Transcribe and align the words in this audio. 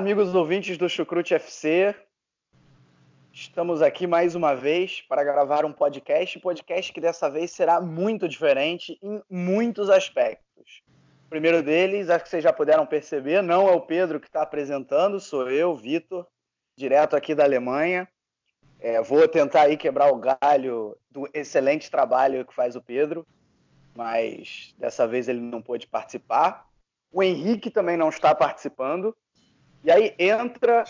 Amigos 0.00 0.34
ouvintes 0.34 0.78
do 0.78 0.88
Chucrute 0.88 1.34
FC. 1.34 1.94
Estamos 3.30 3.82
aqui 3.82 4.06
mais 4.06 4.34
uma 4.34 4.54
vez 4.54 5.02
para 5.02 5.22
gravar 5.22 5.66
um 5.66 5.74
podcast, 5.74 6.38
podcast 6.38 6.90
que 6.90 7.02
dessa 7.02 7.28
vez 7.28 7.50
será 7.50 7.82
muito 7.82 8.26
diferente 8.26 8.98
em 9.02 9.22
muitos 9.28 9.90
aspectos. 9.90 10.82
O 11.26 11.28
primeiro 11.28 11.62
deles, 11.62 12.08
acho 12.08 12.24
que 12.24 12.30
vocês 12.30 12.42
já 12.42 12.50
puderam 12.50 12.86
perceber, 12.86 13.42
não 13.42 13.68
é 13.68 13.72
o 13.72 13.80
Pedro 13.82 14.18
que 14.18 14.26
está 14.26 14.40
apresentando, 14.40 15.20
sou 15.20 15.50
eu, 15.50 15.76
Vitor, 15.76 16.26
direto 16.78 17.14
aqui 17.14 17.34
da 17.34 17.44
Alemanha. 17.44 18.08
É, 18.78 19.02
vou 19.02 19.28
tentar 19.28 19.64
aí 19.64 19.76
quebrar 19.76 20.10
o 20.10 20.18
galho 20.40 20.96
do 21.10 21.28
excelente 21.34 21.90
trabalho 21.90 22.46
que 22.46 22.54
faz 22.54 22.74
o 22.74 22.80
Pedro, 22.80 23.26
mas 23.94 24.74
dessa 24.78 25.06
vez 25.06 25.28
ele 25.28 25.40
não 25.40 25.60
pôde 25.60 25.86
participar. 25.86 26.66
O 27.12 27.22
Henrique 27.22 27.70
também 27.70 27.98
não 27.98 28.08
está 28.08 28.34
participando. 28.34 29.14
E 29.82 29.90
aí 29.90 30.14
entra 30.18 30.84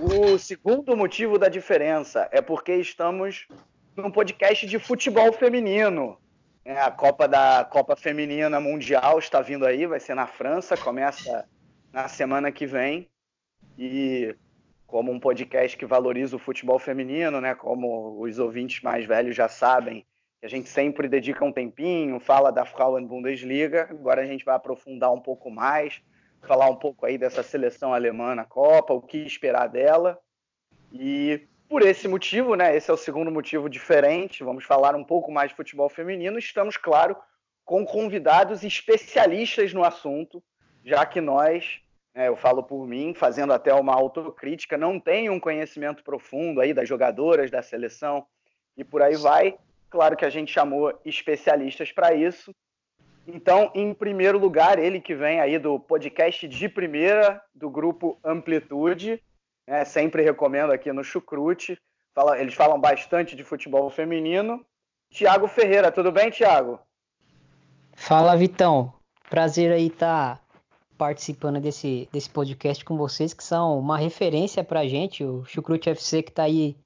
o 0.00 0.36
segundo 0.38 0.96
motivo 0.96 1.38
da 1.38 1.48
diferença, 1.48 2.28
é 2.32 2.42
porque 2.42 2.74
estamos 2.74 3.46
num 3.96 4.10
podcast 4.10 4.66
de 4.66 4.78
futebol 4.78 5.32
feminino. 5.32 6.18
É, 6.64 6.80
a 6.80 6.90
Copa 6.90 7.28
da 7.28 7.64
Copa 7.64 7.94
Feminina 7.94 8.58
Mundial 8.58 9.18
está 9.18 9.40
vindo 9.40 9.64
aí, 9.64 9.86
vai 9.86 10.00
ser 10.00 10.14
na 10.14 10.26
França, 10.26 10.76
começa 10.76 11.48
na 11.92 12.08
semana 12.08 12.50
que 12.50 12.66
vem. 12.66 13.08
E 13.78 14.34
como 14.84 15.12
um 15.12 15.20
podcast 15.20 15.76
que 15.76 15.86
valoriza 15.86 16.34
o 16.34 16.40
futebol 16.40 16.78
feminino, 16.78 17.40
né, 17.40 17.54
como 17.54 18.20
os 18.20 18.38
ouvintes 18.38 18.82
mais 18.82 19.04
velhos 19.06 19.36
já 19.36 19.48
sabem, 19.48 20.04
a 20.42 20.48
gente 20.48 20.68
sempre 20.68 21.08
dedica 21.08 21.44
um 21.44 21.52
tempinho, 21.52 22.18
fala 22.18 22.50
da 22.50 22.64
Frauen 22.64 23.06
Bundesliga, 23.06 23.86
agora 23.90 24.22
a 24.22 24.26
gente 24.26 24.44
vai 24.44 24.56
aprofundar 24.56 25.12
um 25.12 25.20
pouco 25.20 25.50
mais 25.50 26.02
falar 26.44 26.68
um 26.68 26.76
pouco 26.76 27.06
aí 27.06 27.18
dessa 27.18 27.42
seleção 27.42 27.92
alemã 27.92 28.34
na 28.34 28.44
Copa, 28.44 28.94
o 28.94 29.02
que 29.02 29.18
esperar 29.18 29.68
dela. 29.68 30.18
E 30.92 31.46
por 31.68 31.82
esse 31.82 32.06
motivo, 32.06 32.54
né, 32.54 32.76
esse 32.76 32.90
é 32.90 32.94
o 32.94 32.96
segundo 32.96 33.30
motivo 33.30 33.68
diferente, 33.68 34.44
vamos 34.44 34.64
falar 34.64 34.94
um 34.94 35.04
pouco 35.04 35.32
mais 35.32 35.50
de 35.50 35.56
futebol 35.56 35.88
feminino. 35.88 36.38
Estamos, 36.38 36.76
claro, 36.76 37.16
com 37.64 37.84
convidados 37.84 38.62
especialistas 38.62 39.72
no 39.72 39.82
assunto, 39.82 40.42
já 40.84 41.04
que 41.06 41.20
nós, 41.20 41.80
né, 42.14 42.28
eu 42.28 42.36
falo 42.36 42.62
por 42.62 42.86
mim, 42.86 43.14
fazendo 43.14 43.52
até 43.52 43.72
uma 43.74 43.94
autocrítica, 43.94 44.76
não 44.76 45.00
tenho 45.00 45.32
um 45.32 45.40
conhecimento 45.40 46.04
profundo 46.04 46.60
aí 46.60 46.74
das 46.74 46.88
jogadoras 46.88 47.50
da 47.50 47.62
seleção 47.62 48.26
e 48.76 48.84
por 48.84 49.02
aí 49.02 49.16
vai. 49.16 49.56
Claro 49.88 50.16
que 50.16 50.24
a 50.24 50.30
gente 50.30 50.52
chamou 50.52 50.92
especialistas 51.04 51.90
para 51.90 52.14
isso. 52.14 52.54
Então, 53.26 53.70
em 53.74 53.94
primeiro 53.94 54.38
lugar, 54.38 54.78
ele 54.78 55.00
que 55.00 55.14
vem 55.14 55.40
aí 55.40 55.58
do 55.58 55.80
podcast 55.80 56.46
de 56.46 56.68
primeira 56.68 57.42
do 57.54 57.70
grupo 57.70 58.18
Amplitude, 58.22 59.22
né, 59.66 59.84
sempre 59.84 60.22
recomendo 60.22 60.72
aqui 60.72 60.92
no 60.92 61.02
Chucrute. 61.02 61.78
Fala, 62.14 62.38
eles 62.38 62.54
falam 62.54 62.78
bastante 62.78 63.34
de 63.34 63.42
futebol 63.42 63.88
feminino. 63.90 64.64
Tiago 65.10 65.48
Ferreira, 65.48 65.90
tudo 65.90 66.12
bem, 66.12 66.30
Tiago? 66.30 66.78
Fala, 67.94 68.36
Vitão. 68.36 68.92
Prazer 69.30 69.72
aí 69.72 69.86
estar 69.86 70.36
tá 70.36 70.44
participando 70.98 71.60
desse, 71.60 72.08
desse 72.12 72.28
podcast 72.28 72.84
com 72.84 72.96
vocês, 72.96 73.32
que 73.32 73.42
são 73.42 73.78
uma 73.78 73.96
referência 73.98 74.62
pra 74.62 74.86
gente, 74.86 75.24
o 75.24 75.44
Chucrute 75.44 75.90
FC 75.90 76.22
que 76.22 76.30
está 76.30 76.44
aí 76.44 76.76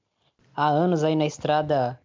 há 0.54 0.68
anos 0.68 1.04
aí 1.04 1.14
na 1.14 1.26
estrada 1.26 2.00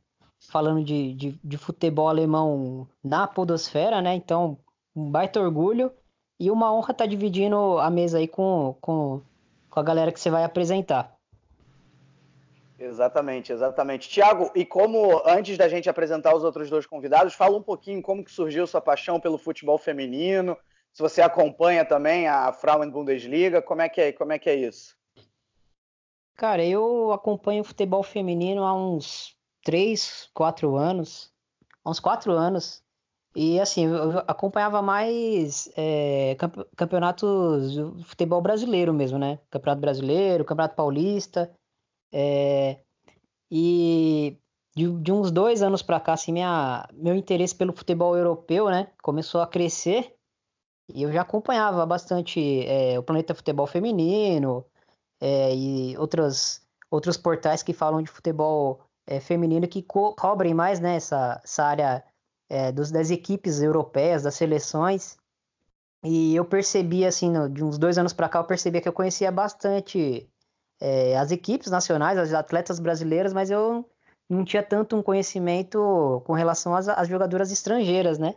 falando 0.49 0.83
de, 0.83 1.13
de, 1.13 1.39
de, 1.43 1.57
futebol 1.57 2.07
alemão 2.07 2.87
na 3.03 3.27
podosfera, 3.27 4.01
né? 4.01 4.13
Então, 4.15 4.57
um 4.95 5.09
baita 5.09 5.39
orgulho 5.39 5.91
e 6.39 6.51
uma 6.51 6.73
honra 6.73 6.91
estar 6.91 7.05
tá 7.05 7.09
dividindo 7.09 7.77
a 7.79 7.89
mesa 7.89 8.17
aí 8.17 8.27
com, 8.27 8.75
com, 8.81 9.21
com 9.69 9.79
a 9.79 9.83
galera 9.83 10.11
que 10.11 10.19
você 10.19 10.29
vai 10.29 10.43
apresentar. 10.43 11.15
Exatamente, 12.77 13.53
exatamente. 13.53 14.09
Tiago, 14.09 14.51
e 14.53 14.65
como 14.65 15.21
antes 15.25 15.57
da 15.57 15.69
gente 15.69 15.89
apresentar 15.89 16.35
os 16.35 16.43
outros 16.43 16.69
dois 16.69 16.85
convidados, 16.85 17.33
fala 17.33 17.57
um 17.57 17.61
pouquinho 17.61 18.01
como 18.01 18.23
que 18.23 18.31
surgiu 18.31 18.67
sua 18.67 18.81
paixão 18.81 19.19
pelo 19.19 19.37
futebol 19.37 19.77
feminino, 19.77 20.57
se 20.91 21.01
você 21.01 21.21
acompanha 21.21 21.85
também 21.85 22.27
a 22.27 22.51
Frauen 22.51 22.89
Bundesliga, 22.89 23.61
como 23.61 23.81
é 23.81 23.89
que 23.89 24.01
é, 24.01 24.11
como 24.11 24.33
é 24.33 24.39
que 24.39 24.49
é 24.49 24.55
isso? 24.55 24.95
Cara, 26.35 26.63
eu 26.63 27.11
acompanho 27.11 27.61
o 27.61 27.65
futebol 27.65 28.03
feminino 28.03 28.63
há 28.63 28.73
uns 28.73 29.35
três, 29.63 30.29
quatro 30.33 30.75
anos, 30.75 31.31
uns 31.85 31.99
quatro 31.99 32.33
anos. 32.33 32.83
E 33.35 33.59
assim, 33.59 33.85
eu 33.85 34.19
acompanhava 34.27 34.81
mais 34.81 35.67
é, 35.75 36.37
campeonatos 36.77 37.73
de 37.73 38.03
futebol 38.03 38.41
brasileiro 38.41 38.93
mesmo, 38.93 39.17
né? 39.17 39.39
Campeonato 39.49 39.81
Brasileiro, 39.81 40.45
Campeonato 40.45 40.75
Paulista. 40.75 41.51
É, 42.11 42.79
e 43.49 44.37
de, 44.75 44.91
de, 45.01 45.11
uns 45.11 45.31
dois 45.31 45.63
anos 45.63 45.81
para 45.81 45.99
cá, 45.99 46.13
assim, 46.13 46.31
minha, 46.31 46.87
meu 46.93 47.15
interesse 47.15 47.55
pelo 47.55 47.73
futebol 47.73 48.15
europeu, 48.15 48.69
né? 48.69 48.91
Começou 49.01 49.41
a 49.41 49.47
crescer. 49.47 50.15
E 50.93 51.01
eu 51.01 51.11
já 51.11 51.21
acompanhava 51.21 51.85
bastante 51.85 52.65
é, 52.67 52.99
o 52.99 53.03
Planeta 53.03 53.33
Futebol 53.33 53.65
Feminino 53.65 54.65
é, 55.19 55.55
e 55.55 55.97
outros, 55.97 56.61
outros 56.91 57.17
portais 57.17 57.63
que 57.63 57.73
falam 57.73 58.01
de 58.01 58.11
futebol 58.11 58.81
é, 59.07 59.19
feminino 59.19 59.67
que 59.67 59.81
co 59.81 60.15
cobrem 60.15 60.53
mais 60.53 60.79
né, 60.79 60.95
essa, 60.95 61.41
essa 61.43 61.63
área 61.63 62.03
é, 62.49 62.71
dos, 62.71 62.91
das 62.91 63.09
equipes 63.09 63.61
europeias, 63.61 64.23
das 64.23 64.35
seleções. 64.35 65.17
E 66.03 66.35
eu 66.35 66.45
percebi, 66.45 67.05
assim, 67.05 67.29
no, 67.29 67.49
de 67.49 67.63
uns 67.63 67.77
dois 67.77 67.97
anos 67.97 68.13
para 68.13 68.29
cá, 68.29 68.39
eu 68.39 68.43
percebia 68.45 68.81
que 68.81 68.87
eu 68.87 68.93
conhecia 68.93 69.31
bastante 69.31 70.29
é, 70.81 71.17
as 71.17 71.31
equipes 71.31 71.71
nacionais, 71.71 72.17
as 72.17 72.33
atletas 72.33 72.79
brasileiras, 72.79 73.33
mas 73.33 73.49
eu 73.49 73.89
não 74.29 74.43
tinha 74.43 74.63
tanto 74.63 74.95
um 74.95 75.03
conhecimento 75.03 76.21
com 76.25 76.33
relação 76.33 76.75
às, 76.75 76.87
às 76.89 77.07
jogadoras 77.07 77.51
estrangeiras, 77.51 78.17
né? 78.17 78.35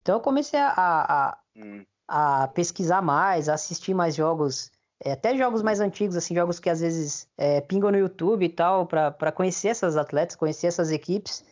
Então 0.00 0.16
eu 0.16 0.20
comecei 0.20 0.58
a, 0.60 0.72
a, 0.76 1.38
hum. 1.56 1.84
a 2.08 2.48
pesquisar 2.48 3.02
mais, 3.02 3.48
a 3.48 3.54
assistir 3.54 3.94
mais 3.94 4.14
jogos 4.14 4.70
é, 5.04 5.12
até 5.12 5.36
jogos 5.36 5.62
mais 5.62 5.80
antigos, 5.80 6.16
assim, 6.16 6.34
jogos 6.34 6.60
que 6.60 6.70
às 6.70 6.80
vezes 6.80 7.28
é, 7.36 7.60
pingam 7.60 7.90
no 7.90 7.98
YouTube 7.98 8.44
e 8.44 8.48
tal, 8.48 8.86
para 8.86 9.32
conhecer 9.32 9.68
essas 9.68 9.96
atletas, 9.96 10.36
conhecer 10.36 10.68
essas 10.68 10.92
equipes. 10.92 11.44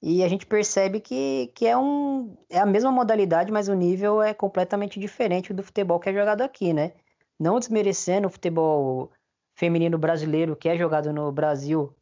E 0.00 0.22
a 0.22 0.28
gente 0.28 0.46
percebe 0.46 1.00
que, 1.00 1.50
que 1.54 1.66
é, 1.66 1.76
um, 1.76 2.36
é 2.48 2.58
a 2.58 2.66
mesma 2.66 2.90
modalidade, 2.92 3.52
mas 3.52 3.68
o 3.68 3.74
nível 3.74 4.22
é 4.22 4.32
completamente 4.32 5.00
diferente 5.00 5.52
do 5.52 5.62
futebol 5.62 5.98
que 5.98 6.10
é 6.10 6.12
jogado 6.12 6.42
aqui, 6.42 6.72
né? 6.72 6.92
Não 7.38 7.58
desmerecendo 7.58 8.28
o 8.28 8.30
futebol 8.30 9.10
feminino 9.56 9.98
brasileiro 9.98 10.56
que 10.56 10.68
é 10.68 10.76
jogado 10.76 11.12
no 11.12 11.30
Brasil, 11.32 11.94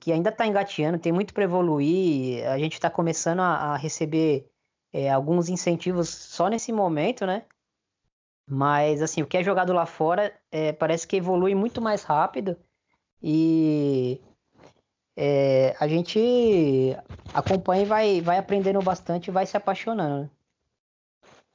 que 0.00 0.12
ainda 0.12 0.30
está 0.30 0.46
engateando, 0.46 0.98
tem 0.98 1.12
muito 1.12 1.34
para 1.34 1.44
evoluir. 1.44 2.46
A 2.48 2.58
gente 2.58 2.74
está 2.74 2.90
começando 2.90 3.40
a, 3.40 3.74
a 3.74 3.76
receber 3.76 4.46
é, 4.92 5.10
alguns 5.10 5.48
incentivos 5.48 6.08
só 6.08 6.48
nesse 6.48 6.72
momento, 6.72 7.26
né? 7.26 7.44
Mas, 8.48 9.02
assim, 9.02 9.22
o 9.22 9.26
que 9.26 9.36
é 9.36 9.42
jogado 9.42 9.72
lá 9.72 9.86
fora 9.86 10.32
é, 10.50 10.72
parece 10.72 11.06
que 11.06 11.16
evolui 11.16 11.54
muito 11.54 11.80
mais 11.80 12.04
rápido 12.04 12.56
e 13.20 14.20
é, 15.16 15.74
a 15.80 15.88
gente 15.88 16.96
acompanha 17.34 17.82
e 17.82 17.86
vai, 17.86 18.20
vai 18.20 18.38
aprendendo 18.38 18.80
bastante 18.80 19.28
e 19.28 19.32
vai 19.32 19.46
se 19.46 19.56
apaixonando. 19.56 20.30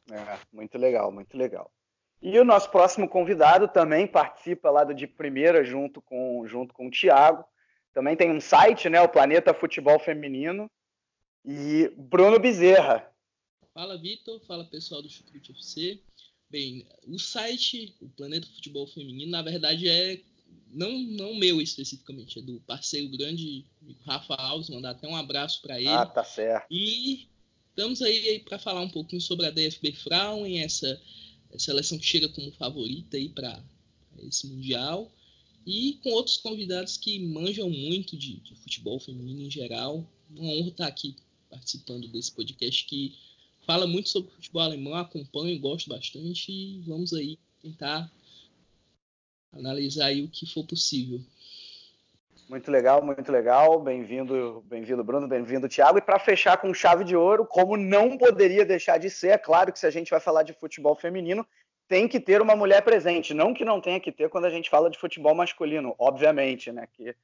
Né? 0.10 0.18
É, 0.18 0.38
muito 0.52 0.78
legal, 0.78 1.12
muito 1.12 1.38
legal. 1.38 1.72
E 2.22 2.38
o 2.38 2.46
nosso 2.46 2.70
próximo 2.70 3.08
convidado 3.08 3.68
também 3.68 4.06
participa 4.06 4.70
lá 4.70 4.84
do 4.84 4.94
De 4.94 5.08
Primeira 5.08 5.64
junto 5.64 6.02
com, 6.02 6.46
junto 6.46 6.74
com 6.74 6.88
o 6.88 6.92
Thiago. 6.92 7.46
Também 7.94 8.16
tem 8.16 8.32
um 8.32 8.42
site, 8.42 8.90
né, 8.90 9.02
o 9.02 9.10
Planeta 9.10 9.54
Futebol 9.54 9.98
Feminino. 9.98 10.70
E 11.44 11.92
Bruno 11.98 12.38
Bezerra. 12.38 13.12
Fala, 13.74 13.98
Vitor. 13.98 14.40
Fala, 14.42 14.66
pessoal 14.66 15.02
do 15.02 15.10
Chucrute 15.10 15.52
FC. 15.52 16.00
Bem, 16.52 16.86
o 17.08 17.18
site, 17.18 17.96
o 18.02 18.10
Planeta 18.10 18.46
Futebol 18.48 18.86
Feminino, 18.86 19.32
na 19.32 19.42
verdade 19.42 19.88
é 19.88 20.22
não 20.74 20.92
não 21.00 21.34
meu 21.36 21.62
especificamente, 21.62 22.40
é 22.40 22.42
do 22.42 22.60
parceiro 22.62 23.10
grande 23.10 23.66
Rafa 24.06 24.36
Alves, 24.36 24.70
mandar 24.70 24.92
até 24.92 25.08
um 25.08 25.16
abraço 25.16 25.62
para 25.62 25.80
ele. 25.80 25.88
Ah, 25.88 26.06
tá 26.06 26.24
certo. 26.24 26.68
E 26.70 27.28
estamos 27.70 28.02
aí 28.02 28.40
para 28.40 28.60
falar 28.60 28.82
um 28.82 28.90
pouquinho 28.90 29.22
sobre 29.22 29.46
a 29.46 29.50
DFB 29.50 29.94
Frauen, 29.94 30.60
essa 30.60 31.02
a 31.54 31.60
seleção 31.60 31.98
que 31.98 32.06
chega 32.06 32.30
como 32.30 32.52
favorita 32.52 33.18
aí 33.18 33.30
para 33.30 33.62
esse 34.20 34.48
mundial 34.48 35.12
e 35.66 36.00
com 36.04 36.10
outros 36.12 36.38
convidados 36.38 36.98
que 36.98 37.20
manjam 37.20 37.70
muito 37.70 38.18
de, 38.18 38.38
de, 38.38 38.56
futebol 38.56 39.00
feminino 39.00 39.42
em 39.42 39.52
geral. 39.52 40.10
Uma 40.30 40.54
honra 40.54 40.70
estar 40.70 40.88
aqui 40.88 41.16
participando 41.50 42.08
desse 42.08 42.32
podcast 42.32 42.86
que 42.86 43.16
fala 43.66 43.88
muito 43.88 44.10
sobre 44.10 44.32
futebol 44.32 44.62
alemão, 44.62 44.96
acompanho, 44.96 45.60
gosto 45.60 45.90
bastante 45.90 46.52
e 46.52 46.82
vamos 46.88 47.14
aí 47.14 47.38
tentar 47.62 48.10
analisar 49.54 50.08
aí 50.08 50.24
o 50.24 50.30
que 50.30 50.46
for 50.46 50.66
possível. 50.66 51.20
Muito 52.50 52.70
legal, 52.70 53.02
muito 53.02 53.32
legal. 53.32 53.80
Bem-vindo, 53.80 54.62
bem-vindo, 54.68 55.04
Bruno, 55.04 55.26
bem-vindo, 55.26 55.70
Thiago. 55.70 56.00
E 56.00 56.02
para 56.02 56.20
fechar 56.20 56.58
com 56.58 56.74
chave 56.74 57.06
de 57.06 57.16
ouro, 57.16 57.46
como 57.46 57.78
não 57.78 58.18
poderia 58.18 58.66
deixar 58.66 58.98
de 58.98 59.10
ser, 59.10 59.30
é 59.30 59.38
claro 59.38 59.72
que 59.72 59.80
se 59.80 59.88
a 59.88 59.90
gente 59.90 60.12
vai 60.12 60.20
falar 60.20 60.44
de 60.44 60.52
futebol 60.52 60.94
feminino, 60.94 61.48
tem 61.88 62.10
que 62.10 62.20
ter 62.20 62.42
uma 62.42 62.56
mulher 62.56 62.82
presente. 62.82 63.34
Não 63.34 63.54
que 63.54 63.64
não 63.64 63.80
tenha 63.80 64.02
que 64.02 64.12
ter 64.12 64.30
quando 64.30 64.46
a 64.46 64.50
gente 64.50 64.70
fala 64.70 64.90
de 64.90 64.98
futebol 64.98 65.34
masculino, 65.34 65.96
obviamente, 65.98 66.72
né? 66.74 66.88
Que 66.92 67.16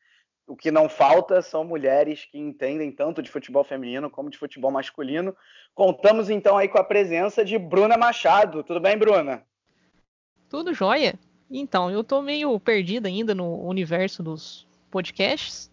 o 0.47 0.55
que 0.55 0.71
não 0.71 0.87
falta 0.87 1.41
são 1.41 1.65
mulheres 1.65 2.25
que 2.25 2.39
entendem 2.39 2.89
tanto 2.89 3.21
de 3.21 3.29
futebol 3.29 3.65
feminino 3.65 4.09
como 4.09 4.29
de 4.29 4.37
futebol 4.37 4.71
masculino. 4.71 5.35
Contamos 5.75 6.29
então 6.29 6.57
aí 6.57 6.69
com 6.69 6.77
a 6.77 6.83
presença 6.83 7.43
de 7.43 7.59
Bruna 7.59 7.97
Machado. 7.97 8.63
Tudo 8.63 8.79
bem, 8.79 8.97
Bruna? 8.97 9.43
Tudo 10.49 10.73
jóia. 10.73 11.19
Então, 11.51 11.91
eu 11.91 12.03
tô 12.03 12.21
meio 12.21 12.57
perdida 12.61 13.09
ainda 13.09 13.35
no 13.35 13.61
universo 13.67 14.23
dos 14.23 14.65
podcasts. 14.89 15.69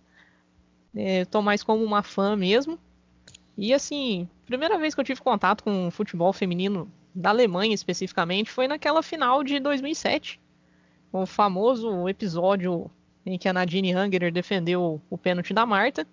É, 0.95 1.25
mais 1.43 1.63
como 1.63 1.85
uma 1.85 2.03
fã 2.03 2.37
mesmo. 2.37 2.79
E 3.57 3.73
assim, 3.73 4.29
primeira 4.45 4.77
vez 4.77 4.95
que 4.95 5.01
eu 5.01 5.05
tive 5.05 5.21
contato 5.21 5.63
com 5.63 5.91
futebol 5.91 6.33
feminino 6.33 6.91
da 7.15 7.31
Alemanha 7.31 7.75
especificamente 7.75 8.51
foi 8.51 8.67
naquela 8.67 9.03
final 9.03 9.45
de 9.45 9.61
2007. 9.61 10.41
O 11.13 11.27
famoso 11.27 12.09
episódio 12.09 12.91
em 13.27 13.39
que 13.39 13.49
a 13.49 13.53
Nadine 13.53 13.93
Angerer 13.93 14.33
defendeu 14.33 15.01
o 15.09 15.19
pênalti 15.19 15.55
da 15.55 15.65
Marta. 15.65 16.07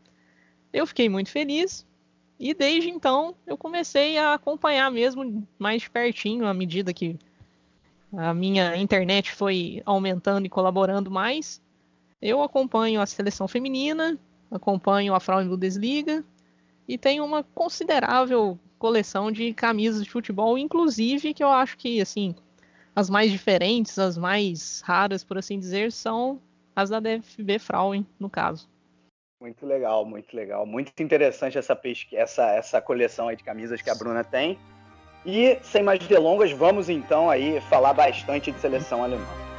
Eu 0.72 0.88
fiquei 0.88 1.10
muito 1.10 1.30
feliz 1.30 1.86
e 2.40 2.54
desde 2.54 2.90
então 2.90 3.36
eu 3.46 3.58
comecei 3.58 4.18
a 4.18 4.34
acompanhar 4.34 4.90
mesmo 4.90 5.46
mais 5.60 5.82
de 5.82 5.90
pertinho 5.90 6.46
à 6.46 6.54
medida 6.54 6.94
que 6.94 7.18
a 8.18 8.34
minha 8.34 8.76
internet 8.78 9.32
foi 9.32 9.82
aumentando 9.86 10.46
e 10.46 10.50
colaborando 10.50 11.12
mais. 11.12 11.62
Eu 12.22 12.42
acompanho 12.42 13.02
a 13.02 13.06
seleção 13.06 13.48
feminina, 13.48 14.18
acompanho 14.50 15.14
a 15.14 15.20
Frauen 15.20 15.48
Bundesliga 15.48 16.24
e 16.88 16.98
tenho 16.98 17.24
uma 17.26 17.44
considerável 17.44 18.60
coleção 18.78 19.32
de 19.32 19.54
camisas 19.54 20.04
de 20.04 20.10
futebol, 20.10 20.58
inclusive 20.58 21.34
que 21.34 21.44
eu 21.44 21.50
acho 21.50 21.78
que 21.78 22.02
assim 22.02 22.36
as 22.96 23.10
mais 23.10 23.32
diferentes, 23.32 23.98
as 23.98 24.18
mais 24.18 24.82
raras, 24.82 25.24
por 25.24 25.38
assim 25.38 25.58
dizer, 25.58 25.92
são 25.92 26.42
as 26.76 26.90
da 26.90 27.00
DFB 27.00 27.60
Frauen, 27.60 28.06
no 28.20 28.30
caso. 28.30 28.70
Muito 29.42 29.66
legal, 29.66 30.06
muito 30.06 30.36
legal, 30.36 30.66
muito 30.66 30.92
interessante 31.02 31.58
essa 31.58 31.80
essa 32.14 32.46
essa 32.52 32.82
coleção 32.82 33.28
aí 33.28 33.36
de 33.36 33.44
camisas 33.44 33.82
que 33.82 33.90
a 33.90 33.96
Bruna 33.96 34.24
tem. 34.24 34.58
E 35.26 35.58
sem 35.64 35.84
mais 35.84 36.00
delongas, 36.08 36.52
vamos 36.52 36.90
então 36.90 37.30
aí 37.30 37.60
falar 37.62 37.94
bastante 37.94 38.52
de 38.52 38.60
seleção 38.60 39.04
alemã. 39.04 39.51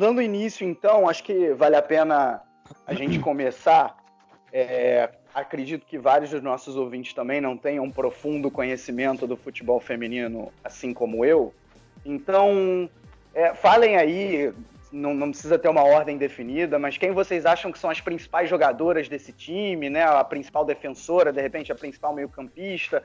Dando 0.00 0.22
início 0.22 0.66
então, 0.66 1.06
acho 1.06 1.22
que 1.22 1.52
vale 1.52 1.76
a 1.76 1.82
pena 1.82 2.40
a 2.86 2.94
gente 2.94 3.18
começar. 3.20 3.94
É, 4.52 5.10
acredito 5.32 5.86
que 5.86 5.98
vários 5.98 6.30
dos 6.30 6.42
nossos 6.42 6.74
ouvintes 6.74 7.12
também 7.12 7.40
não 7.40 7.56
tenham 7.56 7.84
um 7.84 7.90
profundo 7.90 8.50
conhecimento 8.50 9.26
do 9.26 9.36
futebol 9.36 9.78
feminino, 9.78 10.50
assim 10.64 10.94
como 10.94 11.24
eu. 11.24 11.54
Então, 12.04 12.88
é, 13.34 13.54
falem 13.54 13.96
aí, 13.96 14.52
não, 14.90 15.14
não, 15.14 15.30
precisa 15.30 15.58
ter 15.58 15.68
uma 15.68 15.84
ordem 15.84 16.16
definida, 16.16 16.78
mas 16.78 16.96
quem 16.96 17.12
vocês 17.12 17.44
acham 17.44 17.70
que 17.70 17.78
são 17.78 17.90
as 17.90 18.00
principais 18.00 18.48
jogadoras 18.48 19.06
desse 19.06 19.32
time, 19.32 19.90
né? 19.90 20.02
A 20.02 20.24
principal 20.24 20.64
defensora, 20.64 21.30
de 21.30 21.42
repente 21.42 21.70
a 21.70 21.74
principal 21.74 22.14
meio-campista, 22.14 23.04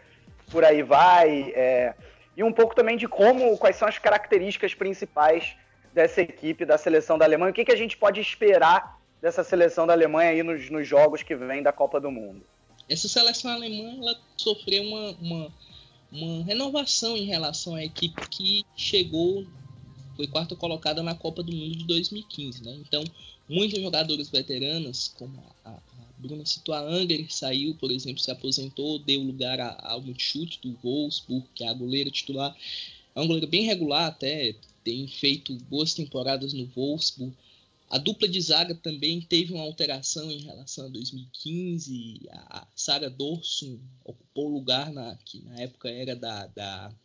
por 0.50 0.64
aí 0.64 0.82
vai. 0.82 1.52
É, 1.54 1.94
e 2.38 2.42
um 2.42 2.54
pouco 2.54 2.74
também 2.74 2.96
de 2.96 3.08
como, 3.08 3.56
quais 3.58 3.76
são 3.76 3.88
as 3.88 4.00
características 4.00 4.74
principais 4.74 5.56
dessa 5.96 6.22
equipe 6.22 6.66
da 6.66 6.78
seleção 6.78 7.18
da 7.18 7.24
Alemanha? 7.24 7.52
O 7.52 7.54
que, 7.54 7.64
que 7.64 7.72
a 7.72 7.78
gente 7.78 7.96
pode 7.96 8.20
esperar 8.20 9.00
dessa 9.22 9.46
seleção 9.46 9.88
da 9.88 9.94
Alemanha 9.94 10.32
aí 10.32 10.44
nos, 10.44 10.70
nos 10.70 10.86
jogos 10.86 11.24
que 11.24 11.34
vêm 11.36 11.64
da 11.64 11.72
Copa 11.72 12.02
do 12.02 12.12
Mundo? 12.12 12.46
Essa 12.88 13.08
seleção 13.08 13.50
alemã 13.50 13.98
ela 13.98 14.20
sofreu 14.36 14.84
uma, 14.84 15.12
uma, 15.12 15.54
uma 16.12 16.44
renovação 16.44 17.16
em 17.16 17.26
relação 17.26 17.76
à 17.76 17.84
equipe 17.84 18.28
que 18.30 18.66
chegou, 18.76 19.48
foi 20.18 20.28
quarta 20.28 20.54
colocada 20.56 21.02
na 21.02 21.16
Copa 21.16 21.42
do 21.42 21.52
Mundo 21.52 21.78
de 21.78 21.86
2015. 21.86 22.64
Né? 22.64 22.78
Então, 22.86 23.04
muitas 23.48 23.82
jogadoras 23.82 24.30
veteranas, 24.30 25.08
como 25.18 25.42
a, 25.64 25.70
a 25.72 25.80
Bruna 26.18 26.46
citou, 26.46 26.76
a 26.76 26.82
Anger 26.82 27.26
saiu, 27.34 27.74
por 27.76 27.90
exemplo, 27.90 28.20
se 28.20 28.30
aposentou, 28.30 29.00
deu 29.00 29.22
lugar 29.22 29.60
ao 29.82 30.02
Multichute 30.02 30.60
do 30.62 30.78
Wolfsburg, 30.84 31.48
que 31.56 31.64
é 31.64 31.70
a 31.70 31.74
goleira 31.74 32.12
titular. 32.12 32.54
É 33.16 33.20
uma 33.20 33.28
goleira 33.28 33.48
bem 33.48 33.64
regular 33.64 34.08
até, 34.08 34.54
tem 34.86 35.08
feito 35.08 35.56
boas 35.64 35.96
temporadas 35.96 36.54
no 36.54 36.68
Wolfsburg. 36.68 37.36
A 37.90 37.98
dupla 37.98 38.28
de 38.28 38.40
zaga 38.40 38.76
também 38.76 39.20
teve 39.20 39.52
uma 39.52 39.64
alteração 39.64 40.32
em 40.32 40.40
relação 40.40 40.86
a 40.86 40.90
2015. 40.90 42.22
A 42.32 42.68
Sara 42.76 43.10
Dorsum 43.10 43.80
ocupou 44.04 44.48
lugar 44.48 44.94
na, 44.94 45.16
que 45.26 45.42
na 45.42 45.60
época 45.60 45.90
era 45.90 46.16
da, 46.16 46.48
da, 46.48 46.96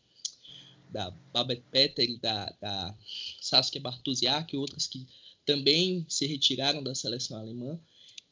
da 0.91 1.11
Babette 1.33 1.65
Petter 1.71 2.09
e 2.09 2.19
da, 2.19 2.55
da 2.61 2.95
Saskia 3.41 3.81
Bartosiak 3.81 4.55
e 4.55 4.59
outras 4.59 4.87
que 4.87 5.07
também 5.47 6.05
se 6.09 6.27
retiraram 6.27 6.83
da 6.83 6.95
seleção 6.95 7.39
alemã. 7.39 7.81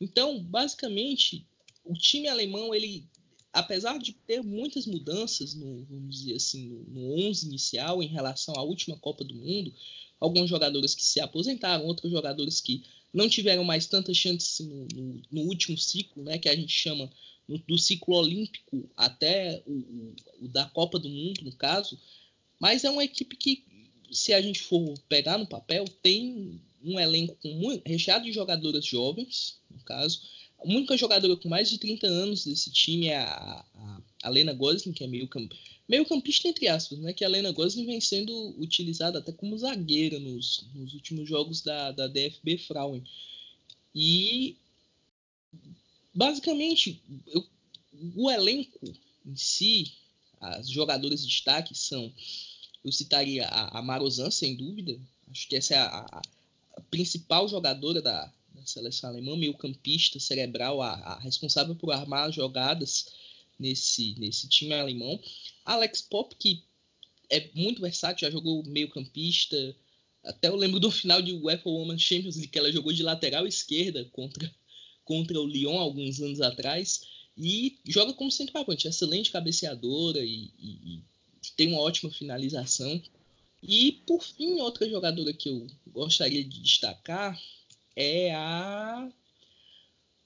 Então, 0.00 0.42
basicamente, 0.42 1.46
o 1.84 1.94
time 1.94 2.28
alemão 2.28 2.74
ele 2.74 3.08
apesar 3.52 3.98
de 3.98 4.12
ter 4.12 4.42
muitas 4.42 4.86
mudanças 4.86 5.54
no, 5.54 5.84
vamos 5.84 6.20
dizer 6.20 6.34
assim, 6.34 6.68
no, 6.68 6.84
no 6.84 7.28
11 7.28 7.46
inicial 7.46 8.02
em 8.02 8.06
relação 8.08 8.54
à 8.56 8.62
última 8.62 8.96
Copa 8.96 9.24
do 9.24 9.34
Mundo, 9.34 9.72
alguns 10.20 10.48
jogadores 10.48 10.94
que 10.94 11.02
se 11.02 11.20
aposentaram, 11.20 11.86
outros 11.86 12.10
jogadores 12.10 12.60
que 12.60 12.84
não 13.12 13.28
tiveram 13.28 13.64
mais 13.64 13.86
tantas 13.86 14.16
chances 14.16 14.66
no, 14.66 14.86
no, 14.94 15.22
no 15.30 15.40
último 15.42 15.78
ciclo, 15.78 16.22
né, 16.22 16.38
que 16.38 16.48
a 16.48 16.54
gente 16.54 16.72
chama 16.72 17.10
do 17.66 17.78
ciclo 17.78 18.14
olímpico 18.14 18.90
até 18.94 19.62
o, 19.66 19.72
o, 19.72 20.14
o, 20.42 20.48
da 20.48 20.66
Copa 20.66 20.98
do 20.98 21.08
Mundo, 21.08 21.42
no 21.44 21.52
caso, 21.52 21.98
mas 22.60 22.84
é 22.84 22.90
uma 22.90 23.04
equipe 23.04 23.36
que, 23.36 23.64
se 24.12 24.34
a 24.34 24.40
gente 24.40 24.60
for 24.60 24.94
pegar 25.08 25.38
no 25.38 25.46
papel, 25.46 25.84
tem 26.02 26.60
um 26.82 27.00
elenco 27.00 27.36
com 27.42 27.48
muito, 27.54 27.86
recheado 27.86 28.24
de 28.24 28.32
jogadoras 28.32 28.84
jovens, 28.84 29.58
no 29.70 29.82
caso, 29.82 30.20
a 30.58 30.66
única 30.66 30.96
jogadora 30.96 31.36
com 31.36 31.48
mais 31.48 31.70
de 31.70 31.78
30 31.78 32.06
anos 32.06 32.44
desse 32.44 32.70
time 32.70 33.06
é 33.06 33.18
a, 33.18 33.64
a, 33.74 34.02
a 34.24 34.28
Lena 34.28 34.52
Gosling, 34.52 34.92
que 34.92 35.04
é 35.04 35.06
meio, 35.06 35.28
camp, 35.28 35.52
meio 35.88 36.04
campista, 36.04 36.48
entre 36.48 36.66
aspas, 36.66 36.98
né? 36.98 37.12
Que 37.12 37.24
a 37.24 37.28
Lena 37.28 37.52
Gosling 37.52 37.86
vem 37.86 38.00
sendo 38.00 38.54
utilizada 38.60 39.20
até 39.20 39.30
como 39.32 39.56
zagueira 39.56 40.18
nos, 40.18 40.66
nos 40.74 40.94
últimos 40.94 41.28
jogos 41.28 41.60
da, 41.60 41.92
da 41.92 42.08
DFB 42.08 42.58
Frauen. 42.58 43.04
E, 43.94 44.56
basicamente, 46.12 47.00
eu, 47.28 47.46
o 48.16 48.28
elenco 48.28 48.80
em 49.24 49.36
si, 49.36 49.92
as 50.40 50.68
jogadoras 50.68 51.20
de 51.22 51.28
destaque 51.28 51.72
são, 51.72 52.12
eu 52.84 52.90
citaria 52.90 53.46
a, 53.46 53.78
a 53.78 53.82
Marozan, 53.82 54.30
sem 54.32 54.56
dúvida. 54.56 54.98
Acho 55.30 55.48
que 55.48 55.56
essa 55.56 55.74
é 55.74 55.78
a, 55.78 55.86
a, 55.86 56.22
a 56.76 56.80
principal 56.90 57.48
jogadora 57.48 58.02
da, 58.02 58.32
da, 58.58 58.66
seleção 58.66 59.10
alemã, 59.10 59.36
meio 59.36 59.54
campista, 59.54 60.18
cerebral, 60.18 60.82
a, 60.82 61.18
responsável 61.20 61.74
por 61.74 61.92
armar 61.92 62.32
jogadas 62.32 63.06
nesse, 63.58 64.14
nesse 64.18 64.48
time 64.48 64.74
alemão. 64.74 65.18
Alex 65.64 66.02
Pop, 66.02 66.34
que 66.36 66.62
é 67.30 67.48
muito 67.54 67.80
versátil, 67.80 68.26
já 68.26 68.30
jogou 68.30 68.62
meio 68.64 68.88
campista. 68.88 69.76
Até 70.24 70.48
eu 70.48 70.56
lembro 70.56 70.80
do 70.80 70.90
final 70.90 71.22
de 71.22 71.32
UEFA 71.32 71.68
Women's 71.68 72.02
Champions 72.02 72.36
League, 72.36 72.50
que 72.50 72.58
ela 72.58 72.72
jogou 72.72 72.92
de 72.92 73.02
lateral 73.02 73.46
esquerda 73.46 74.04
contra, 74.12 74.52
contra 75.04 75.40
o 75.40 75.46
Lyon 75.46 75.78
alguns 75.78 76.20
anos 76.20 76.40
atrás. 76.40 77.02
E 77.36 77.78
joga 77.86 78.12
como 78.14 78.32
centroavante, 78.32 78.88
excelente 78.88 79.30
cabeceadora 79.30 80.18
e, 80.24 80.50
e, 80.58 80.70
e 80.96 81.02
tem 81.56 81.68
uma 81.68 81.80
ótima 81.80 82.10
finalização. 82.10 83.00
E 83.62 83.92
por 84.06 84.22
fim, 84.22 84.60
outra 84.60 84.88
jogadora 84.88 85.32
que 85.32 85.48
eu 85.48 85.66
gostaria 85.92 86.42
de 86.42 86.60
destacar 86.60 87.40
é 87.98 88.32
a. 88.32 89.10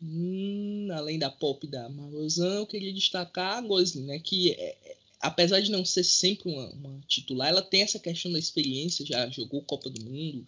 Hum, 0.00 0.88
além 0.93 1.19
da 1.19 1.31
Pop 1.31 1.67
da 1.67 1.88
Marozan, 1.88 2.57
eu 2.57 2.67
queria 2.67 2.93
destacar 2.93 3.59
a 3.59 3.61
Gosling, 3.62 4.05
né? 4.05 4.19
Que 4.19 4.50
é, 4.52 4.76
é, 4.85 4.97
apesar 5.21 5.61
de 5.61 5.71
não 5.71 5.85
ser 5.85 6.05
sempre 6.05 6.52
uma, 6.52 6.69
uma, 6.71 7.00
titular, 7.07 7.49
ela 7.49 7.62
tem 7.62 7.83
essa 7.83 7.99
questão 7.99 8.31
da 8.31 8.38
experiência, 8.38 9.07
já 9.07 9.29
jogou 9.31 9.62
Copa 9.62 9.88
do 9.88 10.05
Mundo, 10.05 10.47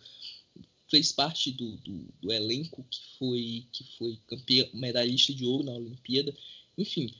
fez 0.90 1.12
parte 1.12 1.50
do, 1.52 1.76
do, 1.78 2.04
do 2.20 2.32
elenco 2.32 2.84
que 2.90 3.00
foi, 3.18 3.66
que 3.72 3.84
foi 3.96 4.18
campeão, 4.26 4.68
medalhista 4.74 5.32
de 5.32 5.46
ouro 5.46 5.64
na 5.64 5.72
Olimpíada. 5.72 6.36
Enfim, 6.76 7.14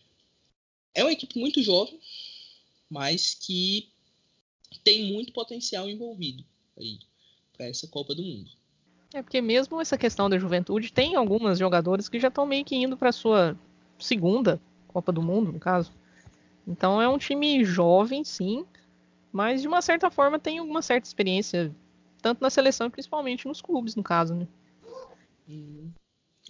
é 0.93 1.03
uma 1.03 1.13
equipe 1.13 1.39
muito 1.39 1.63
jovem, 1.63 1.99
mas 2.91 3.35
que 3.35 3.89
tem 4.83 5.13
muito 5.13 5.33
potencial 5.33 5.89
envolvido 5.89 6.45
aí 6.77 6.99
para 7.57 7.67
essa 7.67 7.87
Copa 7.87 8.15
do 8.15 8.23
Mundo. 8.23 8.51
É 9.15 9.23
porque 9.23 9.41
mesmo 9.41 9.81
essa 9.81 9.97
questão 9.97 10.29
da 10.29 10.37
juventude 10.37 10.93
tem 10.93 11.15
algumas 11.15 11.57
jogadoras 11.57 12.09
que 12.09 12.19
já 12.19 12.27
estão 12.27 12.45
meio 12.45 12.65
que 12.65 12.75
indo 12.75 12.97
para 12.97 13.13
sua 13.13 13.57
segunda 13.97 14.61
Copa 14.89 15.13
do 15.13 15.23
Mundo, 15.23 15.53
no 15.53 15.61
caso. 15.61 15.93
Então 16.67 17.01
é 17.01 17.09
um 17.09 17.17
time 17.17 17.65
jovem, 17.65 18.25
sim, 18.25 18.67
mas 19.33 19.63
de 19.63 19.69
uma 19.69 19.81
certa 19.81 20.11
forma 20.11 20.37
tem 20.37 20.59
alguma 20.59 20.83
certa 20.83 21.07
experiência 21.07 21.73
tanto 22.21 22.41
na 22.41 22.51
seleção, 22.51 22.91
principalmente 22.91 23.47
nos 23.47 23.63
clubes, 23.63 23.95
no 23.95 24.03
caso, 24.03 24.35
né? 24.35 24.49
Uhum. 25.49 25.93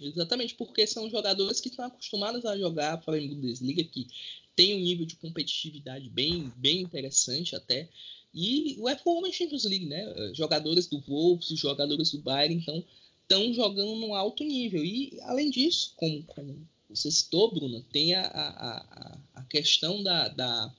Exatamente, 0.01 0.55
porque 0.55 0.87
são 0.87 1.07
jogadores 1.07 1.61
que 1.61 1.69
estão 1.69 1.85
acostumados 1.85 2.45
a 2.45 2.57
jogar 2.57 2.97
para 2.97 3.15
a 3.15 3.21
Bundesliga, 3.21 3.83
que 3.83 4.07
tem 4.55 4.75
um 4.75 4.79
nível 4.79 5.05
de 5.05 5.15
competitividade 5.17 6.09
bem, 6.09 6.51
bem 6.55 6.81
interessante 6.81 7.55
até. 7.55 7.89
E 8.35 8.75
o 8.77 8.83
UEFA 8.83 9.09
Women's 9.09 9.35
Champions 9.35 9.63
League, 9.63 9.85
né? 9.85 10.33
Jogadores 10.33 10.87
do 10.87 10.99
Wolves, 10.99 11.47
jogadores 11.57 12.11
do 12.11 12.19
Bayern, 12.19 12.55
então 12.55 12.83
estão 13.21 13.53
jogando 13.53 13.95
num 13.95 14.13
alto 14.13 14.43
nível. 14.43 14.83
E 14.83 15.17
além 15.21 15.49
disso, 15.49 15.93
como, 15.95 16.21
como 16.23 16.67
você 16.89 17.09
citou, 17.09 17.51
Bruna, 17.53 17.83
tem 17.91 18.13
a, 18.13 18.21
a, 18.21 18.77
a, 18.77 19.19
a 19.35 19.43
questão 19.43 20.03
da, 20.03 20.27
da 20.27 20.73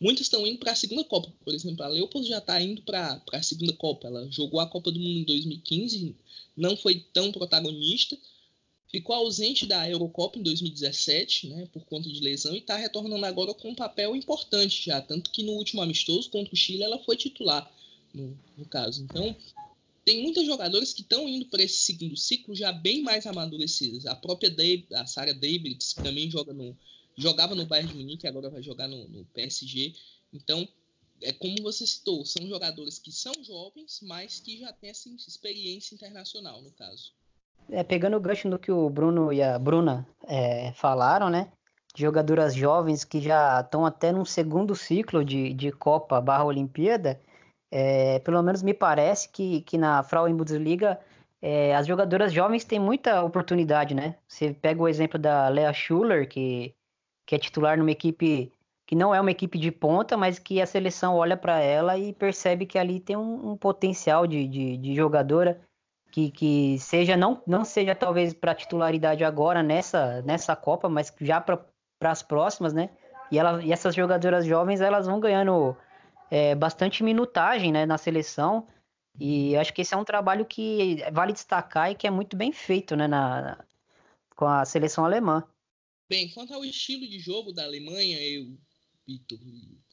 Muitos 0.00 0.22
estão 0.22 0.46
indo 0.46 0.58
para 0.58 0.72
a 0.72 0.76
segunda 0.76 1.04
Copa. 1.04 1.30
Por 1.44 1.52
exemplo, 1.52 1.84
a 1.84 1.88
Leopold 1.88 2.26
já 2.26 2.38
está 2.38 2.60
indo 2.60 2.80
para 2.80 3.20
a 3.32 3.42
segunda 3.42 3.74
Copa. 3.74 4.06
Ela 4.06 4.30
jogou 4.30 4.58
a 4.58 4.66
Copa 4.66 4.90
do 4.90 4.98
Mundo 4.98 5.18
em 5.18 5.24
2015, 5.24 6.16
não 6.56 6.74
foi 6.74 7.04
tão 7.12 7.30
protagonista. 7.30 8.16
Ficou 8.90 9.14
ausente 9.14 9.66
da 9.66 9.88
Eurocopa 9.88 10.36
em 10.38 10.42
2017, 10.42 11.48
né, 11.48 11.68
por 11.72 11.84
conta 11.84 12.08
de 12.08 12.20
lesão, 12.20 12.54
e 12.54 12.58
está 12.58 12.76
retornando 12.76 13.24
agora 13.24 13.54
com 13.54 13.70
um 13.70 13.74
papel 13.74 14.16
importante 14.16 14.84
já. 14.86 15.00
Tanto 15.00 15.30
que 15.30 15.44
no 15.44 15.52
último 15.52 15.80
amistoso 15.80 16.28
contra 16.28 16.52
o 16.52 16.56
Chile 16.56 16.82
ela 16.82 16.98
foi 16.98 17.16
titular, 17.16 17.72
no, 18.12 18.36
no 18.56 18.66
caso. 18.66 19.04
Então, 19.04 19.36
tem 20.04 20.22
muitas 20.22 20.44
jogadoras 20.44 20.92
que 20.92 21.02
estão 21.02 21.28
indo 21.28 21.46
para 21.46 21.62
esse 21.62 21.78
segundo 21.78 22.16
ciclo 22.16 22.52
já 22.52 22.72
bem 22.72 23.00
mais 23.00 23.26
amadurecidas. 23.26 24.06
A 24.06 24.16
própria 24.16 24.50
Dave, 24.50 24.84
a 24.92 25.06
Sarah 25.06 25.32
Davids, 25.32 25.92
que 25.92 26.02
também 26.02 26.28
joga 26.28 26.52
no, 26.52 26.76
jogava 27.16 27.54
no 27.54 27.66
Bayern 27.66 27.92
de 27.92 27.96
Munique, 27.96 28.26
agora 28.26 28.50
vai 28.50 28.60
jogar 28.60 28.88
no, 28.88 29.06
no 29.06 29.24
PSG. 29.26 29.94
Então, 30.32 30.66
é 31.22 31.32
como 31.32 31.62
você 31.62 31.86
citou, 31.86 32.24
são 32.24 32.48
jogadores 32.48 32.98
que 32.98 33.12
são 33.12 33.32
jovens, 33.44 34.00
mas 34.02 34.40
que 34.40 34.58
já 34.58 34.72
têm 34.72 34.90
essa 34.90 35.08
experiência 35.08 35.94
internacional, 35.94 36.60
no 36.60 36.72
caso. 36.72 37.12
É, 37.70 37.82
pegando 37.84 38.16
o 38.16 38.20
gancho 38.20 38.48
no 38.48 38.58
que 38.58 38.72
o 38.72 38.90
Bruno 38.90 39.32
e 39.32 39.42
a 39.42 39.58
Bruna 39.58 40.06
é, 40.26 40.72
falaram, 40.72 41.30
né? 41.30 41.48
Jogadoras 41.96 42.54
jovens 42.54 43.04
que 43.04 43.20
já 43.20 43.60
estão 43.60 43.84
até 43.84 44.12
num 44.12 44.24
segundo 44.24 44.74
ciclo 44.74 45.24
de, 45.24 45.52
de 45.54 45.72
Copa 45.72 46.20
barra 46.20 46.44
Olimpíada, 46.44 47.20
é, 47.70 48.18
pelo 48.20 48.42
menos 48.42 48.62
me 48.62 48.74
parece 48.74 49.28
que, 49.28 49.60
que 49.62 49.78
na 49.78 50.02
Frauen 50.02 50.34
Bundesliga 50.34 50.98
é, 51.42 51.74
as 51.74 51.86
jogadoras 51.86 52.32
jovens 52.32 52.64
têm 52.64 52.78
muita 52.78 53.22
oportunidade, 53.22 53.94
né? 53.94 54.16
Você 54.28 54.52
pega 54.52 54.82
o 54.82 54.88
exemplo 54.88 55.18
da 55.18 55.48
Lea 55.48 55.72
Schuller, 55.72 56.28
que 56.28 56.74
que 57.30 57.36
é 57.36 57.38
titular 57.38 57.78
numa 57.78 57.92
equipe 57.92 58.52
que 58.84 58.96
não 58.96 59.14
é 59.14 59.20
uma 59.20 59.30
equipe 59.30 59.56
de 59.56 59.70
ponta, 59.70 60.16
mas 60.16 60.40
que 60.40 60.60
a 60.60 60.66
seleção 60.66 61.14
olha 61.14 61.36
para 61.36 61.60
ela 61.60 61.96
e 61.96 62.12
percebe 62.12 62.66
que 62.66 62.76
ali 62.76 62.98
tem 62.98 63.16
um, 63.16 63.52
um 63.52 63.56
potencial 63.56 64.26
de, 64.26 64.48
de, 64.48 64.76
de, 64.76 64.96
jogadora 64.96 65.60
que, 66.10 66.30
que 66.30 66.78
seja 66.78 67.16
não, 67.16 67.42
não 67.46 67.64
seja 67.64 67.94
talvez 67.94 68.34
para 68.34 68.54
titularidade 68.54 69.24
agora 69.24 69.62
nessa, 69.62 70.22
nessa 70.22 70.56
Copa, 70.56 70.88
mas 70.88 71.12
já 71.20 71.40
para 71.40 71.64
as 72.02 72.22
próximas, 72.22 72.72
né? 72.72 72.90
E, 73.30 73.38
ela, 73.38 73.62
e 73.64 73.72
essas 73.72 73.94
jogadoras 73.94 74.44
jovens 74.44 74.80
elas 74.80 75.06
vão 75.06 75.20
ganhando 75.20 75.76
é, 76.30 76.54
bastante 76.54 77.02
minutagem 77.02 77.72
né, 77.72 77.86
na 77.86 77.96
seleção. 77.96 78.66
E 79.18 79.56
acho 79.56 79.72
que 79.72 79.82
esse 79.82 79.94
é 79.94 79.96
um 79.96 80.04
trabalho 80.04 80.44
que 80.44 80.98
vale 81.12 81.32
destacar 81.32 81.90
e 81.90 81.94
que 81.94 82.06
é 82.06 82.10
muito 82.10 82.36
bem 82.36 82.52
feito 82.52 82.96
né, 82.96 83.06
na, 83.06 83.64
com 84.34 84.46
a 84.46 84.64
seleção 84.64 85.04
alemã. 85.04 85.44
Bem, 86.08 86.28
quanto 86.30 86.54
ao 86.54 86.64
estilo 86.64 87.06
de 87.06 87.18
jogo 87.18 87.52
da 87.52 87.64
Alemanha, 87.64 88.20
eu, 88.20 88.58
Vitor, 89.06 89.38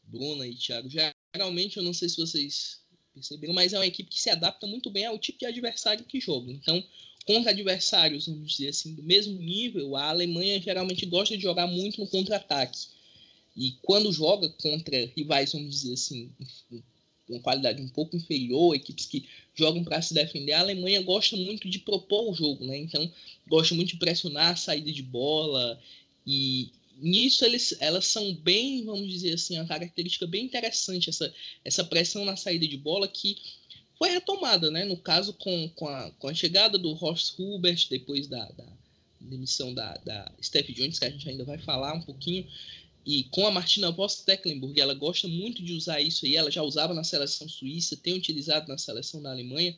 Bruna 0.04 0.48
e 0.48 0.56
Thiago, 0.56 0.88
geralmente 0.90 1.78
eu 1.78 1.84
não 1.84 1.94
sei 1.94 2.10
se 2.10 2.18
vocês 2.18 2.87
perceberam, 3.18 3.54
mas 3.54 3.74
é 3.74 3.80
uma 3.80 3.88
equipe 3.88 4.10
que 4.10 4.22
se 4.22 4.30
adapta 4.30 4.68
muito 4.68 4.90
bem 4.90 5.06
ao 5.06 5.18
tipo 5.18 5.40
de 5.40 5.46
adversário 5.46 6.06
que 6.06 6.20
joga. 6.20 6.52
Então, 6.52 6.84
contra 7.26 7.52
adversários, 7.52 8.28
vamos 8.28 8.52
dizer 8.52 8.70
assim, 8.70 8.94
do 8.94 9.04
mesmo 9.04 9.40
nível, 9.40 9.96
a 9.96 10.10
Alemanha 10.10 10.62
geralmente 10.62 11.06
gosta 11.06 11.36
de 11.36 11.44
jogar 11.44 11.68
muito 11.68 12.00
no 12.00 12.08
contra-ataque. 12.08 12.88
E 13.56 13.74
quando 13.82 14.12
joga 14.12 14.50
contra 14.50 15.12
rivais, 15.16 15.52
vamos 15.52 15.70
dizer 15.72 15.94
assim, 15.94 16.30
com 17.28 17.40
qualidade 17.42 17.82
um 17.82 17.90
pouco 17.90 18.16
inferior, 18.16 18.76
equipes 18.76 19.06
que 19.08 19.26
jogam 19.56 19.84
para 19.84 20.02
se 20.02 20.14
defender, 20.14 20.54
a 20.54 20.62
Alemanha 20.62 21.02
gosta 21.02 21.36
muito 21.36 21.70
de 21.70 21.80
propor 21.80 22.32
o 22.32 22.36
jogo, 22.36 22.66
né? 22.66 22.78
Então, 22.78 23.12
gosta 23.48 23.76
muito 23.76 23.90
de 23.90 23.98
pressionar 23.98 24.54
a 24.54 24.56
saída 24.56 24.92
de 24.92 25.02
bola 25.02 25.80
e 26.26 26.72
nisso 26.98 27.46
eles, 27.46 27.76
elas 27.80 28.08
são 28.08 28.34
bem, 28.36 28.84
vamos 28.84 29.10
dizer 29.10 29.34
assim, 29.34 29.58
uma 29.58 29.68
característica 29.68 30.28
bem 30.28 30.46
interessante, 30.46 31.10
essa, 31.10 31.34
essa 31.64 31.84
pressão 31.84 32.26
na 32.26 32.36
saída 32.36 32.68
de 32.68 32.78
bola 32.78 33.08
que 33.08 33.38
foi 33.98 34.10
retomada, 34.10 34.70
né? 34.70 34.86
No 34.86 34.98
caso, 34.98 35.34
com, 35.34 35.70
com, 35.70 35.88
a, 35.88 36.12
com 36.12 36.28
a 36.28 36.34
chegada 36.34 36.78
do 36.78 36.92
Horst 36.92 37.34
Hubert, 37.40 37.88
depois 37.90 38.28
da, 38.28 38.46
da 38.52 38.66
demissão 39.20 39.74
da, 39.74 39.96
da 39.98 40.32
Steph 40.42 40.70
Jones, 40.70 41.00
que 41.00 41.06
a 41.06 41.10
gente 41.10 41.28
ainda 41.28 41.44
vai 41.44 41.58
falar 41.58 41.94
um 41.94 42.02
pouquinho, 42.02 42.48
e 43.06 43.24
com 43.26 43.48
a 43.48 43.52
Martina 43.52 43.90
Voss-Tecklenburg, 43.90 44.80
ela 44.80 44.94
gosta 44.94 45.28
muito 45.28 45.64
de 45.64 45.74
usar 45.74 46.02
isso 46.02 46.26
aí, 46.26 46.36
ela 46.36 46.52
já 46.52 46.62
usava 46.62 46.94
na 46.94 47.04
seleção 47.04 47.48
suíça, 47.48 47.96
tem 47.96 48.14
utilizado 48.14 48.68
na 48.68 48.78
seleção 48.78 49.22
da 49.22 49.32
Alemanha. 49.32 49.76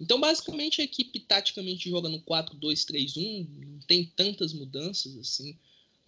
Então, 0.00 0.18
basicamente, 0.18 0.80
a 0.80 0.84
equipe 0.84 1.20
taticamente 1.20 1.88
joga 1.88 2.08
no 2.08 2.20
4-2-3-1, 2.22 3.46
não 3.48 3.78
tem 3.86 4.04
tantas 4.04 4.52
mudanças 4.52 5.16
assim. 5.16 5.56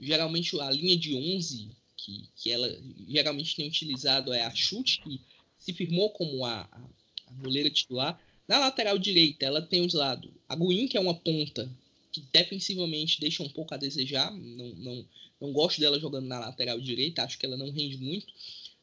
Geralmente, 0.03 0.59
a 0.61 0.71
linha 0.71 0.97
de 0.97 1.15
11 1.15 1.71
que, 2.03 2.29
que 2.35 2.51
ela 2.51 2.69
geralmente 3.09 3.55
tem 3.55 3.69
utilizado 3.69 4.33
é 4.33 4.43
a 4.43 4.55
chute, 4.55 5.01
que 5.01 5.21
se 5.59 5.73
firmou 5.73 6.11
como 6.11 6.45
a, 6.45 6.63
a, 6.63 7.33
goleira 7.41 7.71
titular. 7.71 8.21
Na 8.49 8.59
lateral 8.59 8.99
direita, 8.99 9.47
ela 9.47 9.63
tem 9.63 9.87
usado 9.87 10.33
a 10.49 10.57
Guin, 10.57 10.89
que 10.89 10.97
é 10.97 11.01
uma 11.01 11.15
ponta 11.15 11.71
que 12.11 12.21
defensivamente 12.33 13.21
deixa 13.21 13.43
um 13.43 13.49
pouco 13.49 13.73
a 13.73 13.79
desejar. 13.79 14.33
Não, 14.33 14.69
não, 14.75 15.09
não 15.41 15.53
gosto 15.53 15.81
dela 15.81 16.01
jogando 16.01 16.27
na 16.27 16.41
lateral 16.41 16.81
direita, 16.81 17.23
acho 17.23 17.39
que 17.39 17.47
ela 17.47 17.57
não 17.57 17.71
rende 17.71 17.97
muito. 17.97 18.27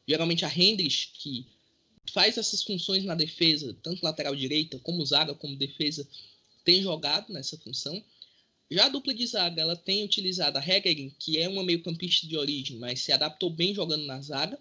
Geralmente 0.08 0.44
a 0.44 0.48
Hendrix, 0.48 1.10
que 1.14 1.46
faz 2.12 2.38
essas 2.38 2.62
funções 2.62 3.04
na 3.04 3.14
defesa, 3.14 3.76
tanto 3.82 4.02
lateral 4.02 4.34
direita, 4.34 4.78
como 4.78 5.04
zaga, 5.04 5.34
como 5.34 5.54
defesa, 5.56 6.08
tem 6.64 6.82
jogado 6.82 7.32
nessa 7.32 7.56
função. 7.58 8.02
Já 8.70 8.86
a 8.86 8.88
dupla 8.88 9.12
de 9.12 9.26
zaga, 9.26 9.60
ela 9.60 9.76
tem 9.76 10.04
utilizado 10.04 10.56
a 10.56 10.60
Hegerin, 10.60 11.12
que 11.18 11.38
é 11.38 11.48
uma 11.48 11.64
meio-campista 11.64 12.26
de 12.26 12.36
origem, 12.36 12.78
mas 12.78 13.00
se 13.00 13.12
adaptou 13.12 13.50
bem 13.50 13.74
jogando 13.74 14.04
na 14.04 14.20
zaga, 14.20 14.58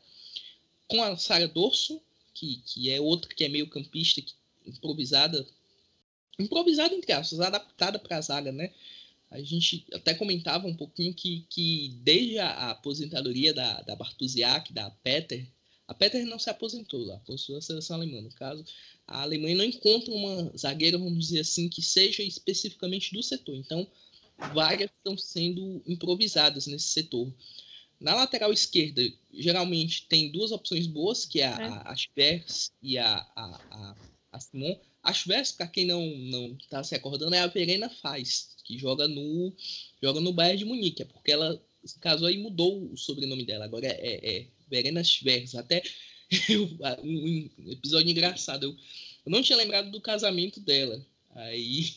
com 0.87 1.03
a 1.03 1.15
Sara 1.15 1.47
Dorso, 1.47 2.01
que, 2.33 2.61
que 2.65 2.89
é 2.89 2.99
outra 2.99 3.33
que 3.33 3.43
é 3.43 3.49
meio-campista, 3.49 4.21
improvisada, 4.65 5.45
improvisada 6.39 6.95
entre 6.95 7.11
aspas, 7.11 7.39
adaptada 7.39 7.99
para 7.99 8.17
a 8.17 8.21
zaga, 8.21 8.51
né? 8.51 8.71
a 9.31 9.41
gente 9.41 9.85
até 9.93 10.13
comentava 10.13 10.67
um 10.67 10.75
pouquinho 10.75 11.13
que, 11.13 11.45
que 11.49 11.89
desde 12.01 12.39
a, 12.39 12.71
aposentadoria 12.71 13.53
da, 13.53 13.81
da 13.81 13.95
Bartusiak, 13.95 14.73
da 14.73 14.89
Peter, 14.89 15.45
a 15.89 15.93
Peter 15.95 16.23
não 16.23 16.37
se 16.37 16.51
aposentou, 16.51 17.11
aposentou 17.11 17.57
a 17.57 17.61
seleção 17.61 17.95
alemã, 17.95 18.21
no 18.21 18.29
caso, 18.29 18.63
a 19.07 19.23
Alemanha 19.23 19.55
não 19.55 19.65
encontra 19.65 20.13
uma 20.13 20.55
zagueira, 20.55 20.99
vamos 20.99 21.17
dizer 21.17 21.39
assim, 21.39 21.67
que 21.67 21.81
seja 21.81 22.21
especificamente 22.21 23.11
do 23.11 23.23
setor. 23.23 23.55
Então, 23.55 23.87
várias 24.53 24.91
estão 24.91 25.17
sendo 25.17 25.81
improvisadas 25.87 26.67
nesse 26.67 26.89
setor. 26.89 27.33
Na 27.99 28.13
lateral 28.13 28.53
esquerda, 28.53 29.01
geralmente 29.33 30.05
tem 30.07 30.31
duas 30.31 30.51
opções 30.51 30.85
boas, 30.85 31.25
que 31.25 31.41
é 31.41 31.47
a, 31.47 31.59
é. 31.59 31.81
a 31.85 31.95
Schwers 31.95 32.71
e 32.83 32.99
a, 32.99 33.27
a, 33.35 33.61
a, 33.71 33.95
a 34.33 34.39
Simon. 34.39 34.79
A 35.01 35.11
Schwers, 35.11 35.53
para 35.53 35.65
quem 35.65 35.87
não 35.87 36.05
não 36.05 36.55
está 36.61 36.83
se 36.83 36.93
acordando, 36.93 37.33
é 37.33 37.39
a 37.39 37.47
Verena 37.47 37.89
Faz, 37.89 38.57
que 38.63 38.77
joga 38.77 39.07
no 39.07 39.51
joga 39.99 40.21
no 40.21 40.33
Bayern 40.33 40.59
de 40.59 40.65
Munique, 40.65 41.01
é 41.01 41.05
porque 41.05 41.31
ela 41.31 41.59
casou 41.99 42.27
aí 42.27 42.37
mudou 42.37 42.91
o 42.91 42.95
sobrenome 42.95 43.43
dela, 43.43 43.65
agora 43.65 43.87
é, 43.87 44.37
é, 44.37 44.47
é 44.69 44.75
Verena 44.75 45.03
Schwers. 45.03 45.55
Até 45.55 45.81
eu, 46.49 46.69
um, 47.03 47.49
episódio 47.71 48.11
engraçado, 48.11 48.63
eu, 48.63 48.71
eu 49.25 49.31
não 49.31 49.41
tinha 49.41 49.57
lembrado 49.57 49.91
do 49.91 50.01
casamento 50.01 50.59
dela. 50.59 51.05
Aí 51.35 51.93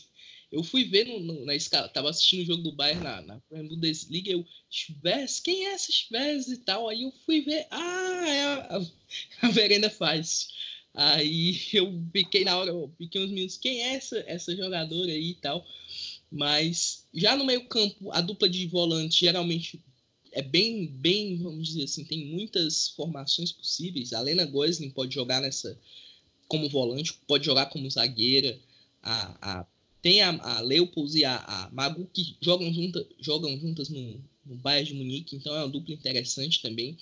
eu 0.51 0.63
fui 0.63 0.83
ver 0.83 1.07
no, 1.07 1.19
no, 1.19 1.45
na 1.45 1.55
escala, 1.55 1.89
tava 1.89 2.09
assistindo 2.09 2.43
o 2.43 2.45
jogo 2.45 2.61
do 2.61 2.71
Bayern 2.71 3.03
na, 3.03 3.21
na 3.21 3.41
Bundesliga, 3.49 4.31
eu, 4.31 4.45
Schwers, 4.69 5.39
quem 5.39 5.65
é 5.65 5.73
essa 5.73 5.91
Schwers 5.91 6.47
e 6.47 6.57
tal? 6.57 6.87
Aí 6.87 7.03
eu 7.03 7.11
fui 7.25 7.41
ver, 7.41 7.65
ah, 7.71 8.23
é 8.27 8.43
a, 8.43 8.77
a, 8.77 9.47
a 9.47 9.49
Verena 9.49 9.89
faz. 9.89 10.47
Aí 10.93 11.59
eu 11.73 11.91
fiquei 12.11 12.43
na 12.43 12.55
hora, 12.55 12.69
eu 12.69 12.93
fiquei 12.97 13.23
uns 13.23 13.31
minutos, 13.31 13.57
quem 13.57 13.81
é 13.81 13.95
essa, 13.95 14.23
essa 14.27 14.55
jogadora 14.55 15.11
aí 15.11 15.31
e 15.31 15.35
tal? 15.35 15.65
Mas 16.31 17.07
já 17.13 17.35
no 17.35 17.45
meio 17.45 17.67
campo, 17.67 18.11
a 18.11 18.21
dupla 18.21 18.47
de 18.47 18.67
volante 18.67 19.21
geralmente 19.21 19.83
é 20.33 20.41
bem, 20.41 20.87
bem, 20.87 21.37
vamos 21.37 21.67
dizer 21.67 21.83
assim, 21.83 22.03
tem 22.03 22.25
muitas 22.25 22.89
formações 22.89 23.51
possíveis. 23.51 24.13
A 24.13 24.19
Lena 24.19 24.45
Gosling 24.45 24.89
pode 24.89 25.13
jogar 25.13 25.39
nessa 25.39 25.79
como 26.47 26.67
volante, 26.67 27.13
pode 27.27 27.45
jogar 27.45 27.67
como 27.67 27.89
zagueira. 27.89 28.59
A, 29.01 29.59
a 29.59 29.65
tem 30.01 30.21
a, 30.21 30.31
a 30.31 30.59
Leopolds 30.59 31.15
e 31.15 31.23
a, 31.23 31.37
a, 31.37 31.69
Magu 31.71 32.09
que 32.11 32.35
jogam, 32.41 32.73
junta, 32.73 33.07
jogam 33.19 33.57
juntas 33.57 33.87
no, 33.87 34.21
no 34.45 34.55
Bayern 34.55 34.89
de 34.89 34.95
Munique, 34.95 35.35
então 35.35 35.55
é 35.55 35.59
uma 35.59 35.69
dupla 35.69 35.93
interessante 35.93 36.61
também. 36.61 36.97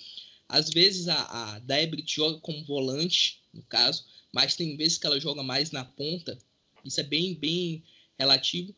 Às 0.48 0.70
vezes 0.70 1.08
a, 1.08 1.56
a 1.56 1.60
joga 2.06 2.38
como 2.38 2.64
volante, 2.64 3.40
no 3.52 3.62
caso, 3.62 4.04
mas 4.30 4.54
tem 4.54 4.76
vezes 4.76 4.98
que 4.98 5.06
ela 5.06 5.18
joga 5.18 5.42
mais 5.42 5.72
na 5.72 5.84
ponta. 5.84 6.38
Isso 6.84 7.00
é 7.00 7.02
bem, 7.02 7.34
bem 7.34 7.82
relativo 8.18 8.74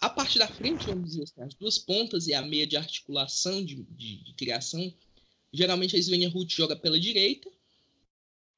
a 0.00 0.08
parte 0.08 0.38
da 0.38 0.48
frente, 0.48 0.86
vamos 0.86 1.10
dizer 1.10 1.24
assim, 1.24 1.42
as 1.42 1.54
duas 1.54 1.78
pontas 1.78 2.26
e 2.26 2.34
a 2.34 2.42
meia 2.42 2.66
de 2.66 2.76
articulação 2.76 3.64
de, 3.64 3.82
de, 3.82 4.24
de 4.24 4.34
criação, 4.34 4.92
geralmente 5.52 5.96
a 5.96 5.98
Svenja 5.98 6.28
Ruth 6.28 6.50
joga 6.50 6.74
pela 6.74 6.98
direita, 6.98 7.50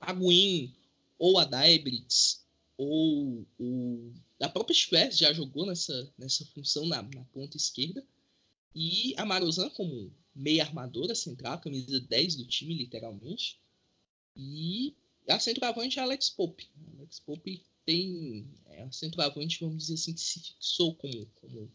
a 0.00 0.12
Gwyn 0.12 0.72
ou 1.18 1.38
a 1.38 1.44
Daibrits 1.44 2.42
ou 2.76 3.46
o, 3.58 4.12
a 4.40 4.48
própria 4.48 4.74
Schwers 4.74 5.18
já 5.18 5.32
jogou 5.32 5.66
nessa, 5.66 6.12
nessa 6.16 6.44
função 6.46 6.86
na, 6.86 7.02
na 7.02 7.24
ponta 7.32 7.56
esquerda, 7.56 8.04
e 8.74 9.14
a 9.18 9.24
Marozan 9.24 9.68
como 9.70 10.12
meia 10.34 10.64
armadora 10.64 11.14
central, 11.14 11.60
camisa 11.60 12.00
10 12.00 12.36
do 12.36 12.46
time, 12.46 12.74
literalmente, 12.74 13.60
e 14.36 14.94
a 15.28 15.38
centroavante 15.38 15.98
é 15.98 16.02
Alex 16.02 16.30
Pope. 16.30 16.68
Alex 16.96 17.20
Pope 17.20 17.62
tem 17.84 18.46
é, 18.66 18.84
um 18.84 18.92
centroavante, 18.92 19.60
vamos 19.60 19.78
dizer 19.78 19.94
assim, 19.94 20.14
que 20.14 20.20
se 20.20 20.40
fixou 20.40 20.94
como, 20.94 21.26
como 21.40 21.70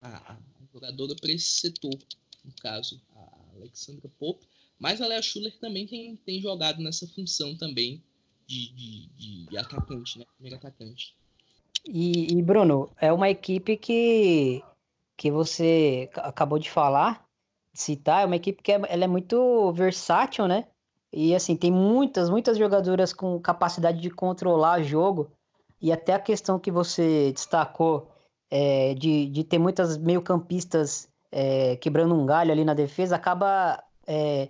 a, 0.00 0.32
a 0.32 0.38
jogadora 0.72 1.14
para 1.16 1.32
esse 1.32 1.60
setor, 1.60 1.96
no 2.44 2.52
caso, 2.60 3.00
a 3.14 3.56
Alexandra 3.56 4.08
Pope, 4.18 4.46
mas 4.78 5.00
a 5.00 5.06
Lea 5.06 5.22
Schuller 5.22 5.56
também 5.58 5.86
tem, 5.86 6.16
tem 6.16 6.40
jogado 6.40 6.82
nessa 6.82 7.06
função 7.06 7.56
também 7.56 8.02
de, 8.46 8.72
de, 8.72 9.46
de 9.46 9.56
atacante, 9.56 10.18
né? 10.18 10.24
Primeiro 10.34 10.56
atacante. 10.56 11.14
E, 11.86 12.32
e, 12.32 12.42
Bruno, 12.42 12.90
é 13.00 13.12
uma 13.12 13.30
equipe 13.30 13.76
que, 13.76 14.62
que 15.16 15.30
você 15.30 16.10
acabou 16.16 16.58
de 16.58 16.70
falar, 16.70 17.26
de 17.72 17.80
citar, 17.80 18.22
é 18.22 18.26
uma 18.26 18.36
equipe 18.36 18.62
que 18.62 18.72
é, 18.72 18.80
ela 18.88 19.04
é 19.04 19.08
muito 19.08 19.72
versátil, 19.72 20.46
né? 20.46 20.66
E 21.12 21.34
assim, 21.34 21.56
tem 21.56 21.70
muitas, 21.70 22.30
muitas 22.30 22.56
jogadoras 22.56 23.12
com 23.12 23.38
capacidade 23.38 24.00
de 24.00 24.10
controlar 24.10 24.82
jogo. 24.82 25.30
E 25.80 25.92
até 25.92 26.14
a 26.14 26.18
questão 26.18 26.58
que 26.58 26.70
você 26.70 27.32
destacou 27.32 28.08
é, 28.50 28.94
de, 28.94 29.26
de 29.26 29.44
ter 29.44 29.58
muitas 29.58 29.98
meio-campistas 29.98 31.08
é, 31.30 31.76
quebrando 31.76 32.14
um 32.14 32.24
galho 32.24 32.52
ali 32.52 32.64
na 32.64 32.74
defesa, 32.74 33.16
acaba 33.16 33.82
é, 34.06 34.48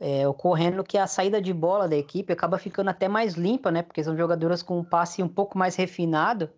é, 0.00 0.26
ocorrendo 0.26 0.82
que 0.82 0.98
a 0.98 1.06
saída 1.06 1.40
de 1.40 1.52
bola 1.52 1.88
da 1.88 1.96
equipe 1.96 2.32
acaba 2.32 2.58
ficando 2.58 2.90
até 2.90 3.08
mais 3.08 3.34
limpa, 3.34 3.70
né? 3.70 3.82
Porque 3.82 4.02
são 4.02 4.16
jogadoras 4.16 4.62
com 4.62 4.78
um 4.78 4.84
passe 4.84 5.22
um 5.22 5.28
pouco 5.28 5.56
mais 5.56 5.76
refinado. 5.76 6.50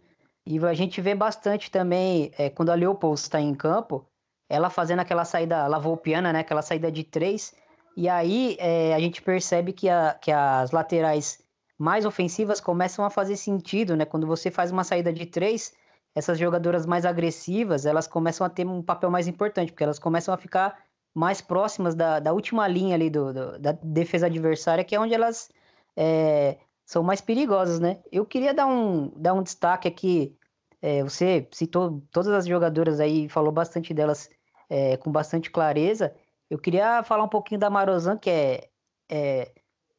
E 0.46 0.58
a 0.64 0.74
gente 0.74 1.00
vê 1.00 1.14
bastante 1.14 1.70
também, 1.70 2.32
é, 2.38 2.50
quando 2.50 2.70
a 2.70 2.74
Leopold 2.74 3.18
está 3.18 3.40
em 3.40 3.54
campo, 3.54 4.06
ela 4.48 4.70
fazendo 4.70 5.00
aquela 5.00 5.24
saída 5.24 5.66
lavoupiana, 5.66 6.32
né? 6.32 6.40
Aquela 6.40 6.62
saída 6.62 6.90
de 6.90 7.04
três 7.04 7.54
e 7.96 8.08
aí 8.08 8.56
é, 8.58 8.94
a 8.94 8.98
gente 8.98 9.22
percebe 9.22 9.72
que, 9.72 9.88
a, 9.88 10.14
que 10.20 10.30
as 10.30 10.70
laterais 10.70 11.38
mais 11.78 12.04
ofensivas 12.04 12.60
começam 12.60 13.04
a 13.04 13.10
fazer 13.10 13.36
sentido, 13.36 13.96
né? 13.96 14.04
Quando 14.04 14.26
você 14.26 14.50
faz 14.50 14.70
uma 14.70 14.84
saída 14.84 15.12
de 15.12 15.26
três, 15.26 15.72
essas 16.14 16.38
jogadoras 16.38 16.86
mais 16.86 17.04
agressivas, 17.04 17.86
elas 17.86 18.06
começam 18.06 18.46
a 18.46 18.50
ter 18.50 18.66
um 18.66 18.82
papel 18.82 19.10
mais 19.10 19.26
importante, 19.26 19.72
porque 19.72 19.84
elas 19.84 19.98
começam 19.98 20.32
a 20.32 20.36
ficar 20.36 20.78
mais 21.12 21.40
próximas 21.40 21.94
da, 21.94 22.20
da 22.20 22.32
última 22.32 22.66
linha 22.68 22.94
ali 22.94 23.10
do, 23.10 23.32
do 23.32 23.58
da 23.58 23.72
defesa 23.72 24.26
adversária, 24.26 24.84
que 24.84 24.94
é 24.94 25.00
onde 25.00 25.14
elas 25.14 25.50
é, 25.96 26.58
são 26.84 27.02
mais 27.02 27.20
perigosas, 27.20 27.80
né? 27.80 28.00
Eu 28.10 28.24
queria 28.26 28.52
dar 28.52 28.66
um, 28.66 29.12
dar 29.16 29.34
um 29.34 29.42
destaque 29.42 29.88
aqui, 29.88 30.36
é, 30.82 31.02
você 31.02 31.48
citou 31.52 32.02
todas 32.12 32.32
as 32.32 32.46
jogadoras 32.46 33.00
aí, 33.00 33.28
falou 33.28 33.52
bastante 33.52 33.94
delas 33.94 34.28
é, 34.68 34.96
com 34.96 35.10
bastante 35.10 35.50
clareza, 35.50 36.14
eu 36.54 36.58
queria 36.58 37.02
falar 37.02 37.24
um 37.24 37.28
pouquinho 37.28 37.58
da 37.58 37.68
Marozan, 37.68 38.16
que 38.16 38.30
é, 38.30 38.68
é 39.10 39.52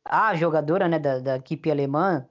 a 0.05 0.33
jogadora 0.35 0.87
né, 0.87 0.97
da, 0.97 1.19
da, 1.19 1.35
equipe 1.35 1.69
alemã. 1.69 2.25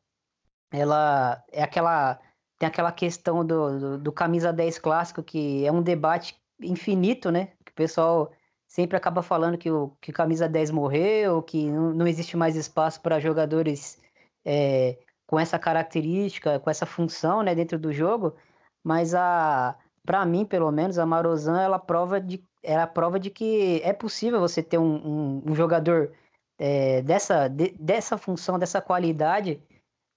Ela 0.73 1.45
é 1.53 1.63
aquela. 1.63 2.19
Tem 2.59 2.67
aquela 2.67 2.91
questão 2.91 3.45
do, 3.45 3.79
do, 3.79 3.99
do, 3.99 4.13
camisa 4.13 4.53
10 4.53 4.79
clássico, 4.79 5.23
que 5.23 5.67
é 5.67 5.71
um 5.71 5.83
debate 5.83 6.41
infinito, 6.63 7.31
né? 7.31 7.53
Que 7.65 7.73
o 7.73 7.75
pessoal 7.75 8.33
sempre 8.67 8.97
acaba 8.97 9.23
falando 9.23 9.59
que 9.59 9.71
o 9.71 9.91
que 10.01 10.13
camisa 10.13 10.49
10 10.49 10.71
morreu, 10.71 11.43
que 11.43 11.71
não, 11.71 11.93
não 11.93 12.07
existe 12.07 12.37
mais 12.37 12.57
espaço 12.57 13.03
para 13.03 13.21
jogadores 13.21 14.01
é, 14.45 14.99
com 15.27 15.39
essa 15.39 15.59
característica, 15.59 16.59
com 16.61 16.71
essa 16.71 16.87
função 16.87 17.43
né, 17.43 17.55
dentro 17.55 17.79
do 17.79 17.93
jogo. 17.93 18.35
Mas 18.83 19.15
a 19.15 19.77
para 20.05 20.25
mim, 20.27 20.45
pelo 20.45 20.71
menos, 20.71 20.99
a 20.99 21.07
Marozan 21.07 21.61
ela 21.61 21.79
prova 21.79 22.21
de 22.21 22.45
era 22.65 22.85
a 22.85 22.89
prova 22.89 23.21
de 23.21 23.31
que 23.31 23.81
é 23.85 23.93
possível 23.93 24.41
você 24.41 24.63
ter 24.63 24.79
um, 24.79 24.95
um, 24.97 25.43
um 25.47 25.55
jogador 25.55 26.13
é, 26.59 27.03
dessa, 27.03 27.49
de, 27.49 27.71
dessa 27.79 28.17
função, 28.17 28.59
dessa 28.59 28.81
qualidade, 28.81 29.61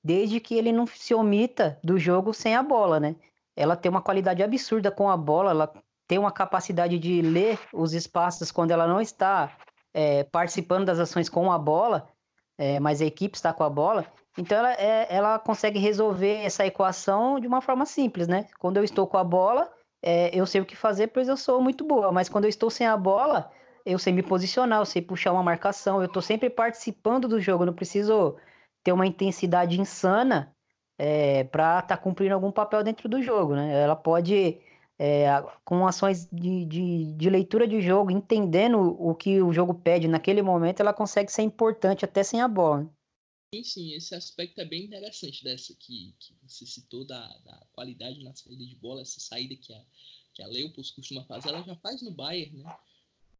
desde 0.04 0.40
que 0.40 0.56
ele 0.56 0.72
não 0.72 0.88
se 0.88 1.14
omita 1.14 1.78
do 1.84 2.00
jogo 2.00 2.34
sem 2.34 2.56
a 2.56 2.64
bola, 2.64 3.00
né? 3.00 3.16
Ela 3.56 3.76
tem 3.76 3.90
uma 3.90 4.02
qualidade 4.02 4.42
absurda 4.42 4.92
com 4.92 5.10
a 5.10 5.18
bola, 5.18 5.52
ela 5.52 5.74
tem 6.08 6.18
uma 6.18 6.32
capacidade 6.32 6.98
de 6.98 7.22
ler 7.22 7.60
os 7.74 7.94
espaços 7.94 8.52
quando 8.52 8.72
ela 8.72 8.88
não 8.88 9.02
está 9.02 9.58
é, 9.94 10.24
participando 10.24 10.86
das 10.86 11.00
ações 11.00 11.28
com 11.28 11.52
a 11.52 11.58
bola, 11.58 12.08
é, 12.58 12.80
mas 12.80 13.02
a 13.02 13.06
equipe 13.06 13.36
está 13.36 13.52
com 13.52 13.64
a 13.64 13.70
bola. 13.70 14.06
Então 14.38 14.58
ela, 14.58 14.74
é, 14.74 15.08
ela 15.10 15.40
consegue 15.40 15.80
resolver 15.80 16.46
essa 16.46 16.66
equação 16.66 17.40
de 17.40 17.48
uma 17.48 17.62
forma 17.62 17.86
simples, 17.86 18.28
né? 18.28 18.48
Quando 18.60 18.78
eu 18.78 18.84
estou 18.84 19.08
com 19.08 19.18
a 19.18 19.24
bola, 19.24 19.72
é, 20.08 20.30
eu 20.34 20.46
sei 20.46 20.62
o 20.62 20.66
que 20.66 20.76
fazer, 20.76 21.08
pois 21.08 21.28
eu 21.28 21.36
sou 21.36 21.62
muito 21.62 21.84
boa. 21.84 22.14
Mas 22.14 22.30
quando 22.30 22.46
eu 22.46 22.50
estou 22.50 22.70
sem 22.70 22.88
a 22.88 22.96
bola, 22.96 23.52
eu 23.86 24.00
sei 24.00 24.14
me 24.14 24.24
posicionar, 24.24 24.80
eu 24.80 24.86
sei 24.86 25.02
puxar 25.02 25.34
uma 25.34 25.44
marcação, 25.44 26.00
eu 26.00 26.06
estou 26.06 26.22
sempre 26.22 26.50
participando 26.50 27.28
do 27.28 27.42
jogo, 27.42 27.64
eu 27.64 27.68
não 27.68 27.74
preciso 27.74 28.38
ter 28.84 28.94
uma 28.94 29.06
intensidade 29.06 29.80
insana 29.82 30.56
é, 30.98 31.44
para 31.46 31.80
estar 31.80 31.98
tá 31.98 31.98
cumprindo 31.98 32.34
algum 32.34 32.52
papel 32.54 32.84
dentro 32.84 33.10
do 33.10 33.22
jogo, 33.22 33.54
né? 33.56 33.84
Ela 33.84 33.98
pode, 33.98 34.62
é, 34.98 35.28
com 35.66 35.86
ações 35.86 36.26
de, 36.32 36.66
de, 36.66 37.14
de, 37.14 37.30
leitura 37.30 37.68
de 37.68 37.82
jogo, 37.82 38.10
entendendo 38.10 38.80
o 39.00 39.14
que 39.14 39.42
o 39.42 39.52
jogo 39.52 39.74
pede 39.74 40.08
naquele 40.08 40.42
momento, 40.42 40.80
ela 40.80 40.94
consegue 40.94 41.30
ser 41.32 41.42
importante 41.42 42.06
até 42.06 42.24
sem 42.24 42.42
a 42.42 42.48
bola. 42.48 42.88
Sim, 43.54 43.64
sim, 43.64 43.94
esse 43.94 44.14
aspecto 44.14 44.60
é 44.60 44.66
bem 44.66 44.84
interessante 44.84 45.42
dessa 45.44 45.74
que, 45.74 46.14
que 46.20 46.34
você 46.44 46.66
citou 46.66 47.06
da, 47.06 47.26
da 47.40 47.66
qualidade 47.72 48.22
na 48.22 48.36
saída 48.36 48.66
de 48.66 48.76
bola, 48.76 49.02
essa 49.02 49.22
saída 49.22 49.56
que 49.56 49.74
a, 49.74 49.86
que 50.34 50.42
a 50.42 50.48
Leopold 50.48 50.92
costuma 50.94 51.24
fazer, 51.24 51.50
ela 51.50 51.64
já 51.64 51.76
faz 51.78 52.02
no 52.02 52.12
Bayern, 52.12 52.58
né? 52.58 52.78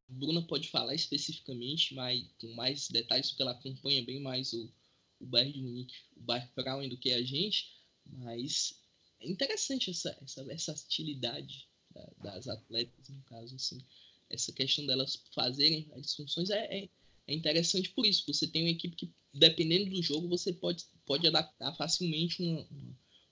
Bruna 0.08 0.40
pode 0.46 0.68
falar 0.70 0.94
especificamente, 0.94 1.94
mas 1.94 2.24
com 2.38 2.50
mais 2.54 2.88
detalhes, 2.88 3.28
porque 3.28 3.42
ela 3.42 3.52
acompanha 3.52 4.02
bem 4.02 4.18
mais 4.18 4.54
o, 4.54 4.72
o 5.20 5.26
Bayern 5.26 5.52
de 5.52 5.60
Munique, 5.60 5.94
o 6.16 6.20
Bayern 6.20 6.50
Frauen 6.54 6.88
do 6.88 6.96
que 6.96 7.12
a 7.12 7.22
gente, 7.22 7.70
mas 8.06 8.80
é 9.20 9.28
interessante 9.28 9.90
essa, 9.90 10.16
essa 10.22 10.42
versatilidade 10.42 11.68
das 12.22 12.48
atletas, 12.48 13.08
no 13.08 13.22
caso, 13.24 13.54
assim. 13.56 13.84
Essa 14.30 14.52
questão 14.52 14.86
delas 14.86 15.22
fazerem 15.34 15.90
as 15.94 16.14
funções 16.14 16.50
é, 16.50 16.84
é, 16.84 16.88
é, 17.28 17.34
interessante 17.34 17.90
por 17.90 18.06
isso. 18.06 18.24
Você 18.26 18.46
tem 18.46 18.62
uma 18.62 18.70
equipe 18.70 18.96
que, 18.96 19.12
dependendo 19.34 19.90
do 19.90 20.02
jogo, 20.02 20.26
você 20.26 20.52
pode, 20.52 20.84
pode 21.04 21.26
adaptar 21.26 21.74
facilmente 21.76 22.42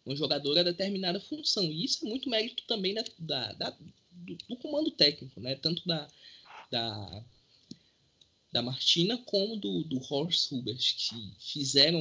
uma 0.05 0.15
jogadora 0.15 0.61
a 0.61 0.65
determinada 0.65 1.19
função. 1.19 1.65
E 1.65 1.85
isso 1.85 2.05
é 2.07 2.09
muito 2.09 2.29
mérito 2.29 2.63
também 2.67 2.95
da, 2.95 3.05
da, 3.19 3.53
da 3.55 3.71
do, 4.11 4.37
do, 4.49 4.57
comando 4.57 4.91
técnico, 4.91 5.41
né? 5.41 5.57
Tanto 5.57 5.87
da, 5.87 6.07
da, 6.71 7.25
da 8.53 8.63
Martina 8.63 9.17
como 9.19 9.57
do, 9.57 9.83
do 9.85 9.99
Horst 9.99 10.53
Hubert, 10.53 10.95
que 10.97 11.35
fizeram 11.41 12.01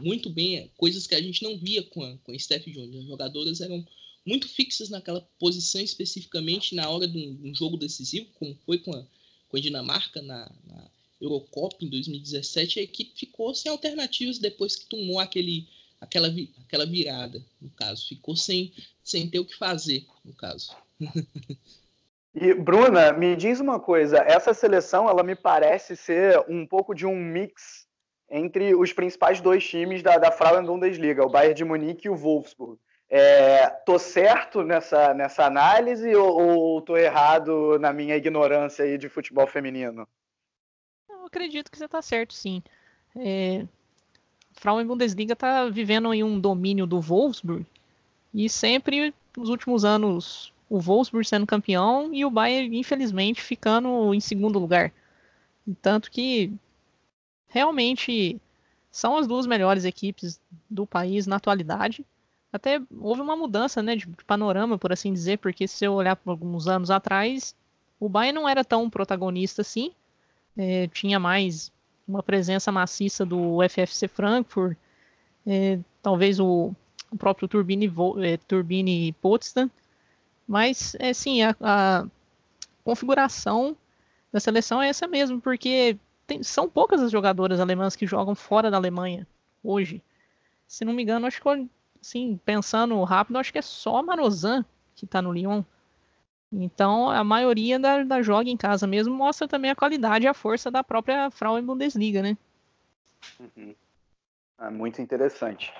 muito 0.00 0.28
bem 0.28 0.70
coisas 0.76 1.06
que 1.06 1.14
a 1.14 1.22
gente 1.22 1.42
não 1.42 1.56
via 1.56 1.82
com 1.84 2.02
a, 2.02 2.18
com 2.18 2.38
Steph 2.38 2.66
Jones. 2.66 2.96
As 2.96 3.06
jogadoras 3.06 3.60
eram 3.60 3.86
muito 4.26 4.48
fixas 4.48 4.88
naquela 4.88 5.20
posição 5.38 5.80
especificamente 5.80 6.74
na 6.74 6.88
hora 6.88 7.06
de 7.06 7.18
um, 7.18 7.50
um 7.50 7.54
jogo 7.54 7.76
decisivo, 7.76 8.26
como 8.34 8.56
foi 8.66 8.78
com 8.78 8.92
a, 8.92 9.06
com 9.48 9.56
a 9.56 9.60
Dinamarca 9.60 10.20
na, 10.22 10.50
na 10.64 10.90
Eurocopa 11.22 11.76
em 11.80 11.88
2017, 11.88 12.80
a 12.80 12.82
equipe 12.82 13.12
ficou 13.14 13.54
sem 13.54 13.70
alternativas 13.70 14.38
depois 14.38 14.74
que 14.74 14.86
tomou 14.86 15.20
aquele, 15.20 15.68
aquela, 16.00 16.28
aquela 16.64 16.84
virada, 16.84 17.42
no 17.60 17.70
caso. 17.70 18.08
Ficou 18.08 18.36
sem, 18.36 18.72
sem 19.04 19.28
ter 19.30 19.38
o 19.38 19.44
que 19.44 19.56
fazer, 19.56 20.04
no 20.24 20.34
caso. 20.34 20.76
E, 22.34 22.54
Bruna, 22.54 23.12
me 23.12 23.36
diz 23.36 23.60
uma 23.60 23.78
coisa, 23.78 24.16
essa 24.26 24.54
seleção, 24.54 25.06
ela 25.06 25.22
me 25.22 25.36
parece 25.36 25.94
ser 25.94 26.42
um 26.48 26.66
pouco 26.66 26.94
de 26.94 27.04
um 27.04 27.14
mix 27.14 27.86
entre 28.30 28.74
os 28.74 28.90
principais 28.90 29.38
dois 29.38 29.62
times 29.68 30.02
da, 30.02 30.16
da 30.16 30.32
Frauen 30.32 30.64
Bundesliga, 30.64 31.26
o 31.26 31.28
Bayern 31.28 31.54
de 31.54 31.62
Munique 31.62 32.06
e 32.06 32.10
o 32.10 32.16
Wolfsburg. 32.16 32.80
É, 33.10 33.68
tô 33.84 33.98
certo 33.98 34.62
nessa, 34.62 35.12
nessa 35.12 35.44
análise 35.44 36.14
ou, 36.14 36.40
ou 36.40 36.80
tô 36.80 36.96
errado 36.96 37.78
na 37.78 37.92
minha 37.92 38.16
ignorância 38.16 38.86
aí 38.86 38.96
de 38.96 39.10
futebol 39.10 39.46
feminino? 39.46 40.08
Acredito 41.32 41.70
que 41.70 41.78
você 41.78 41.86
está 41.86 42.02
certo, 42.02 42.34
sim. 42.34 42.62
É, 43.16 43.66
Frauen 44.52 44.86
Bundesliga 44.86 45.32
está 45.32 45.68
vivendo 45.68 46.10
aí 46.10 46.22
um 46.22 46.38
domínio 46.38 46.86
do 46.86 47.00
Wolfsburg 47.00 47.66
e 48.34 48.48
sempre 48.48 49.14
nos 49.36 49.48
últimos 49.48 49.84
anos 49.84 50.52
o 50.68 50.78
Wolfsburg 50.78 51.26
sendo 51.26 51.46
campeão 51.46 52.12
e 52.12 52.24
o 52.24 52.30
Bayern 52.30 52.78
infelizmente 52.78 53.42
ficando 53.42 54.14
em 54.14 54.20
segundo 54.20 54.58
lugar. 54.58 54.92
Tanto 55.80 56.10
que 56.10 56.52
realmente 57.48 58.40
são 58.90 59.16
as 59.16 59.26
duas 59.26 59.46
melhores 59.46 59.84
equipes 59.84 60.40
do 60.68 60.86
país 60.86 61.26
na 61.26 61.36
atualidade 61.36 62.04
até 62.52 62.82
houve 63.00 63.22
uma 63.22 63.34
mudança 63.34 63.82
né, 63.82 63.96
de 63.96 64.06
panorama, 64.26 64.76
por 64.76 64.92
assim 64.92 65.12
dizer, 65.12 65.38
porque 65.38 65.66
se 65.66 65.86
eu 65.86 65.94
olhar 65.94 66.14
por 66.14 66.32
alguns 66.32 66.68
anos 66.68 66.90
atrás, 66.90 67.56
o 67.98 68.08
Bayern 68.08 68.38
não 68.38 68.48
era 68.48 68.62
tão 68.62 68.90
protagonista 68.90 69.62
assim, 69.62 69.92
é, 70.56 70.86
tinha 70.88 71.18
mais 71.18 71.72
uma 72.06 72.22
presença 72.22 72.70
maciça 72.72 73.24
do 73.24 73.58
FFC 73.68 74.08
Frankfurt, 74.08 74.76
é, 75.46 75.78
talvez 76.02 76.38
o, 76.38 76.74
o, 77.10 77.16
próprio 77.16 77.48
Turbine, 77.48 77.92
é, 78.22 78.36
Turbine 78.36 79.12
Potsdam, 79.14 79.70
mas 80.46 80.96
é 80.98 81.12
sim, 81.12 81.42
a, 81.42 81.56
a, 81.60 82.06
configuração 82.84 83.76
da 84.32 84.40
seleção 84.40 84.82
é 84.82 84.88
essa 84.88 85.06
mesmo, 85.06 85.40
porque 85.40 85.96
tem, 86.26 86.42
são 86.42 86.68
poucas 86.68 87.00
as 87.00 87.10
jogadoras 87.10 87.60
alemãs 87.60 87.96
que 87.96 88.06
jogam 88.06 88.34
fora 88.34 88.70
da 88.70 88.76
Alemanha 88.76 89.26
hoje. 89.62 90.02
Se 90.66 90.84
não 90.84 90.92
me 90.92 91.02
engano, 91.02 91.26
acho 91.26 91.40
que 91.40 91.68
assim, 92.00 92.40
pensando 92.44 93.00
rápido, 93.04 93.38
acho 93.38 93.52
que 93.52 93.58
é 93.58 93.62
só 93.62 93.98
a 93.98 94.02
Marozan 94.02 94.64
que 94.94 95.06
tá 95.06 95.22
no 95.22 95.32
Lyon. 95.32 95.62
Então, 96.52 97.08
a 97.08 97.24
maioria 97.24 97.78
da, 97.78 98.02
da 98.02 98.22
joga 98.22 98.50
em 98.50 98.56
casa 98.56 98.86
mesmo 98.86 99.14
mostra 99.14 99.48
também 99.48 99.70
a 99.70 99.76
qualidade 99.76 100.24
e 100.24 100.28
a 100.28 100.34
força 100.34 100.70
da 100.70 100.84
própria 100.84 101.30
Frauen 101.30 101.64
Bundesliga, 101.64 102.20
né? 102.20 102.36
Uhum. 103.40 103.74
É 104.60 104.70
muito 104.70 105.00
interessante. 105.00 105.72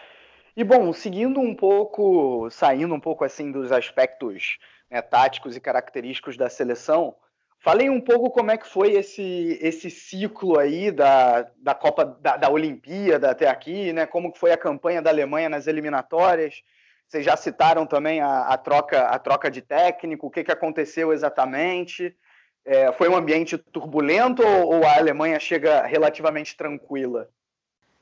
E 0.56 0.64
bom, 0.64 0.92
seguindo 0.92 1.40
um 1.40 1.54
pouco, 1.54 2.48
saindo 2.50 2.94
um 2.94 3.00
pouco 3.00 3.24
assim 3.24 3.52
dos 3.52 3.70
aspectos 3.70 4.58
né, 4.90 5.02
táticos 5.02 5.56
e 5.56 5.60
característicos 5.60 6.36
da 6.36 6.48
seleção, 6.48 7.14
Falei 7.62 7.88
um 7.88 8.00
pouco 8.00 8.28
como 8.28 8.50
é 8.50 8.58
que 8.58 8.66
foi 8.66 8.94
esse, 8.94 9.56
esse 9.62 9.88
ciclo 9.88 10.58
aí 10.58 10.90
da, 10.90 11.48
da 11.58 11.72
Copa 11.72 12.04
da, 12.04 12.36
da 12.36 12.50
Olimpíada 12.50 13.30
até 13.30 13.48
aqui, 13.48 13.92
né? 13.92 14.04
Como 14.04 14.32
que 14.32 14.38
foi 14.40 14.50
a 14.50 14.56
campanha 14.56 15.00
da 15.00 15.10
Alemanha 15.10 15.48
nas 15.48 15.68
eliminatórias. 15.68 16.64
Vocês 17.12 17.26
já 17.26 17.36
citaram 17.36 17.84
também 17.84 18.22
a, 18.22 18.44
a 18.44 18.56
troca, 18.56 19.02
a 19.02 19.18
troca 19.18 19.50
de 19.50 19.60
técnico, 19.60 20.26
o 20.28 20.30
que, 20.30 20.42
que 20.42 20.50
aconteceu 20.50 21.12
exatamente. 21.12 22.16
É, 22.64 22.90
foi 22.92 23.06
um 23.06 23.14
ambiente 23.14 23.58
turbulento 23.58 24.42
ou, 24.42 24.76
ou 24.76 24.86
a 24.86 24.96
Alemanha 24.96 25.38
chega 25.38 25.82
relativamente 25.82 26.56
tranquila? 26.56 27.28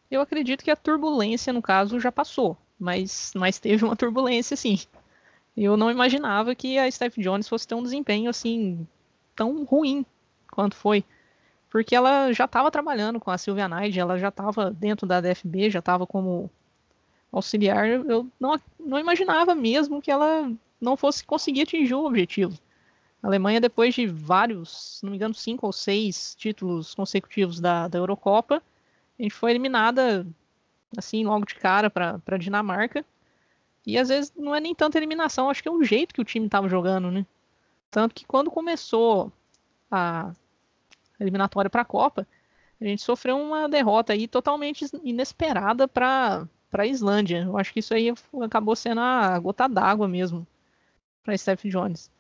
Eu 0.09 0.21
acredito 0.21 0.63
que 0.63 0.71
a 0.71 0.77
turbulência, 0.77 1.53
no 1.53 1.61
caso, 1.61 1.99
já 1.99 2.13
passou, 2.13 2.57
mas, 2.79 3.33
mas 3.35 3.59
teve 3.59 3.85
uma 3.85 3.97
turbulência, 3.97 4.57
sim. 4.57 4.79
Eu 5.57 5.77
não 5.77 5.91
imaginava 5.91 6.55
que 6.55 6.79
a 6.79 6.89
Steph 6.89 7.17
Jones 7.19 7.49
fosse 7.49 7.67
ter 7.67 7.75
um 7.75 7.83
desempenho 7.83 8.31
assim 8.31 8.87
tão 9.35 9.65
ruim 9.65 10.07
quanto 10.53 10.77
foi. 10.77 11.05
Porque 11.69 11.97
ela 11.97 12.33
já 12.33 12.45
estava 12.45 12.71
trabalhando 12.71 13.19
com 13.19 13.33
a 13.33 13.39
Silvia 13.39 13.69
Naide, 13.69 13.99
ela 13.99 14.17
já 14.17 14.29
estava 14.29 14.71
dentro 14.71 15.05
da 15.05 15.21
DFB, 15.21 15.69
já 15.69 15.81
estava 15.81 16.07
como 16.07 16.49
auxiliar. 17.33 17.89
Eu 17.89 18.29
não, 18.39 18.61
não 18.79 18.99
imaginava 18.99 19.55
mesmo 19.55 20.03
que 20.03 20.11
ela 20.11 20.51
não 20.81 20.97
fosse 20.97 21.25
conseguir 21.25 21.63
atingir 21.63 21.95
o 21.95 22.05
objetivo. 22.05 22.59
A 23.23 23.27
Alemanha, 23.27 23.61
depois 23.61 23.95
de 23.95 24.07
vários, 24.07 24.99
se 24.99 25.05
não 25.05 25.11
me 25.11 25.17
engano, 25.17 25.35
cinco 25.35 25.67
ou 25.67 25.73
seis 25.73 26.35
títulos 26.35 26.95
consecutivos 26.95 27.61
da, 27.61 27.87
da 27.87 27.99
Eurocopa, 27.99 28.63
a 29.19 29.23
gente 29.23 29.35
foi 29.35 29.51
eliminada 29.51 30.27
assim 30.97 31.25
logo 31.25 31.45
de 31.45 31.55
cara 31.55 31.91
para 31.91 32.21
a 32.27 32.39
Dinamarca. 32.39 33.05
E 33.87 33.99
às 33.99 34.09
vezes 34.09 34.33
não 34.37 34.55
é 34.55 34.61
nem 34.61 34.75
tanta 34.75 34.99
eliminação, 34.99 35.51
acho 35.51 35.63
que 35.63 35.69
é 35.69 35.73
o 35.73 35.83
jeito 35.83 36.15
que 36.15 36.21
o 36.21 36.25
time 36.25 36.47
estava 36.47 36.69
jogando, 36.69 37.11
né? 37.11 37.27
Tanto 37.91 38.15
que 38.15 38.25
quando 38.25 38.51
começou 38.51 39.33
a 39.91 40.33
eliminatória 41.19 41.69
para 41.69 41.83
a 41.83 41.85
Copa, 41.85 42.27
a 42.81 42.85
gente 42.85 43.03
sofreu 43.03 43.39
uma 43.39 43.69
derrota 43.69 44.13
aí 44.13 44.27
totalmente 44.27 44.87
inesperada 45.05 45.87
para 45.87 46.47
a 46.73 46.87
Islândia. 46.87 47.43
Eu 47.45 47.59
acho 47.59 47.73
que 47.73 47.81
isso 47.81 47.95
aí 47.95 48.13
acabou 48.41 48.77
sendo 48.77 49.01
a 49.01 49.39
gota 49.39 49.69
d'água 49.69 50.07
mesmo 50.07 50.47
para 51.23 51.37
Steph 51.37 51.65
Jones. 51.65 52.11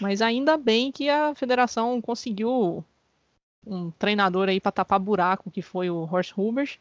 Mas 0.00 0.20
ainda 0.20 0.56
bem 0.56 0.92
que 0.92 1.08
a 1.08 1.34
federação 1.34 2.00
conseguiu 2.00 2.84
um 3.66 3.90
treinador 3.92 4.48
aí 4.48 4.60
para 4.60 4.72
tapar 4.72 4.98
buraco, 4.98 5.50
que 5.50 5.62
foi 5.62 5.90
o 5.90 6.04
Horst 6.04 6.32
Hubert. 6.36 6.78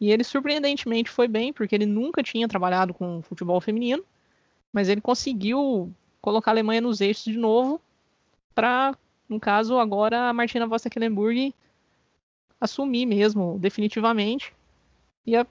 E 0.00 0.10
ele 0.10 0.24
surpreendentemente 0.24 1.10
foi 1.10 1.26
bem, 1.26 1.52
porque 1.52 1.74
ele 1.74 1.86
nunca 1.86 2.22
tinha 2.22 2.48
trabalhado 2.48 2.92
com 2.92 3.22
futebol 3.22 3.60
feminino, 3.60 4.04
mas 4.72 4.88
ele 4.88 5.00
conseguiu 5.00 5.90
colocar 6.20 6.50
a 6.50 6.54
Alemanha 6.54 6.80
nos 6.80 7.00
eixos 7.00 7.24
de 7.24 7.38
novo 7.38 7.80
para, 8.54 8.94
no 9.28 9.40
caso, 9.40 9.78
agora 9.78 10.28
a 10.28 10.32
Martina 10.32 10.66
Voss-Tecklenburg 10.66 11.54
assumir 12.60 13.06
mesmo, 13.06 13.58
definitivamente. 13.58 14.52
E 15.24 15.36
a 15.36 15.46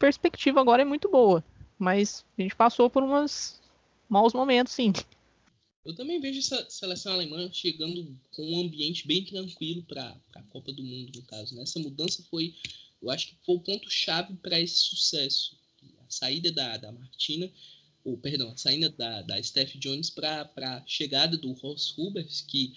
perspectiva 0.00 0.60
agora 0.60 0.82
é 0.82 0.84
muito 0.84 1.08
boa, 1.08 1.44
mas 1.78 2.24
a 2.36 2.42
gente 2.42 2.56
passou 2.56 2.90
por 2.90 3.02
uns 3.02 3.60
maus 4.08 4.32
momentos, 4.32 4.72
sim. 4.72 4.92
Eu 5.84 5.94
também 5.94 6.20
vejo 6.20 6.40
essa 6.40 6.68
seleção 6.68 7.12
alemã 7.12 7.48
chegando 7.52 8.18
com 8.32 8.42
um 8.42 8.60
ambiente 8.60 9.06
bem 9.06 9.24
tranquilo 9.24 9.82
para 9.84 10.16
a 10.34 10.42
Copa 10.44 10.72
do 10.72 10.82
Mundo, 10.82 11.12
no 11.16 11.22
caso. 11.22 11.54
Né? 11.54 11.62
Essa 11.62 11.78
mudança 11.78 12.22
foi, 12.30 12.54
eu 13.00 13.10
acho 13.10 13.28
que 13.28 13.36
foi 13.46 13.54
o 13.54 13.60
ponto-chave 13.60 14.34
para 14.36 14.60
esse 14.60 14.76
sucesso. 14.76 15.56
A 16.00 16.10
saída 16.10 16.52
da, 16.52 16.76
da 16.76 16.92
Martina 16.92 17.50
ou 18.04 18.16
perdão, 18.16 18.50
a 18.50 18.56
saída 18.56 18.88
da, 18.90 19.22
da 19.22 19.42
Steph 19.42 19.74
Jones 19.76 20.10
para 20.10 20.50
a 20.56 20.82
chegada 20.86 21.36
do 21.36 21.52
Ross 21.52 21.94
Hubers, 21.96 22.40
que 22.40 22.74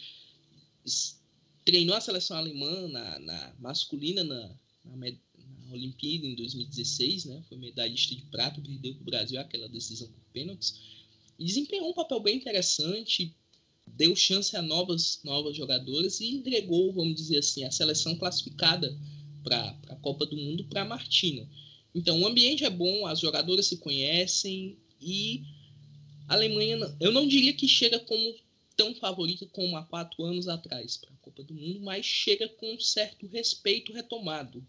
treinou 1.64 1.96
a 1.96 2.02
seleção 2.02 2.38
alemã 2.38 2.88
na, 2.90 3.20
na 3.20 3.56
masculina 3.60 4.24
na, 4.24 4.50
na, 4.84 4.96
na, 4.96 5.12
Olimpíada 5.74 6.26
em 6.26 6.36
2016, 6.36 7.26
né? 7.26 7.44
Foi 7.48 7.58
medalhista 7.58 8.16
de 8.16 8.22
prata, 8.24 8.62
perdeu 8.62 8.94
para 8.96 9.02
o 9.02 9.06
Brasil 9.06 9.40
aquela 9.40 9.68
decisão 9.68 10.08
por 10.08 10.24
pênaltis. 10.32 10.80
E 11.38 11.46
desempenhou 11.46 11.90
um 11.90 11.94
papel 11.94 12.20
bem 12.20 12.38
interessante, 12.38 13.36
deu 13.86 14.16
chance 14.16 14.56
a 14.56 14.62
novas, 14.62 15.20
novas 15.24 15.56
jogadoras 15.56 16.20
e 16.20 16.30
entregou, 16.30 16.94
vamos 16.94 17.16
dizer 17.16 17.40
assim, 17.40 17.64
a 17.64 17.72
seleção 17.72 18.16
classificada 18.16 18.98
para 19.44 19.78
a 19.90 19.96
Copa 19.96 20.26
do 20.26 20.38
Mundo 20.38 20.64
para 20.66 20.86
Martina. 20.86 21.48
Então, 21.94 22.22
o 22.22 22.28
ambiente 22.28 22.64
é 22.64 22.70
bom, 22.70 23.06
as 23.06 23.20
jogadoras 23.20 23.68
se 23.68 23.78
conhecem, 23.78 24.78
e 25.00 25.44
a 26.28 26.34
Alemanha, 26.34 26.78
eu 27.00 27.12
não 27.12 27.28
diria 27.28 27.54
que 27.54 27.68
chega 27.68 28.00
como 28.00 28.36
tão 28.76 28.96
favorita 28.96 29.46
como 29.48 29.76
há 29.76 29.84
quatro 29.84 30.24
anos 30.24 30.48
atrás 30.48 30.98
para 30.98 31.12
a 31.12 31.18
Copa 31.18 31.44
do 31.44 31.54
Mundo, 31.54 31.82
mas 31.82 32.06
chega 32.06 32.48
com 32.48 32.74
um 32.74 32.80
certo 32.80 33.28
respeito 33.28 33.94
retomado. 33.94 34.66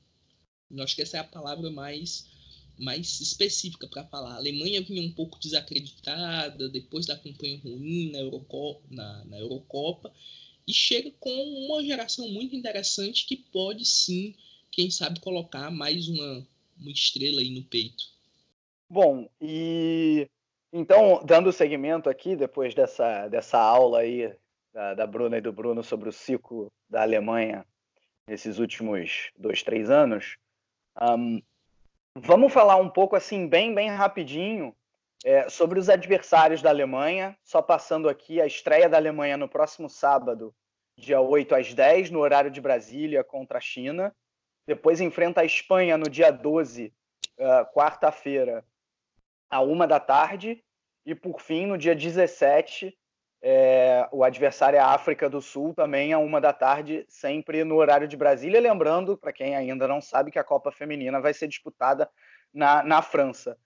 Eu 0.76 0.84
acho 0.84 0.96
que 0.96 1.02
essa 1.02 1.16
é 1.16 1.20
a 1.20 1.24
palavra 1.24 1.70
mais 1.70 2.32
mais 2.76 3.20
específica 3.20 3.86
para 3.86 4.04
falar. 4.04 4.32
A 4.32 4.36
Alemanha 4.36 4.82
vinha 4.82 5.02
um 5.02 5.12
pouco 5.12 5.38
desacreditada 5.38 6.68
depois 6.68 7.06
da 7.06 7.16
campanha 7.16 7.60
ruim 7.62 8.10
na 8.10 8.18
Eurocopa, 8.18 8.82
na, 8.90 9.24
na 9.26 9.38
Eurocopa 9.38 10.12
e 10.66 10.72
chega 10.72 11.10
com 11.20 11.30
uma 11.30 11.84
geração 11.84 12.28
muito 12.28 12.56
interessante 12.56 13.26
que 13.26 13.36
pode 13.36 13.84
sim, 13.84 14.34
quem 14.70 14.90
sabe, 14.90 15.20
colocar 15.20 15.70
mais 15.70 16.08
uma, 16.08 16.46
uma 16.78 16.90
estrela 16.90 17.40
aí 17.40 17.50
no 17.50 17.62
peito. 17.62 18.04
Bom, 18.90 19.28
e 19.40 20.26
então, 20.72 21.22
dando 21.24 21.52
seguimento 21.52 22.08
aqui, 22.08 22.34
depois 22.34 22.74
dessa, 22.74 23.28
dessa 23.28 23.58
aula 23.58 24.00
aí 24.00 24.34
da, 24.72 24.94
da 24.94 25.06
Bruna 25.06 25.38
e 25.38 25.40
do 25.40 25.52
Bruno 25.52 25.84
sobre 25.84 26.08
o 26.08 26.12
ciclo 26.12 26.66
da 26.88 27.02
Alemanha 27.02 27.64
nesses 28.26 28.58
últimos 28.58 29.30
dois, 29.36 29.62
três 29.62 29.90
anos, 29.90 30.36
um, 31.00 31.42
vamos 32.14 32.52
falar 32.52 32.76
um 32.76 32.88
pouco, 32.88 33.16
assim, 33.16 33.46
bem, 33.46 33.74
bem 33.74 33.88
rapidinho, 33.90 34.74
é, 35.24 35.48
sobre 35.48 35.78
os 35.78 35.88
adversários 35.88 36.60
da 36.60 36.70
Alemanha, 36.70 37.36
só 37.42 37.62
passando 37.62 38.08
aqui 38.08 38.40
a 38.40 38.46
estreia 38.46 38.88
da 38.88 38.98
Alemanha 38.98 39.36
no 39.36 39.48
próximo 39.48 39.88
sábado, 39.88 40.54
dia 40.96 41.20
8 41.20 41.54
às 41.54 41.72
10, 41.72 42.10
no 42.10 42.20
horário 42.20 42.50
de 42.50 42.60
Brasília, 42.60 43.24
contra 43.24 43.58
a 43.58 43.60
China. 43.60 44.14
Depois 44.66 45.00
enfrenta 45.00 45.40
a 45.40 45.44
Espanha 45.44 45.96
no 45.96 46.08
dia 46.08 46.30
12, 46.30 46.92
uh, 47.38 47.72
quarta-feira, 47.72 48.64
à 49.50 49.60
uma 49.60 49.86
da 49.86 49.98
tarde. 49.98 50.62
E 51.06 51.14
por 51.14 51.40
fim, 51.40 51.66
no 51.66 51.76
dia 51.76 51.94
17, 51.94 52.96
é, 53.46 54.08
o 54.10 54.24
adversário 54.24 54.78
é 54.78 54.80
a 54.80 54.86
África 54.86 55.28
do 55.28 55.42
Sul, 55.42 55.74
também 55.74 56.14
à 56.14 56.18
uma 56.18 56.40
da 56.40 56.50
tarde, 56.50 57.04
sempre 57.10 57.62
no 57.62 57.74
horário 57.74 58.08
de 58.08 58.16
Brasília. 58.16 58.58
Lembrando, 58.58 59.18
para 59.18 59.34
quem 59.34 59.54
ainda 59.54 59.86
não 59.86 60.00
sabe, 60.00 60.30
que 60.30 60.38
a 60.38 60.44
Copa 60.44 60.72
Feminina 60.72 61.20
vai 61.20 61.34
ser 61.34 61.46
disputada 61.46 62.08
na, 62.54 62.82
na 62.82 63.02
França. 63.02 63.58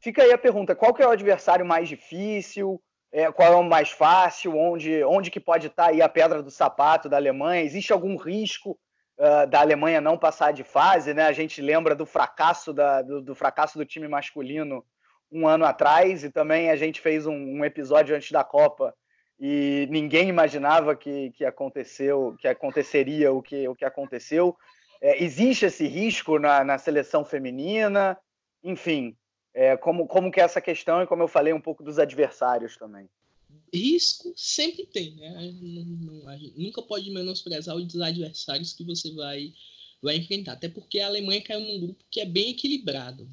Fica 0.00 0.22
aí 0.22 0.32
a 0.32 0.38
pergunta: 0.38 0.74
qual 0.74 0.94
que 0.94 1.02
é 1.02 1.06
o 1.06 1.10
adversário 1.10 1.66
mais 1.66 1.86
difícil? 1.86 2.82
É, 3.12 3.30
qual 3.30 3.52
é 3.52 3.56
o 3.56 3.62
mais 3.62 3.90
fácil? 3.90 4.56
Onde, 4.56 5.04
onde 5.04 5.30
que 5.30 5.38
pode 5.38 5.66
estar 5.66 5.88
aí 5.88 6.00
a 6.00 6.08
pedra 6.08 6.42
do 6.42 6.50
sapato 6.50 7.06
da 7.06 7.18
Alemanha? 7.18 7.62
Existe 7.62 7.92
algum 7.92 8.16
risco 8.16 8.78
uh, 9.18 9.46
da 9.46 9.60
Alemanha 9.60 10.00
não 10.00 10.16
passar 10.16 10.50
de 10.54 10.64
fase? 10.64 11.12
Né? 11.12 11.26
A 11.26 11.32
gente 11.32 11.60
lembra 11.60 11.94
do 11.94 12.06
fracasso, 12.06 12.72
da, 12.72 13.02
do, 13.02 13.20
do, 13.20 13.34
fracasso 13.34 13.76
do 13.76 13.84
time 13.84 14.08
masculino 14.08 14.82
um 15.30 15.46
ano 15.46 15.66
atrás 15.66 16.24
e 16.24 16.30
também 16.30 16.70
a 16.70 16.76
gente 16.76 17.02
fez 17.02 17.26
um, 17.26 17.34
um 17.34 17.64
episódio 17.66 18.16
antes 18.16 18.30
da 18.30 18.42
Copa 18.42 18.94
e 19.38 19.86
ninguém 19.90 20.28
imaginava 20.28 20.96
que, 20.96 21.30
que 21.32 21.44
aconteceu, 21.44 22.36
que 22.40 22.48
aconteceria 22.48 23.32
o 23.32 23.42
que, 23.42 23.68
o 23.68 23.74
que 23.74 23.84
aconteceu. 23.84 24.56
É, 25.00 25.22
existe 25.22 25.66
esse 25.66 25.86
risco 25.86 26.38
na, 26.38 26.64
na 26.64 26.78
seleção 26.78 27.24
feminina? 27.24 28.16
Enfim, 28.64 29.14
é, 29.52 29.76
como, 29.76 30.06
como 30.06 30.30
que 30.30 30.40
é 30.40 30.44
essa 30.44 30.60
questão 30.60 31.02
e 31.02 31.06
como 31.06 31.22
eu 31.22 31.28
falei 31.28 31.52
um 31.52 31.60
pouco 31.60 31.82
dos 31.82 31.98
adversários 31.98 32.76
também. 32.76 33.08
Risco 33.72 34.32
sempre 34.36 34.86
tem, 34.86 35.14
né? 35.16 35.54
Não, 35.60 35.84
não, 35.84 36.38
nunca 36.56 36.80
pode 36.80 37.10
menosprezar 37.10 37.76
os 37.76 38.00
adversários 38.00 38.72
que 38.72 38.84
você 38.84 39.12
vai, 39.12 39.52
vai 40.02 40.16
enfrentar, 40.16 40.52
até 40.52 40.68
porque 40.68 40.98
a 40.98 41.06
Alemanha 41.06 41.42
caiu 41.42 41.60
num 41.60 41.80
grupo 41.80 42.04
que 42.10 42.20
é 42.20 42.24
bem 42.24 42.50
equilibrado. 42.50 43.28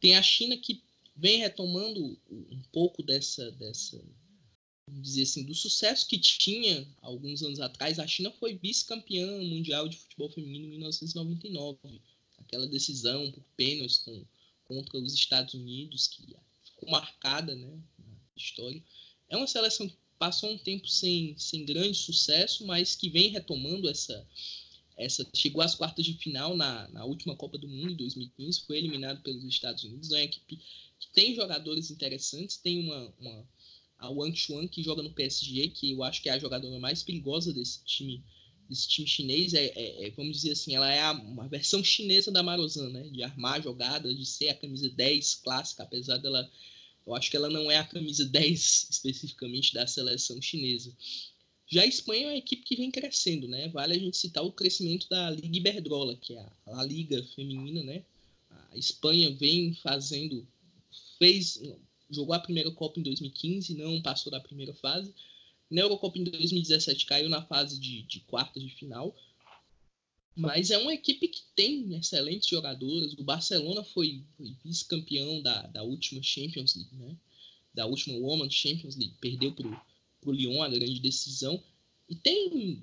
Tem 0.00 0.16
a 0.16 0.22
China 0.22 0.56
que 0.56 0.82
vem 1.14 1.38
retomando 1.38 2.18
um 2.30 2.62
pouco 2.72 3.02
dessa, 3.02 3.50
dessa 3.52 4.00
dizer 4.88 5.22
assim, 5.22 5.44
do 5.44 5.54
sucesso 5.54 6.06
que 6.06 6.18
tinha 6.18 6.86
alguns 7.00 7.42
anos 7.42 7.60
atrás. 7.60 7.98
A 7.98 8.06
China 8.06 8.30
foi 8.32 8.56
vice-campeã 8.56 9.26
mundial 9.42 9.88
de 9.88 9.96
futebol 9.96 10.30
feminino 10.30 10.66
em 10.66 10.70
1999. 10.70 11.78
Aquela 12.38 12.66
decisão 12.66 13.30
por 13.30 13.42
pênaltis 13.56 13.98
com 13.98 14.24
contra 14.64 14.98
os 14.98 15.12
Estados 15.12 15.54
Unidos, 15.54 16.06
que 16.06 16.34
ficou 16.64 16.90
marcada 16.90 17.54
né, 17.54 17.78
na 17.98 18.16
história. 18.36 18.82
É 19.28 19.36
uma 19.36 19.46
seleção 19.46 19.88
que 19.88 19.96
passou 20.18 20.50
um 20.50 20.58
tempo 20.58 20.88
sem, 20.88 21.36
sem 21.38 21.64
grande 21.64 21.98
sucesso, 21.98 22.66
mas 22.66 22.94
que 22.94 23.08
vem 23.08 23.28
retomando 23.28 23.88
essa. 23.88 24.26
essa 24.96 25.28
chegou 25.34 25.62
às 25.62 25.74
quartas 25.74 26.04
de 26.04 26.14
final 26.14 26.56
na, 26.56 26.88
na 26.88 27.04
última 27.04 27.36
Copa 27.36 27.58
do 27.58 27.68
Mundo, 27.68 27.92
em 27.92 27.96
2015, 27.96 28.62
foi 28.62 28.78
eliminado 28.78 29.22
pelos 29.22 29.44
Estados 29.44 29.84
Unidos. 29.84 30.10
É 30.12 30.16
uma 30.16 30.24
equipe 30.24 30.56
que 30.98 31.08
tem 31.12 31.34
jogadores 31.34 31.90
interessantes, 31.90 32.56
tem 32.56 32.80
uma, 32.80 33.14
uma 33.18 33.48
a 33.98 34.10
Wang 34.10 34.36
Chuan, 34.36 34.68
que 34.68 34.82
joga 34.82 35.02
no 35.02 35.12
PSG, 35.12 35.68
que 35.68 35.92
eu 35.92 36.02
acho 36.02 36.22
que 36.22 36.28
é 36.28 36.32
a 36.32 36.38
jogadora 36.38 36.78
mais 36.78 37.02
perigosa 37.02 37.52
desse 37.52 37.84
time 37.84 38.22
desse 38.68 38.88
time 38.88 39.06
chinês 39.06 39.54
é, 39.54 39.66
é, 39.66 40.06
é, 40.06 40.10
vamos 40.10 40.36
dizer 40.38 40.52
assim, 40.52 40.74
ela 40.74 40.92
é 40.92 41.00
a, 41.00 41.12
uma 41.12 41.48
versão 41.48 41.82
chinesa 41.82 42.30
da 42.30 42.42
Marozan, 42.42 42.88
né? 42.90 43.08
De 43.08 43.22
armar 43.22 43.62
jogadas, 43.62 44.16
de 44.16 44.24
ser 44.24 44.48
a 44.48 44.54
camisa 44.54 44.88
10 44.88 45.36
clássica, 45.36 45.82
apesar 45.82 46.18
dela. 46.18 46.50
Eu 47.06 47.14
acho 47.14 47.30
que 47.30 47.36
ela 47.36 47.50
não 47.50 47.70
é 47.70 47.76
a 47.76 47.84
camisa 47.84 48.24
10 48.24 48.88
especificamente 48.90 49.74
da 49.74 49.86
seleção 49.86 50.40
chinesa. 50.40 50.96
Já 51.66 51.82
a 51.82 51.86
Espanha 51.86 52.24
é 52.24 52.26
uma 52.28 52.36
equipe 52.36 52.62
que 52.62 52.76
vem 52.76 52.90
crescendo, 52.90 53.48
né? 53.48 53.68
Vale 53.68 53.94
a 53.94 53.98
gente 53.98 54.16
citar 54.16 54.44
o 54.44 54.52
crescimento 54.52 55.08
da 55.08 55.30
Liga 55.30 55.56
Iberdrola, 55.56 56.16
que 56.16 56.34
é 56.34 56.40
a, 56.40 56.80
a 56.80 56.84
Liga 56.84 57.22
Feminina, 57.34 57.82
né? 57.82 58.04
A 58.70 58.76
Espanha 58.76 59.34
vem 59.34 59.74
fazendo. 59.74 60.46
fez 61.18 61.60
jogou 62.10 62.34
a 62.34 62.38
primeira 62.38 62.70
Copa 62.70 63.00
em 63.00 63.02
2015, 63.02 63.74
não 63.74 64.00
passou 64.02 64.30
da 64.30 64.40
primeira 64.40 64.74
fase 64.74 65.12
na 65.70 65.80
Eurocopa 65.80 66.18
em 66.18 66.24
2017 66.24 67.06
caiu 67.06 67.28
na 67.28 67.42
fase 67.42 67.78
de, 67.78 68.02
de 68.02 68.20
quartas 68.20 68.62
de 68.62 68.70
final. 68.70 69.14
Mas 70.36 70.70
é 70.70 70.78
uma 70.78 70.92
equipe 70.92 71.28
que 71.28 71.42
tem 71.54 71.94
excelentes 71.96 72.48
jogadoras. 72.48 73.12
O 73.14 73.22
Barcelona 73.22 73.84
foi, 73.84 74.22
foi 74.36 74.56
vice-campeão 74.64 75.40
da, 75.42 75.66
da 75.68 75.82
última 75.82 76.22
Champions 76.22 76.74
League, 76.74 76.94
né? 76.94 77.16
Da 77.72 77.86
última 77.86 78.18
Women's 78.18 78.54
Champions 78.54 78.96
League. 78.96 79.14
Perdeu 79.20 79.52
para 79.52 79.68
o 80.26 80.32
Lyon 80.32 80.62
a 80.62 80.68
grande 80.68 81.00
decisão. 81.00 81.62
E 82.08 82.16
tem 82.16 82.82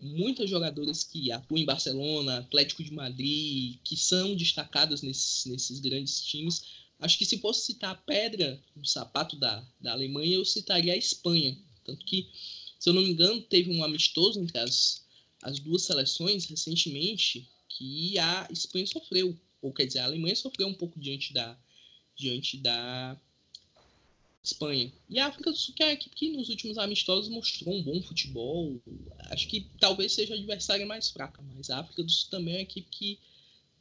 muitas 0.00 0.48
jogadoras 0.48 1.04
que 1.04 1.30
atuam 1.30 1.58
em 1.58 1.66
Barcelona, 1.66 2.38
Atlético 2.38 2.82
de 2.82 2.92
Madrid, 2.92 3.78
que 3.84 3.96
são 3.96 4.34
destacadas 4.34 5.02
nesses, 5.02 5.46
nesses 5.46 5.80
grandes 5.80 6.22
times. 6.22 6.85
Acho 6.98 7.18
que 7.18 7.26
se 7.26 7.38
fosse 7.38 7.66
citar 7.66 7.90
a 7.90 7.94
pedra 7.94 8.60
no 8.74 8.84
sapato 8.84 9.36
da, 9.36 9.64
da 9.80 9.92
Alemanha, 9.92 10.36
eu 10.36 10.44
citaria 10.44 10.94
a 10.94 10.96
Espanha, 10.96 11.56
tanto 11.84 12.04
que, 12.04 12.30
se 12.78 12.88
eu 12.88 12.94
não 12.94 13.02
me 13.02 13.10
engano, 13.10 13.40
teve 13.42 13.70
um 13.70 13.84
amistoso 13.84 14.40
entre 14.40 14.58
as, 14.58 15.04
as 15.42 15.58
duas 15.58 15.82
seleções 15.82 16.46
recentemente 16.46 17.48
que 17.68 18.18
a 18.18 18.48
Espanha 18.50 18.86
sofreu. 18.86 19.38
Ou 19.60 19.72
quer 19.72 19.86
dizer, 19.86 20.00
a 20.00 20.04
Alemanha 20.04 20.34
sofreu 20.36 20.66
um 20.66 20.74
pouco 20.74 20.98
diante 20.98 21.32
da, 21.32 21.58
diante 22.14 22.56
da 22.56 23.20
Espanha. 24.42 24.92
E 25.08 25.18
a 25.18 25.26
África 25.26 25.50
do 25.50 25.56
Sul, 25.56 25.74
que 25.74 25.82
é 25.82 25.86
uma 25.86 25.92
equipe 25.92 26.14
que 26.14 26.30
nos 26.30 26.48
últimos 26.48 26.78
amistosos 26.78 27.28
mostrou 27.28 27.74
um 27.74 27.82
bom 27.82 28.00
futebol. 28.02 28.80
Acho 29.30 29.48
que 29.48 29.66
talvez 29.78 30.12
seja 30.12 30.34
a 30.34 30.36
adversária 30.36 30.86
mais 30.86 31.10
fraca, 31.10 31.42
mas 31.54 31.68
a 31.68 31.80
África 31.80 32.02
do 32.02 32.10
Sul 32.10 32.30
também 32.30 32.54
é 32.54 32.58
uma 32.58 32.62
equipe 32.62 32.88
que 32.90 33.18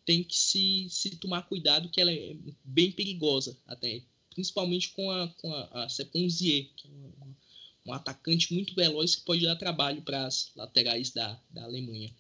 tem 0.05 0.23
que 0.23 0.37
se, 0.37 0.87
se 0.89 1.15
tomar 1.17 1.43
cuidado, 1.43 1.89
que 1.89 1.99
ela 1.99 2.11
é 2.11 2.35
bem 2.63 2.91
perigosa 2.91 3.57
até. 3.67 4.01
Principalmente 4.33 4.89
com 4.89 5.09
a, 5.09 5.27
com 5.37 5.53
a, 5.53 5.85
a 5.85 5.87
que 5.87 6.73
é 6.85 7.89
um 7.89 7.93
atacante 7.93 8.53
muito 8.53 8.75
veloz 8.75 9.15
que 9.15 9.25
pode 9.25 9.45
dar 9.45 9.55
trabalho 9.55 10.01
para 10.01 10.25
as 10.25 10.51
laterais 10.55 11.11
da, 11.11 11.39
da 11.49 11.63
Alemanha. 11.63 12.11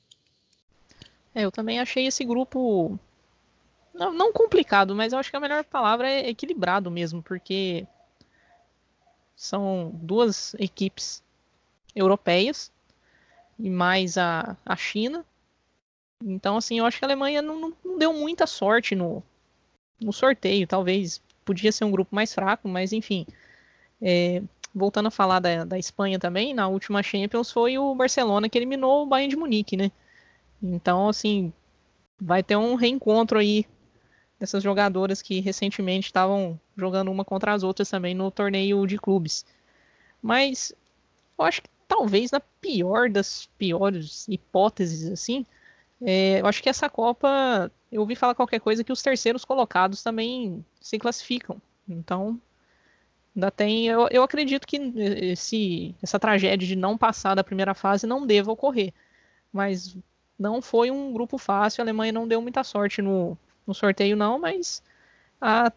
É, 1.33 1.43
eu 1.43 1.51
também 1.51 1.79
achei 1.79 2.05
esse 2.05 2.23
grupo 2.23 2.97
não, 3.93 4.13
não, 4.13 4.31
complicado, 4.33 4.95
mas 4.95 5.13
eu 5.13 5.19
acho 5.19 5.29
que 5.29 5.37
a 5.37 5.39
melhor 5.39 5.63
palavra 5.63 6.09
é 6.09 6.29
equilibrado 6.29 6.91
mesmo, 6.91 7.23
porque 7.23 7.87
são 9.35 9.91
duas 9.93 10.53
equipes 10.55 11.23
europeias 11.95 12.71
e 13.57 13.69
mais 13.69 14.17
a, 14.17 14.57
a 14.65 14.75
China. 14.75 15.25
Então, 16.23 16.57
assim, 16.57 16.79
eu 16.79 16.85
acho 16.85 16.97
que 16.97 17.05
a 17.05 17.07
Alemanha 17.07 17.41
não, 17.41 17.73
não 17.83 17.97
deu 17.97 18.13
muita 18.13 18.47
sorte 18.47 18.95
no, 18.95 19.21
no 19.99 20.13
sorteio. 20.13 20.67
Talvez 20.67 21.21
podia 21.43 21.71
ser 21.71 21.85
um 21.85 21.91
grupo 21.91 22.13
mais 22.15 22.33
fraco, 22.33 22.67
mas 22.67 22.93
enfim. 22.93 23.25
É, 24.01 24.41
voltando 24.73 25.07
a 25.07 25.11
falar 25.11 25.39
da, 25.39 25.63
da 25.63 25.79
Espanha 25.79 26.19
também, 26.19 26.53
na 26.53 26.67
última 26.67 27.01
Champions 27.01 27.51
foi 27.51 27.77
o 27.77 27.95
Barcelona 27.95 28.49
que 28.49 28.57
eliminou 28.57 29.03
o 29.03 29.05
Bayern 29.05 29.29
de 29.29 29.37
Munique, 29.37 29.77
né? 29.77 29.91
Então, 30.61 31.07
assim, 31.07 31.53
vai 32.19 32.43
ter 32.43 32.55
um 32.57 32.75
reencontro 32.75 33.39
aí 33.39 33.65
dessas 34.39 34.63
jogadoras 34.63 35.21
que 35.21 35.39
recentemente 35.39 36.07
estavam 36.07 36.59
jogando 36.75 37.11
uma 37.11 37.23
contra 37.23 37.53
as 37.53 37.63
outras 37.63 37.89
também 37.89 38.13
no 38.13 38.29
torneio 38.29 38.85
de 38.85 38.97
clubes. 38.97 39.45
Mas 40.21 40.73
eu 41.37 41.45
acho 41.45 41.61
que 41.61 41.69
talvez 41.87 42.31
na 42.31 42.39
pior 42.39 43.09
das 43.09 43.47
piores 43.57 44.27
hipóteses, 44.27 45.09
assim, 45.09 45.45
é, 46.05 46.41
eu 46.41 46.47
acho 46.47 46.61
que 46.61 46.69
essa 46.69 46.89
Copa, 46.89 47.71
eu 47.91 48.01
ouvi 48.01 48.15
falar 48.15 48.35
qualquer 48.35 48.59
coisa 48.59 48.83
que 48.83 48.91
os 48.91 49.01
terceiros 49.01 49.43
colocados 49.43 50.03
também 50.03 50.63
se 50.79 50.99
classificam. 50.99 51.61
Então, 51.87 52.39
Ainda 53.35 53.51
tem. 53.51 53.87
Eu, 53.87 54.07
eu 54.09 54.23
acredito 54.23 54.65
que 54.65 54.77
esse, 54.97 55.93
essa 56.01 56.17
tragédia 56.17 56.65
de 56.65 56.75
não 56.75 56.97
passar 56.97 57.35
da 57.35 57.43
primeira 57.43 57.73
fase 57.73 58.07
não 58.07 58.25
deva 58.25 58.51
ocorrer. 58.51 58.93
Mas 59.51 59.97
não 60.39 60.61
foi 60.61 60.89
um 60.89 61.11
grupo 61.11 61.37
fácil, 61.37 61.81
a 61.81 61.83
Alemanha 61.83 62.13
não 62.13 62.27
deu 62.27 62.41
muita 62.41 62.63
sorte 62.63 63.01
no, 63.01 63.37
no 63.67 63.73
sorteio 63.73 64.15
não, 64.15 64.39
mas 64.39 64.81
a, 65.39 65.71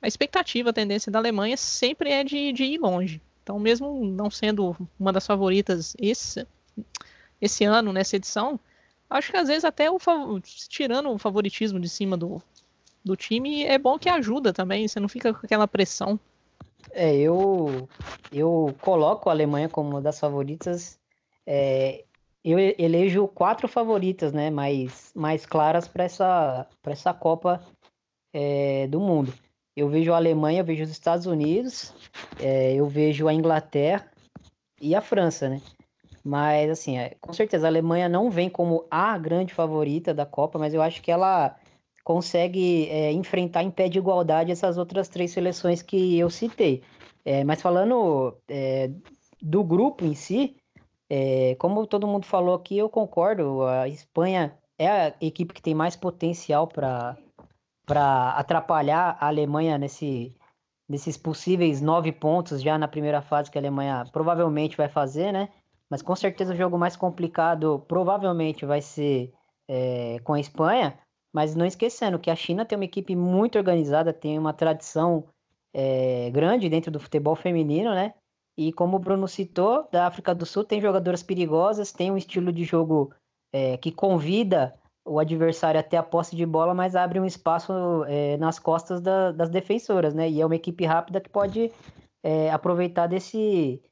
a 0.00 0.08
expectativa, 0.08 0.70
a 0.70 0.72
tendência 0.72 1.10
da 1.10 1.18
Alemanha 1.18 1.56
sempre 1.56 2.10
é 2.10 2.24
de, 2.24 2.52
de 2.52 2.64
ir 2.64 2.78
longe. 2.78 3.20
Então, 3.42 3.58
mesmo 3.58 4.04
não 4.04 4.30
sendo 4.30 4.76
uma 4.98 5.12
das 5.12 5.26
favoritas 5.26 5.96
esse, 5.98 6.46
esse 7.40 7.64
ano, 7.64 7.92
nessa 7.92 8.16
edição, 8.16 8.58
acho 9.12 9.30
que 9.30 9.36
às 9.36 9.48
vezes 9.48 9.64
até 9.64 9.90
o 9.90 9.98
tirando 10.40 11.10
o 11.10 11.18
favoritismo 11.18 11.78
de 11.78 11.88
cima 11.88 12.16
do, 12.16 12.42
do 13.04 13.16
time, 13.16 13.64
é 13.64 13.78
bom 13.78 13.98
que 13.98 14.08
ajuda 14.08 14.52
também, 14.52 14.86
você 14.86 14.98
não 14.98 15.08
fica 15.08 15.32
com 15.32 15.44
aquela 15.44 15.68
pressão. 15.68 16.18
É, 16.90 17.14
eu, 17.14 17.88
eu 18.32 18.74
coloco 18.80 19.28
a 19.28 19.32
Alemanha 19.32 19.68
como 19.68 19.90
uma 19.90 20.00
das 20.00 20.18
favoritas. 20.18 20.98
É, 21.46 22.04
eu 22.44 22.58
elejo 22.58 23.28
quatro 23.28 23.68
favoritas, 23.68 24.32
né, 24.32 24.50
mais, 24.50 25.12
mais 25.14 25.46
claras 25.46 25.86
para 25.86 26.04
essa, 26.04 26.66
essa 26.84 27.14
Copa 27.14 27.62
é, 28.32 28.86
do 28.88 29.00
Mundo. 29.00 29.32
Eu 29.76 29.88
vejo 29.88 30.12
a 30.12 30.16
Alemanha, 30.16 30.60
eu 30.60 30.64
vejo 30.64 30.82
os 30.82 30.90
Estados 30.90 31.26
Unidos, 31.26 31.94
é, 32.40 32.74
eu 32.74 32.86
vejo 32.86 33.28
a 33.28 33.32
Inglaterra 33.32 34.10
e 34.80 34.94
a 34.94 35.00
França, 35.00 35.48
né? 35.48 35.62
Mas, 36.24 36.70
assim, 36.70 36.98
é, 36.98 37.16
com 37.20 37.32
certeza 37.32 37.66
a 37.66 37.70
Alemanha 37.70 38.08
não 38.08 38.30
vem 38.30 38.48
como 38.48 38.86
a 38.90 39.18
grande 39.18 39.52
favorita 39.52 40.14
da 40.14 40.24
Copa, 40.24 40.58
mas 40.58 40.72
eu 40.72 40.80
acho 40.80 41.02
que 41.02 41.10
ela 41.10 41.56
consegue 42.04 42.88
é, 42.88 43.12
enfrentar 43.12 43.62
em 43.62 43.70
pé 43.70 43.88
de 43.88 43.98
igualdade 43.98 44.52
essas 44.52 44.78
outras 44.78 45.08
três 45.08 45.32
seleções 45.32 45.82
que 45.82 46.18
eu 46.18 46.30
citei. 46.30 46.82
É, 47.24 47.44
mas 47.44 47.62
falando 47.62 48.36
é, 48.48 48.90
do 49.40 49.62
grupo 49.62 50.04
em 50.04 50.14
si, 50.14 50.56
é, 51.08 51.54
como 51.56 51.86
todo 51.86 52.06
mundo 52.06 52.26
falou 52.26 52.54
aqui, 52.54 52.78
eu 52.78 52.88
concordo. 52.88 53.62
A 53.64 53.88
Espanha 53.88 54.56
é 54.78 54.88
a 54.88 55.14
equipe 55.20 55.54
que 55.54 55.62
tem 55.62 55.74
mais 55.74 55.96
potencial 55.96 56.66
para 56.66 57.16
atrapalhar 58.36 59.16
a 59.20 59.26
Alemanha 59.26 59.78
nesse, 59.78 60.34
nesses 60.88 61.16
possíveis 61.16 61.80
nove 61.80 62.12
pontos 62.12 62.60
já 62.60 62.78
na 62.78 62.88
primeira 62.88 63.22
fase 63.22 63.50
que 63.50 63.58
a 63.58 63.60
Alemanha 63.60 64.04
provavelmente 64.12 64.76
vai 64.76 64.88
fazer, 64.88 65.32
né? 65.32 65.48
Mas 65.92 66.00
com 66.00 66.16
certeza 66.16 66.54
o 66.54 66.56
jogo 66.56 66.78
mais 66.78 66.96
complicado 66.96 67.84
provavelmente 67.86 68.64
vai 68.64 68.80
ser 68.80 69.30
é, 69.68 70.18
com 70.24 70.32
a 70.32 70.40
Espanha. 70.40 70.98
Mas 71.30 71.54
não 71.54 71.66
esquecendo 71.66 72.18
que 72.18 72.30
a 72.30 72.34
China 72.34 72.64
tem 72.64 72.76
uma 72.76 72.86
equipe 72.86 73.14
muito 73.14 73.58
organizada, 73.58 74.10
tem 74.10 74.38
uma 74.38 74.54
tradição 74.54 75.26
é, 75.74 76.30
grande 76.30 76.70
dentro 76.70 76.90
do 76.90 76.98
futebol 76.98 77.36
feminino, 77.36 77.90
né? 77.90 78.14
E 78.56 78.72
como 78.72 78.96
o 78.96 78.98
Bruno 78.98 79.28
citou, 79.28 79.86
da 79.92 80.06
África 80.06 80.34
do 80.34 80.46
Sul 80.46 80.64
tem 80.64 80.80
jogadoras 80.80 81.22
perigosas, 81.22 81.92
tem 81.92 82.10
um 82.10 82.16
estilo 82.16 82.50
de 82.50 82.64
jogo 82.64 83.12
é, 83.52 83.76
que 83.76 83.92
convida 83.92 84.74
o 85.04 85.18
adversário 85.18 85.78
até 85.78 85.98
a 85.98 86.02
posse 86.02 86.34
de 86.34 86.46
bola, 86.46 86.72
mas 86.72 86.96
abre 86.96 87.20
um 87.20 87.26
espaço 87.26 87.70
é, 88.08 88.38
nas 88.38 88.58
costas 88.58 88.98
da, 89.02 89.30
das 89.30 89.50
defensoras, 89.50 90.14
né? 90.14 90.26
E 90.30 90.40
é 90.40 90.46
uma 90.46 90.56
equipe 90.56 90.86
rápida 90.86 91.20
que 91.20 91.28
pode 91.28 91.70
é, 92.22 92.50
aproveitar 92.50 93.08
desse, 93.08 93.82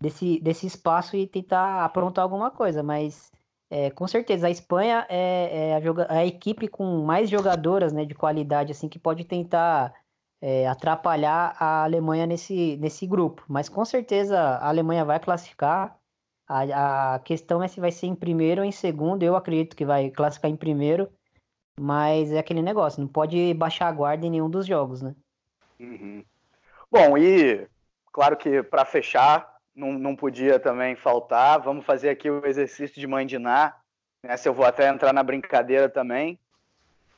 desse, 0.00 0.40
desse 0.40 0.66
espaço 0.66 1.16
e 1.16 1.26
tentar 1.26 1.84
aprontar 1.84 2.22
alguma 2.22 2.50
coisa. 2.50 2.82
Mas 2.82 3.30
é, 3.70 3.90
com 3.90 4.06
certeza 4.06 4.46
a 4.46 4.50
Espanha 4.50 5.06
é, 5.08 5.70
é 5.70 5.74
a, 5.74 6.12
a, 6.14 6.26
equipe 6.26 6.66
com 6.66 7.04
mais 7.04 7.28
jogadoras 7.30 7.92
né, 7.92 8.04
de 8.04 8.14
qualidade 8.14 8.72
assim 8.72 8.88
que 8.88 8.98
pode 8.98 9.24
tentar 9.24 9.94
é, 10.40 10.66
atrapalhar 10.66 11.54
a 11.58 11.84
Alemanha 11.84 12.26
nesse, 12.26 12.76
nesse 12.78 13.06
grupo. 13.06 13.44
Mas 13.48 13.68
com 13.68 13.84
certeza 13.84 14.38
a 14.38 14.68
Alemanha 14.68 15.04
vai 15.04 15.20
classificar. 15.20 15.98
A, 16.48 17.14
a 17.14 17.18
questão 17.20 17.62
é 17.62 17.68
se 17.68 17.78
vai 17.78 17.92
ser 17.92 18.06
em 18.06 18.14
primeiro 18.14 18.62
ou 18.62 18.66
em 18.66 18.72
segundo. 18.72 19.22
Eu 19.22 19.36
acredito 19.36 19.76
que 19.76 19.84
vai 19.84 20.10
classificar 20.10 20.50
em 20.50 20.56
primeiro. 20.56 21.08
Mas 21.78 22.30
é 22.30 22.38
aquele 22.38 22.60
negócio, 22.60 23.00
não 23.00 23.08
pode 23.08 23.54
baixar 23.54 23.88
a 23.88 23.92
guarda 23.92 24.26
em 24.26 24.30
nenhum 24.30 24.50
dos 24.50 24.66
jogos, 24.66 25.00
né? 25.00 25.14
Uhum. 25.78 26.22
Bom, 26.90 27.16
e 27.16 27.66
claro 28.12 28.36
que 28.36 28.62
para 28.62 28.84
fechar, 28.84 29.49
não, 29.74 29.92
não 29.92 30.16
podia 30.16 30.58
também 30.58 30.96
faltar. 30.96 31.60
Vamos 31.60 31.84
fazer 31.84 32.10
aqui 32.10 32.30
o 32.30 32.46
exercício 32.46 33.00
de 33.00 33.06
mandinar. 33.06 33.80
Nessa 34.22 34.48
eu 34.48 34.54
vou 34.54 34.66
até 34.66 34.88
entrar 34.88 35.12
na 35.12 35.22
brincadeira 35.22 35.88
também. 35.88 36.38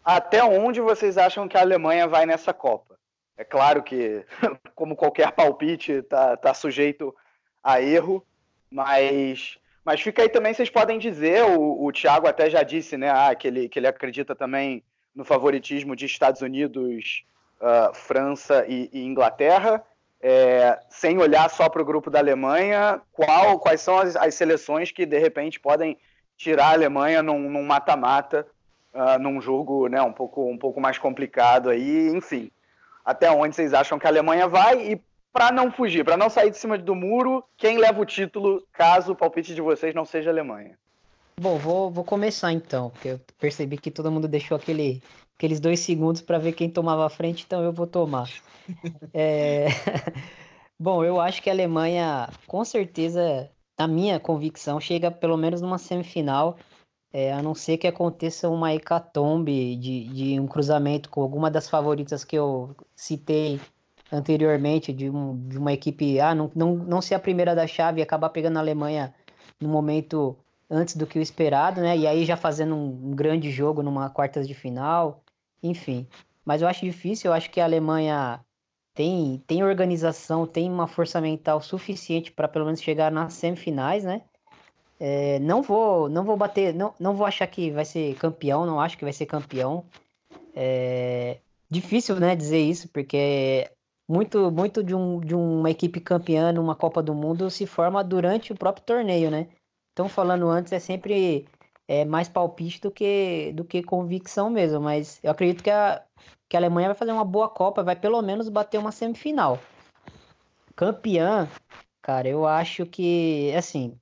Até 0.05 0.43
onde 0.43 0.81
vocês 0.81 1.17
acham 1.17 1.49
que 1.49 1.57
a 1.57 1.61
Alemanha 1.61 2.09
vai 2.09 2.27
nessa 2.27 2.53
Copa? 2.53 2.99
É 3.37 3.45
claro 3.45 3.83
que, 3.83 4.25
como 4.75 4.97
qualquer 4.97 5.33
palpite, 5.33 5.93
está 5.93 6.37
tá 6.37 6.53
sujeito 6.53 7.15
a 7.63 7.81
erro, 7.81 8.25
mas, 8.71 9.59
mas 9.85 10.01
fica 10.01 10.23
aí 10.23 10.29
também, 10.29 10.53
vocês 10.53 10.71
podem 10.71 10.99
dizer, 10.99 11.45
o, 11.45 11.85
o 11.85 11.93
Thiago 11.93 12.27
até 12.27 12.51
já 12.51 12.63
disse, 12.63 12.97
né, 12.97 13.11
ah, 13.11 13.35
que, 13.35 13.47
ele, 13.47 13.69
que 13.69 13.79
ele 13.79 13.87
acredita 13.87 14.35
também 14.35 14.83
no 15.15 15.25
favoritismo 15.25 15.95
de 15.95 16.07
Estados 16.07 16.41
Unidos, 16.41 17.25
uh, 17.61 17.95
França 17.95 18.65
e, 18.67 18.91
e 18.93 19.05
Inglaterra, 19.05 19.85
é, 20.23 20.79
sem 20.89 21.19
olhar 21.19 21.51
só 21.51 21.69
para 21.69 21.83
o 21.83 21.85
grupo 21.85 22.09
da 22.09 22.21
Alemanha, 22.21 23.01
qual, 23.13 23.59
quais 23.59 23.81
são 23.81 23.99
as, 23.99 24.15
as, 24.15 24.35
seleções 24.35 24.93
que 24.93 25.05
de 25.05 25.19
repente 25.19 25.59
podem 25.59 25.99
tirar 26.37 26.69
a 26.69 26.73
Alemanha 26.73 27.23
num 27.23 27.63
mata-mata, 27.65 28.47
uh, 28.95 29.19
num 29.19 29.41
jogo 29.41 29.89
né, 29.89 30.01
um, 30.01 30.13
pouco, 30.13 30.49
um 30.49 30.57
pouco 30.57 30.81
mais 30.81 30.97
complicado 30.97 31.69
aí, 31.69 32.09
enfim 32.09 32.51
até 33.05 33.31
onde 33.31 33.55
vocês 33.55 33.75
acham 33.75 33.99
que 33.99 34.07
a 34.07 34.11
Alemanha 34.11 34.47
vai 34.49 34.93
e 34.93 35.01
para 35.33 35.51
não 35.51 35.71
fugir, 35.71 36.05
para 36.05 36.17
não 36.17 36.29
sair 36.29 36.51
de 36.51 36.59
cima 36.59 36.77
do 36.77 36.95
muro, 36.95 37.43
quem 37.57 37.79
leva 37.79 38.01
o 38.01 38.05
título 38.05 38.67
caso 38.73 39.13
o 39.13 39.17
palpite 39.17 39.55
de 39.55 39.61
vocês 39.61 39.95
não 39.95 40.05
seja 40.05 40.31
a 40.31 40.33
Alemanha? 40.33 40.79
Bom, 41.41 41.59
vou, 41.59 41.91
vou 41.91 42.05
começar 42.05 42.53
então, 42.53 42.91
porque 42.91 43.09
eu 43.09 43.21
percebi 43.39 43.77
que 43.77 43.91
todo 43.91 44.11
mundo 44.11 44.29
deixou 44.29 44.57
aquele, 44.57 45.03
aqueles 45.37 45.61
dois 45.61 45.81
segundos 45.81 46.23
para 46.23 46.39
ver 46.39 46.53
quem 46.53 46.71
tomava 46.71 47.07
a 47.07 47.11
frente, 47.11 47.45
então 47.47 47.63
eu 47.63 47.73
vou 47.73 47.87
tomar. 47.87 48.31
é... 49.13 49.67
Bom, 50.79 51.05
eu 51.05 51.21
acho 51.21 51.41
que 51.43 51.49
a 51.49 51.53
Alemanha, 51.53 52.29
com 52.47 52.65
certeza, 52.65 53.49
na 53.79 53.87
minha 53.87 54.19
convicção, 54.19 54.81
chega 54.81 55.11
pelo 55.11 55.37
menos 55.37 55.61
numa 55.61 55.79
semifinal 55.79 56.59
é, 57.13 57.33
a 57.33 57.43
não 57.43 57.55
ser 57.55 57.77
que 57.77 57.87
aconteça 57.87 58.49
uma 58.49 58.75
hecatombe 58.75 59.77
de, 59.77 60.09
de 60.09 60.41
um 60.41 60.47
cruzamento 60.47 61.11
com 61.11 61.21
alguma 61.21 61.51
das 61.51 61.69
favoritas 61.69 62.25
que 62.25 62.37
eu 62.37 62.75
citei 62.97 63.61
anteriormente, 64.11 64.93
de, 64.93 65.11
um, 65.11 65.37
de 65.49 65.59
uma 65.59 65.73
equipe, 65.73 66.19
ah, 66.21 66.35
não, 66.35 66.51
não, 66.55 66.75
não 66.75 67.03
ser 67.03 67.15
a 67.15 67.19
primeira 67.19 67.55
da 67.55 67.67
chave 67.67 68.01
e 68.01 68.03
acabar 68.03 68.31
pegando 68.31 68.57
a 68.57 68.61
Alemanha 68.61 69.15
no 69.61 69.69
momento 69.69 70.37
antes 70.73 70.97
do 70.97 71.07
que 71.07 71.19
o 71.19 71.23
esperado, 71.23 71.83
né? 71.83 71.97
E 71.97 72.07
aí 72.07 72.25
já 72.25 72.37
fazendo 72.37 72.75
um, 72.75 73.11
grande 73.15 73.51
jogo 73.51 73.83
numa 73.83 74.09
quartas 74.09 74.49
de 74.49 74.55
final, 74.55 75.23
enfim. 75.63 76.09
Mas 76.45 76.63
eu 76.63 76.69
acho 76.69 76.85
difícil, 76.85 77.31
eu 77.31 77.35
acho 77.35 77.51
que 77.51 77.61
a 77.61 77.65
Alemanha 77.65 78.41
tem, 78.95 79.43
tem 79.47 79.63
organização, 79.63 80.47
tem 80.47 80.71
uma 80.71 80.89
força 80.89 81.21
mental 81.21 81.61
suficiente 81.61 82.33
para 82.33 82.49
pelo 82.49 82.65
menos 82.65 82.81
chegar 82.81 83.13
nas 83.13 83.35
semifinais, 83.35 84.03
né? 84.05 84.23
É, 84.99 85.39
não 85.41 85.63
vou 85.63 86.09
não 86.09 86.25
vou 86.25 86.37
bater, 86.37 86.75
não, 86.75 86.95
não 86.99 87.15
vou 87.15 87.27
achar 87.27 87.47
que 87.47 87.71
vai 87.71 87.85
ser 87.85 88.15
campeão, 88.17 88.65
não 88.67 88.81
acho 88.81 88.97
que 88.97 89.05
vai 89.05 89.13
ser 89.13 89.27
campeão. 89.27 89.85
É 90.55 91.39
difícil, 91.71 92.17
né, 92.21 92.37
dizer 92.37 92.61
isso, 92.61 92.89
porque 92.89 93.71
muito 94.09 94.51
muito 94.51 94.83
de, 94.85 94.95
um, 94.95 95.21
de 95.21 95.35
uma 95.35 95.71
equipe 95.71 96.01
campeã 96.01 96.53
numa 96.53 96.75
Copa 96.77 97.03
do 97.03 97.15
Mundo 97.15 97.51
se 97.51 97.67
forma 97.67 98.05
durante 98.05 98.53
o 98.53 98.57
próprio 98.57 98.85
torneio, 98.85 99.31
né? 99.31 99.49
Então, 99.93 100.09
falando 100.09 100.49
antes, 100.49 100.73
é 100.73 100.79
sempre 100.79 101.47
é, 101.87 102.05
mais 102.05 102.29
palpite 102.29 102.81
do 102.81 102.91
que, 102.91 103.53
do 103.55 103.65
que 103.65 103.83
convicção 103.83 104.49
mesmo, 104.49 104.81
mas 104.81 105.21
eu 105.23 105.31
acredito 105.31 105.63
que 105.63 105.71
a, 105.71 106.03
que 106.49 106.57
a 106.57 106.61
Alemanha 106.61 106.89
vai 106.89 106.97
fazer 106.97 107.13
uma 107.13 107.25
boa 107.25 107.49
Copa, 107.49 107.83
vai 107.83 107.97
pelo 107.97 108.21
menos 108.23 108.49
bater 108.49 108.79
uma 108.79 108.93
semifinal. 108.93 109.59
Campeã, 110.75 111.49
cara, 112.01 112.29
eu 112.29 112.47
acho 112.47 112.87
que, 112.87 113.53
assim, 113.55 113.95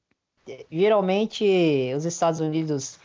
geralmente 0.71 1.93
os 1.97 2.05
Estados 2.05 2.41
Unidos 2.41 2.99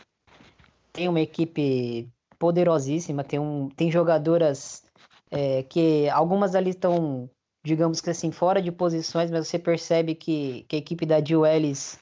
têm 0.92 1.08
uma 1.08 1.20
equipe 1.20 2.08
poderosíssima, 2.38 3.24
tem, 3.24 3.38
um, 3.38 3.68
tem 3.68 3.90
jogadoras 3.90 4.84
é, 5.30 5.62
que 5.64 6.08
algumas 6.10 6.54
ali 6.54 6.70
estão, 6.70 7.28
digamos 7.64 8.00
que 8.00 8.10
assim, 8.10 8.30
fora 8.30 8.62
de 8.62 8.70
posições, 8.70 9.30
mas 9.30 9.48
você 9.48 9.58
percebe 9.58 10.14
que, 10.14 10.64
que 10.68 10.76
a 10.76 10.78
equipe 10.78 11.04
da 11.04 11.22
Jill 11.22 11.44
Ellis 11.44 11.98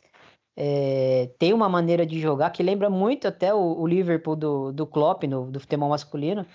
é, 0.56 1.30
tem 1.38 1.52
uma 1.52 1.68
maneira 1.68 2.06
de 2.06 2.20
jogar 2.20 2.50
que 2.50 2.62
lembra 2.62 2.88
muito 2.88 3.26
até 3.26 3.52
o, 3.52 3.80
o 3.80 3.86
Liverpool 3.86 4.36
do, 4.36 4.72
do 4.72 4.86
Klopp, 4.86 5.24
no, 5.24 5.50
do 5.50 5.58
futebol 5.60 5.88
masculino. 5.88 6.46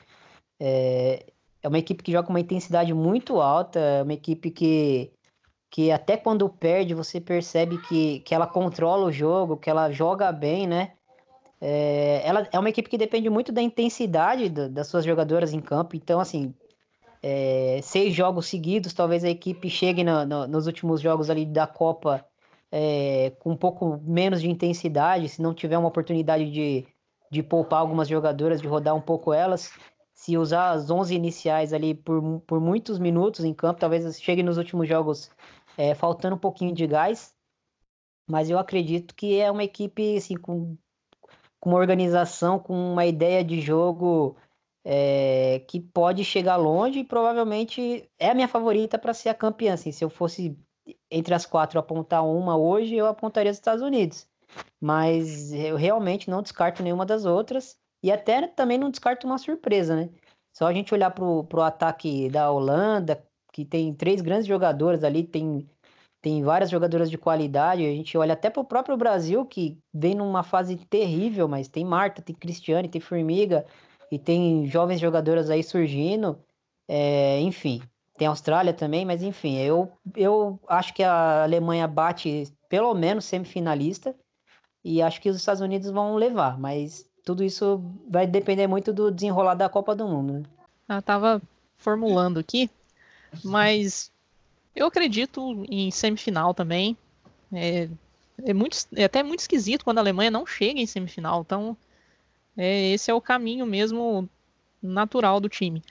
É, 0.59 1.25
é 1.61 1.67
uma 1.67 1.79
equipe 1.79 2.03
que 2.03 2.11
joga 2.11 2.25
com 2.27 2.33
uma 2.33 2.39
intensidade 2.39 2.93
muito 2.93 3.41
alta, 3.41 3.79
é 3.79 4.03
uma 4.03 4.13
equipe 4.13 4.51
que 4.51 5.11
que 5.71 5.91
até 5.91 6.17
quando 6.17 6.49
perde 6.49 6.95
você 6.95 7.21
percebe 7.21 7.77
que, 7.83 8.21
que 8.21 8.33
ela 8.33 8.47
controla 8.47 9.05
o 9.05 9.11
jogo, 9.11 9.55
que 9.55 9.69
ela 9.69 9.91
joga 9.91 10.31
bem, 10.31 10.65
né? 10.65 10.93
É, 11.61 12.21
ela 12.25 12.47
é 12.51 12.57
uma 12.57 12.69
equipe 12.69 12.89
que 12.89 12.97
depende 12.97 13.29
muito 13.29 13.51
da 13.51 13.61
intensidade 13.61 14.49
do, 14.49 14.69
das 14.69 14.87
suas 14.87 15.05
jogadoras 15.05 15.53
em 15.53 15.59
campo, 15.61 15.95
então 15.95 16.19
assim, 16.19 16.55
é, 17.21 17.79
seis 17.83 18.15
jogos 18.15 18.47
seguidos, 18.47 18.93
talvez 18.93 19.23
a 19.23 19.29
equipe 19.29 19.69
chegue 19.69 20.03
no, 20.03 20.25
no, 20.25 20.47
nos 20.47 20.67
últimos 20.67 21.01
jogos 21.01 21.29
ali 21.29 21.45
da 21.45 21.67
Copa 21.67 22.25
é, 22.71 23.31
com 23.39 23.51
um 23.51 23.57
pouco 23.57 23.99
menos 24.03 24.41
de 24.41 24.49
intensidade, 24.49 25.29
se 25.29 25.41
não 25.41 25.53
tiver 25.53 25.77
uma 25.77 25.87
oportunidade 25.87 26.51
de, 26.51 26.85
de 27.31 27.43
poupar 27.43 27.79
algumas 27.79 28.07
jogadoras, 28.07 28.61
de 28.61 28.67
rodar 28.67 28.95
um 28.95 29.01
pouco 29.01 29.33
elas, 29.33 29.71
se 30.13 30.37
usar 30.37 30.71
as 30.71 30.89
11 30.89 31.15
iniciais 31.15 31.73
ali 31.73 31.93
por, 31.93 32.41
por 32.41 32.59
muitos 32.59 32.99
minutos 32.99 33.45
em 33.45 33.53
campo, 33.53 33.79
talvez 33.79 34.21
chegue 34.21 34.43
nos 34.43 34.57
últimos 34.57 34.87
jogos 34.87 35.31
é, 35.77 35.95
faltando 35.95 36.35
um 36.35 36.39
pouquinho 36.39 36.73
de 36.73 36.85
gás, 36.85 37.33
mas 38.27 38.49
eu 38.49 38.59
acredito 38.59 39.15
que 39.15 39.39
é 39.39 39.49
uma 39.49 39.63
equipe 39.63 40.17
assim, 40.17 40.35
com, 40.35 40.77
com 41.59 41.69
uma 41.69 41.79
organização, 41.79 42.59
com 42.59 42.73
uma 42.73 43.05
ideia 43.05 43.43
de 43.43 43.61
jogo 43.61 44.35
é, 44.83 45.63
que 45.67 45.79
pode 45.79 46.23
chegar 46.23 46.57
longe 46.57 46.99
e 46.99 47.03
provavelmente 47.03 48.09
é 48.19 48.29
a 48.29 48.35
minha 48.35 48.47
favorita 48.47 48.99
para 48.99 49.13
ser 49.13 49.29
a 49.29 49.33
campeã. 49.33 49.73
Assim, 49.73 49.91
se 49.91 50.03
eu 50.03 50.09
fosse 50.09 50.57
entre 51.11 51.33
as 51.33 51.45
quatro 51.45 51.79
apontar 51.79 52.25
uma 52.25 52.57
hoje, 52.57 52.95
eu 52.95 53.07
apontaria 53.07 53.51
os 53.51 53.57
Estados 53.57 53.83
Unidos. 53.83 54.27
Mas 54.81 55.51
eu 55.53 55.75
realmente 55.75 56.29
não 56.29 56.41
descarto 56.41 56.83
nenhuma 56.83 57.05
das 57.05 57.25
outras. 57.25 57.77
E 58.03 58.11
até 58.11 58.47
também 58.47 58.77
não 58.77 58.89
descarto 58.89 59.27
uma 59.27 59.37
surpresa, 59.37 59.95
né? 59.95 60.09
Só 60.55 60.67
a 60.67 60.73
gente 60.73 60.93
olhar 60.93 61.11
pro, 61.11 61.43
pro 61.43 61.61
ataque 61.61 62.29
da 62.29 62.51
Holanda, 62.51 63.23
que 63.51 63.65
tem 63.65 63.93
três 63.93 64.21
grandes 64.21 64.47
jogadoras 64.47 65.03
ali, 65.03 65.23
tem, 65.23 65.69
tem 66.21 66.43
várias 66.43 66.69
jogadoras 66.69 67.09
de 67.09 67.17
qualidade. 67.17 67.85
A 67.85 67.91
gente 67.91 68.17
olha 68.17 68.33
até 68.33 68.49
pro 68.49 68.63
próprio 68.63 68.97
Brasil, 68.97 69.45
que 69.45 69.77
vem 69.93 70.15
numa 70.15 70.43
fase 70.43 70.77
terrível, 70.77 71.47
mas 71.47 71.67
tem 71.67 71.85
Marta, 71.85 72.21
tem 72.21 72.35
Cristiane, 72.35 72.87
tem 72.89 73.01
Formiga, 73.01 73.65
e 74.11 74.17
tem 74.17 74.65
jovens 74.65 74.99
jogadoras 74.99 75.49
aí 75.49 75.63
surgindo. 75.63 76.39
É, 76.87 77.39
enfim, 77.41 77.81
tem 78.19 78.27
a 78.27 78.31
Austrália 78.31 78.73
também, 78.73 79.05
mas 79.05 79.23
enfim, 79.23 79.57
eu, 79.57 79.89
eu 80.13 80.59
acho 80.67 80.93
que 80.93 81.01
a 81.01 81.43
Alemanha 81.43 81.87
bate 81.87 82.51
pelo 82.67 82.93
menos 82.93 83.23
semifinalista 83.23 84.13
e 84.83 85.01
acho 85.01 85.21
que 85.21 85.29
os 85.29 85.37
Estados 85.37 85.61
Unidos 85.61 85.89
vão 85.89 86.17
levar, 86.17 86.59
mas 86.59 87.09
tudo 87.23 87.45
isso 87.45 87.81
vai 88.09 88.27
depender 88.27 88.67
muito 88.67 88.91
do 88.91 89.09
desenrolar 89.09 89.55
da 89.55 89.69
Copa 89.69 89.95
do 89.95 90.05
Mundo. 90.05 90.33
Né? 90.33 90.43
Eu 90.97 91.01
tava 91.01 91.41
formulando 91.77 92.39
aqui, 92.39 92.69
mas 93.41 94.11
eu 94.75 94.87
acredito 94.87 95.65
em 95.69 95.89
semifinal 95.89 96.53
também. 96.53 96.97
É, 97.53 97.87
é, 98.43 98.53
muito, 98.53 98.77
é 98.97 99.05
até 99.05 99.23
muito 99.23 99.39
esquisito 99.39 99.85
quando 99.85 99.99
a 99.99 100.01
Alemanha 100.01 100.29
não 100.29 100.45
chega 100.45 100.81
em 100.81 100.85
semifinal, 100.85 101.41
então 101.41 101.75
é, 102.57 102.89
esse 102.89 103.09
é 103.09 103.13
o 103.13 103.21
caminho 103.21 103.65
mesmo 103.65 104.29
natural 104.83 105.39
do 105.39 105.47
time. 105.47 105.81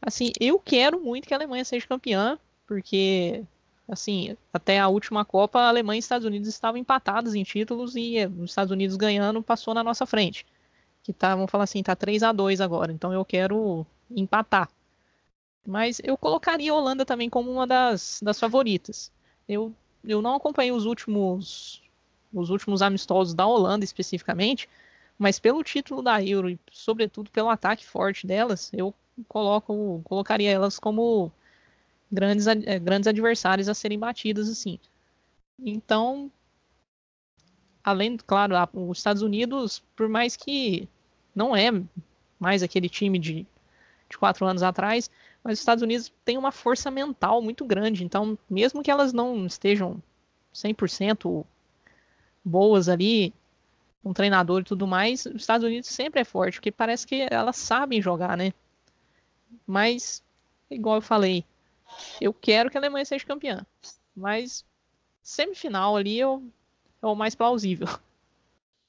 Assim, 0.00 0.32
eu 0.40 0.58
quero 0.58 1.00
muito 1.00 1.26
que 1.26 1.34
a 1.34 1.36
Alemanha 1.36 1.64
seja 1.64 1.86
campeã, 1.86 2.38
porque 2.66 3.44
assim, 3.88 4.36
até 4.52 4.78
a 4.78 4.88
última 4.88 5.24
Copa, 5.24 5.60
a 5.60 5.68
Alemanha 5.68 5.98
e 5.98 6.00
os 6.00 6.04
Estados 6.04 6.26
Unidos 6.26 6.48
estavam 6.48 6.78
empatados 6.78 7.34
em 7.34 7.42
títulos 7.42 7.96
e 7.96 8.26
os 8.38 8.50
Estados 8.50 8.70
Unidos 8.70 8.96
ganhando 8.96 9.42
passou 9.42 9.74
na 9.74 9.82
nossa 9.82 10.06
frente 10.06 10.44
que 11.08 11.12
tá, 11.14 11.34
vamos 11.34 11.50
falar 11.50 11.64
assim, 11.64 11.82
tá 11.82 11.96
3 11.96 12.22
a 12.22 12.32
2 12.32 12.60
agora, 12.60 12.92
então 12.92 13.10
eu 13.14 13.24
quero 13.24 13.86
empatar. 14.10 14.68
Mas 15.66 16.02
eu 16.04 16.18
colocaria 16.18 16.70
a 16.70 16.74
Holanda 16.74 17.02
também 17.04 17.30
como 17.30 17.50
uma 17.50 17.66
das, 17.66 18.20
das 18.22 18.38
favoritas. 18.38 19.10
Eu, 19.48 19.72
eu 20.04 20.20
não 20.20 20.34
acompanhei 20.34 20.70
os 20.70 20.84
últimos 20.84 21.82
os 22.30 22.50
últimos 22.50 22.82
amistosos 22.82 23.32
da 23.32 23.46
Holanda 23.46 23.86
especificamente, 23.86 24.68
mas 25.18 25.38
pelo 25.38 25.64
título 25.64 26.02
da 26.02 26.22
Euro 26.22 26.48
e 26.48 26.58
sobretudo 26.70 27.30
pelo 27.30 27.48
ataque 27.48 27.84
forte 27.84 28.26
delas, 28.26 28.70
eu 28.72 28.94
coloco 29.26 30.00
colocaria 30.04 30.50
elas 30.50 30.78
como 30.78 31.32
grandes, 32.10 32.46
eh, 32.46 32.78
grandes 32.78 33.08
adversários 33.08 33.68
a 33.68 33.74
serem 33.74 33.98
batidas 33.98 34.48
assim. 34.48 34.78
Então, 35.58 36.30
além, 37.82 38.16
claro, 38.16 38.54
os 38.72 38.98
Estados 38.98 39.22
Unidos, 39.22 39.82
por 39.96 40.08
mais 40.08 40.36
que 40.36 40.88
não 41.34 41.56
é 41.56 41.70
mais 42.38 42.62
aquele 42.62 42.88
time 42.88 43.18
de, 43.18 43.46
de 44.08 44.18
quatro 44.18 44.46
anos 44.46 44.62
atrás, 44.62 45.10
mas 45.42 45.54
os 45.54 45.60
Estados 45.60 45.82
Unidos 45.82 46.12
têm 46.24 46.38
uma 46.38 46.52
força 46.52 46.90
mental 46.90 47.42
muito 47.42 47.64
grande. 47.64 48.04
Então, 48.04 48.38
mesmo 48.48 48.82
que 48.82 48.90
elas 48.90 49.12
não 49.12 49.46
estejam 49.46 50.00
100% 50.52 51.44
boas 52.44 52.88
ali, 52.88 53.32
um 54.04 54.12
treinador 54.12 54.60
e 54.60 54.64
tudo 54.64 54.86
mais, 54.86 55.26
os 55.26 55.42
Estados 55.42 55.66
Unidos 55.66 55.88
sempre 55.88 56.20
é 56.20 56.24
forte, 56.24 56.54
porque 56.54 56.72
parece 56.72 57.06
que 57.06 57.26
elas 57.30 57.56
sabem 57.56 58.00
jogar, 58.00 58.36
né? 58.36 58.52
Mas, 59.66 60.22
igual 60.70 60.96
eu 60.96 61.02
falei, 61.02 61.44
eu 62.20 62.32
quero 62.32 62.70
que 62.70 62.76
a 62.76 62.80
Alemanha 62.80 63.04
seja 63.04 63.24
campeã. 63.24 63.66
Mas 64.14 64.64
semifinal 65.22 65.96
ali 65.96 66.18
eu, 66.18 66.42
é 67.02 67.06
o 67.06 67.14
mais 67.14 67.34
plausível. 67.34 67.86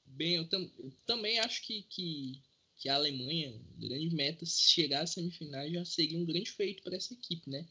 Bem, 0.06 0.36
eu, 0.36 0.48
tam, 0.48 0.70
eu 0.78 0.92
também 1.06 1.38
acho 1.38 1.62
que, 1.62 1.82
que, 1.82 2.40
que, 2.76 2.88
a 2.88 2.94
Alemanha, 2.94 3.54
grande 3.78 4.14
meta, 4.14 4.44
se 4.44 4.68
chegar 4.70 5.02
às 5.02 5.10
semifinais 5.10 5.72
já 5.72 5.84
seria 5.84 6.18
um 6.18 6.24
grande 6.24 6.50
feito 6.50 6.82
para 6.82 6.96
essa 6.96 7.14
equipe, 7.14 7.48
né? 7.48 7.66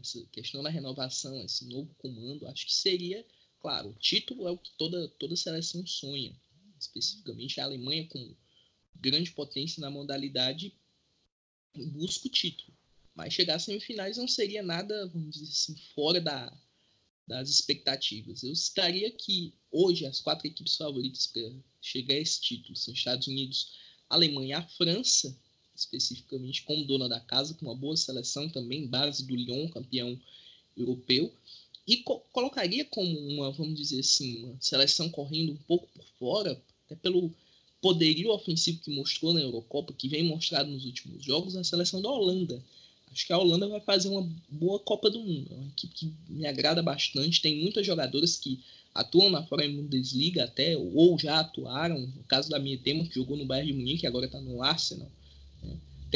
Essa 0.00 0.24
questão 0.32 0.62
da 0.62 0.70
renovação, 0.70 1.40
esse 1.42 1.64
novo 1.66 1.94
comando, 1.98 2.46
acho 2.48 2.66
que 2.66 2.74
seria, 2.74 3.24
claro, 3.60 3.90
o 3.90 3.94
título 3.94 4.48
é 4.48 4.50
o 4.50 4.58
que 4.58 4.72
toda, 4.76 5.08
toda 5.18 5.36
seleção 5.36 5.86
sonha. 5.86 6.34
Especificamente 6.78 7.60
a 7.60 7.64
Alemanha, 7.64 8.06
com 8.08 8.34
grande 8.94 9.30
potência 9.32 9.80
na 9.80 9.90
modalidade, 9.90 10.74
busca 11.74 12.28
o 12.28 12.30
título. 12.30 12.76
Mas 13.14 13.32
chegar 13.32 13.56
às 13.56 13.64
semifinais 13.64 14.16
não 14.16 14.28
seria 14.28 14.62
nada, 14.62 15.06
vamos 15.08 15.34
dizer 15.34 15.50
assim, 15.50 15.76
fora 15.94 16.20
da, 16.20 16.52
das 17.26 17.48
expectativas. 17.48 18.42
Eu 18.42 18.54
citaria 18.54 19.10
que 19.10 19.54
hoje 19.70 20.06
as 20.06 20.20
quatro 20.20 20.46
equipes 20.46 20.76
favoritas 20.76 21.26
para 21.26 21.50
chegar 21.80 22.14
a 22.14 22.18
esse 22.18 22.40
título 22.40 22.76
são 22.76 22.94
Estados 22.94 23.26
Unidos, 23.26 23.72
Alemanha 24.08 24.48
e 24.48 24.52
a 24.52 24.62
França, 24.62 25.36
especificamente 25.74 26.62
como 26.62 26.86
dona 26.86 27.08
da 27.08 27.20
casa, 27.20 27.54
com 27.54 27.66
uma 27.66 27.74
boa 27.74 27.96
seleção 27.96 28.48
também, 28.48 28.86
base 28.86 29.26
do 29.26 29.34
Lyon, 29.34 29.68
campeão 29.68 30.20
europeu. 30.76 31.34
E 31.86 31.98
co 31.98 32.20
colocaria 32.32 32.84
como 32.84 33.18
uma, 33.18 33.50
vamos 33.52 33.76
dizer 33.76 34.00
assim, 34.00 34.44
uma 34.44 34.56
seleção 34.60 35.08
correndo 35.08 35.52
um 35.52 35.56
pouco 35.56 35.88
por 35.94 36.04
fora, 36.18 36.60
até 36.84 36.96
pelo 36.96 37.32
poderio 37.80 38.30
ofensivo 38.30 38.80
que 38.80 38.90
mostrou 38.90 39.32
na 39.32 39.40
Eurocopa, 39.40 39.92
que 39.92 40.08
vem 40.08 40.24
mostrado 40.24 40.70
nos 40.70 40.84
últimos 40.84 41.24
jogos, 41.24 41.56
a 41.56 41.62
seleção 41.62 42.02
da 42.02 42.10
Holanda 42.10 42.62
Acho 43.16 43.26
que 43.26 43.32
a 43.32 43.38
Holanda 43.38 43.66
vai 43.66 43.80
fazer 43.80 44.10
uma 44.10 44.28
boa 44.46 44.78
Copa 44.78 45.08
do 45.08 45.18
Mundo. 45.18 45.48
É 45.50 45.54
uma 45.54 45.68
equipe 45.68 45.94
que 45.94 46.12
me 46.28 46.46
agrada 46.46 46.82
bastante. 46.82 47.40
Tem 47.40 47.62
muitas 47.62 47.86
jogadoras 47.86 48.36
que 48.36 48.60
atuam 48.94 49.30
na 49.30 49.42
fora 49.42 49.66
Bundesliga 49.66 50.44
até, 50.44 50.76
ou 50.76 51.18
já 51.18 51.40
atuaram. 51.40 51.98
No 51.98 52.24
caso 52.24 52.50
da 52.50 52.58
Temer, 52.58 53.08
que 53.08 53.14
jogou 53.14 53.38
no 53.38 53.46
Bayern 53.46 53.72
de 53.72 53.78
Munique, 53.78 54.06
agora 54.06 54.26
está 54.26 54.38
no 54.38 54.62
Arsenal. 54.62 55.10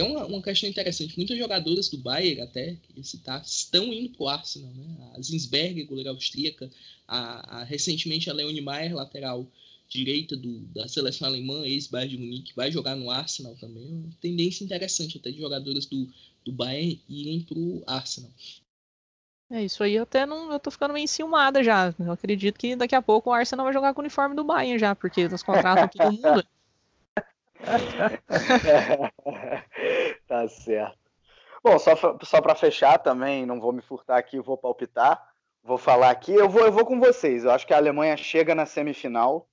Tem 0.01 0.11
uma, 0.11 0.25
uma 0.25 0.41
questão 0.41 0.67
interessante. 0.67 1.15
Muitas 1.19 1.37
jogadoras 1.37 1.91
do 1.91 1.99
Bayern, 1.99 2.41
até, 2.41 2.75
queria 2.87 3.05
citar, 3.05 3.43
estão 3.43 3.93
indo 3.93 4.09
para 4.09 4.25
o 4.25 4.29
Arsenal. 4.29 4.73
Né? 4.73 5.13
A 5.15 5.21
Zinsberger, 5.21 5.87
goleira 5.87 6.09
austríaca. 6.09 6.71
A, 7.07 7.59
a, 7.59 7.65
recentemente 7.65 8.31
a 8.31 8.33
Leone 8.33 8.63
Maier, 8.63 8.95
lateral 8.95 9.47
direita 9.87 10.39
do, 10.39 10.61
da 10.69 10.89
seleção 10.89 11.29
alemã, 11.29 11.67
ex-Bayern 11.67 12.17
de 12.17 12.23
Munique, 12.23 12.57
vai 12.57 12.73
jogar 12.73 12.97
no 12.97 13.11
Arsenal 13.11 13.55
também. 13.57 13.85
É 13.85 14.07
uma 14.07 14.17
tendência 14.23 14.65
interessante 14.65 15.19
até 15.19 15.31
de 15.31 15.39
jogadoras 15.39 15.85
do, 15.85 16.09
do 16.47 16.53
Bayern 16.53 16.99
irem 17.07 17.43
pro 17.43 17.83
Arsenal. 17.87 18.31
É, 19.51 19.63
isso 19.63 19.83
aí 19.83 19.97
eu 19.97 20.05
até 20.05 20.25
não. 20.25 20.51
Eu 20.51 20.59
tô 20.59 20.71
ficando 20.71 20.95
meio 20.95 21.05
enciumada 21.05 21.63
já. 21.63 21.95
Eu 21.99 22.13
acredito 22.13 22.59
que 22.59 22.75
daqui 22.75 22.95
a 22.95 23.03
pouco 23.03 23.29
o 23.29 23.33
Arsenal 23.35 23.65
vai 23.65 23.75
jogar 23.75 23.93
com 23.93 24.01
o 24.01 24.05
uniforme 24.05 24.35
do 24.35 24.45
Bayern 24.45 24.79
já, 24.79 24.95
porque 24.95 25.21
eles 25.21 25.43
contratam 25.43 25.89
todo 25.93 26.11
mundo. 26.11 26.47
tá 30.27 30.49
certo. 30.49 30.99
Bom, 31.63 31.79
só, 31.79 31.95
só 32.23 32.41
para 32.41 32.55
fechar 32.55 32.99
também, 32.99 33.45
não 33.45 33.61
vou 33.61 33.73
me 33.73 33.83
furtar 33.83 34.17
aqui, 34.17 34.41
vou 34.41 34.57
palpitar. 34.57 35.23
Vou 35.63 35.77
falar 35.77 36.11
aqui, 36.11 36.33
eu 36.33 36.49
vou, 36.49 36.65
eu 36.65 36.73
vou 36.73 36.87
com 36.87 36.99
vocês. 36.99 37.45
Eu 37.45 37.51
acho 37.51 37.67
que 37.67 37.75
a 37.75 37.77
Alemanha 37.77 38.17
chega 38.17 38.55
na 38.55 38.65
semifinal 38.65 39.47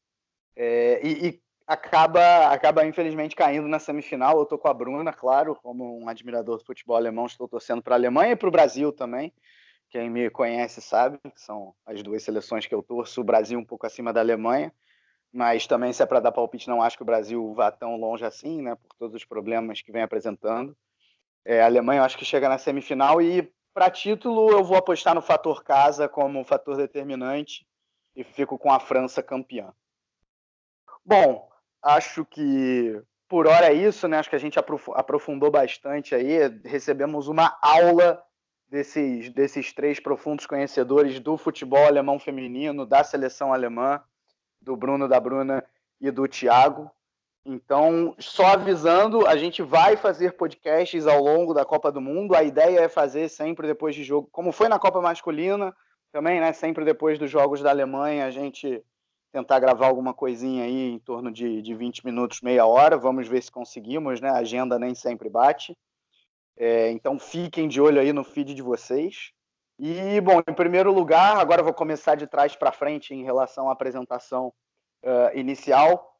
é, 0.56 1.06
e, 1.06 1.28
e 1.28 1.42
acaba, 1.68 2.48
acaba 2.48 2.86
infelizmente 2.86 3.36
caindo 3.36 3.68
na 3.68 3.78
semifinal. 3.78 4.40
Eu 4.40 4.46
tô 4.46 4.58
com 4.58 4.70
a 4.70 4.74
Bruna, 4.74 5.12
claro, 5.12 5.54
como 5.56 6.00
um 6.00 6.08
admirador 6.08 6.58
do 6.58 6.66
futebol 6.66 6.96
alemão, 6.96 7.26
estou 7.26 7.48
torcendo 7.48 7.82
para 7.82 7.96
a 7.96 7.98
Alemanha 7.98 8.32
e 8.32 8.36
para 8.38 8.48
o 8.48 8.52
Brasil 8.52 8.94
também. 8.94 9.34
Quem 9.90 10.10
me 10.10 10.30
conhece 10.30 10.82
sabe 10.82 11.18
que 11.18 11.42
são 11.42 11.74
as 11.86 12.02
duas 12.02 12.24
seleções 12.24 12.66
que 12.66 12.74
eu 12.74 12.82
torço. 12.82 13.20
O 13.20 13.24
Brasil 13.24 13.60
um 13.60 13.66
pouco 13.66 13.86
acima 13.86 14.14
da 14.14 14.22
Alemanha, 14.22 14.74
mas 15.32 15.68
também 15.68 15.94
se 15.94 16.02
é 16.02 16.06
para 16.06 16.20
dar 16.20 16.32
palpite, 16.32 16.68
não 16.68 16.82
acho 16.82 16.98
que 16.98 17.04
o 17.04 17.06
Brasil 17.06 17.54
vá 17.54 17.72
tão 17.72 17.98
longe 17.98 18.26
assim, 18.26 18.62
né? 18.62 18.76
Por 18.76 18.94
todos 18.98 19.16
os 19.16 19.26
problemas 19.26 19.82
que 19.82 19.92
vem 19.92 20.02
apresentando. 20.02 20.76
É, 21.46 21.62
a 21.62 21.66
Alemanha 21.66 22.02
eu 22.02 22.04
acho 22.04 22.18
que 22.18 22.26
chega 22.26 22.50
na 22.50 22.58
semifinal 22.58 23.22
e 23.22 23.52
para 23.74 23.92
título 23.92 24.50
eu 24.52 24.64
vou 24.64 24.78
apostar 24.78 25.14
no 25.14 25.22
fator 25.22 25.64
casa 25.64 26.10
como 26.10 26.44
fator 26.44 26.76
determinante 26.76 27.66
e 28.16 28.24
fico 28.24 28.58
com 28.58 28.72
a 28.72 28.80
França 28.80 29.22
campeã. 29.22 29.72
Bom, 31.06 31.48
Acho 31.88 32.26
que 32.26 33.02
por 33.30 33.48
hora 33.48 33.68
é 33.68 33.74
isso, 33.74 34.08
né? 34.08 34.18
Acho 34.18 34.30
que 34.30 34.36
a 34.36 34.40
gente 34.40 34.60
aprofundou 34.60 35.52
bastante 35.52 36.16
aí. 36.16 36.38
Recebemos 36.66 37.28
uma 37.28 37.58
aula 37.62 38.22
desses, 38.70 39.30
desses 39.30 39.72
três 39.74 40.00
profundos 40.00 40.46
conhecedores 40.46 41.20
do 41.20 41.38
futebol 41.38 41.86
alemão 41.86 42.20
feminino, 42.20 42.86
da 42.86 43.04
seleção 43.04 43.54
alemã, 43.54 44.02
do 44.62 44.76
Bruno, 44.76 45.08
da 45.08 45.20
Bruna 45.20 45.64
e 46.00 46.12
do 46.12 46.28
Thiago. 46.28 46.92
Então, 47.46 48.14
só 48.20 48.48
avisando, 48.48 49.26
a 49.26 49.38
gente 49.38 49.62
vai 49.62 49.96
fazer 49.96 50.34
podcasts 50.34 51.08
ao 51.08 51.24
longo 51.24 51.54
da 51.54 51.64
Copa 51.64 51.90
do 51.92 52.02
Mundo. 52.02 52.36
A 52.36 52.44
ideia 52.44 52.82
é 52.82 52.90
fazer 52.90 53.30
sempre 53.30 53.66
depois 53.66 53.96
de 53.96 54.04
jogo, 54.04 54.28
como 54.32 54.52
foi 54.52 54.68
na 54.68 54.78
Copa 54.78 55.00
Masculina, 55.00 55.74
também, 56.12 56.42
né? 56.42 56.52
Sempre 56.52 56.84
depois 56.84 57.18
dos 57.18 57.32
jogos 57.32 57.62
da 57.62 57.70
Alemanha, 57.70 58.26
a 58.26 58.32
gente 58.32 58.84
tentar 59.32 59.60
gravar 59.60 59.88
alguma 59.88 60.14
coisinha 60.14 60.66
aí 60.66 60.92
em 60.92 61.00
torno 61.00 61.32
de, 61.32 61.62
de 61.62 61.74
20 61.74 62.06
minutos, 62.06 62.42
meia 62.42 62.66
hora. 62.66 62.98
Vamos 62.98 63.28
ver 63.28 63.42
se 63.42 63.52
conseguimos, 63.52 64.20
né? 64.20 64.30
A 64.30 64.40
agenda 64.40 64.78
nem 64.78 64.94
sempre 64.94 65.30
bate. 65.30 65.78
É, 66.58 66.92
então 66.92 67.20
fiquem 67.20 67.68
de 67.68 67.80
olho 67.80 68.02
aí 68.02 68.12
no 68.12 68.24
feed 68.24 68.54
de 68.54 68.62
vocês. 68.62 69.32
E, 69.80 70.20
bom, 70.22 70.42
em 70.48 70.54
primeiro 70.54 70.92
lugar, 70.92 71.38
agora 71.38 71.62
vou 71.62 71.74
começar 71.74 72.16
de 72.16 72.26
trás 72.26 72.56
para 72.56 72.72
frente 72.72 73.14
em 73.14 73.24
relação 73.24 73.70
à 73.70 73.74
apresentação 73.74 74.52
uh, 75.04 75.38
inicial. 75.38 76.16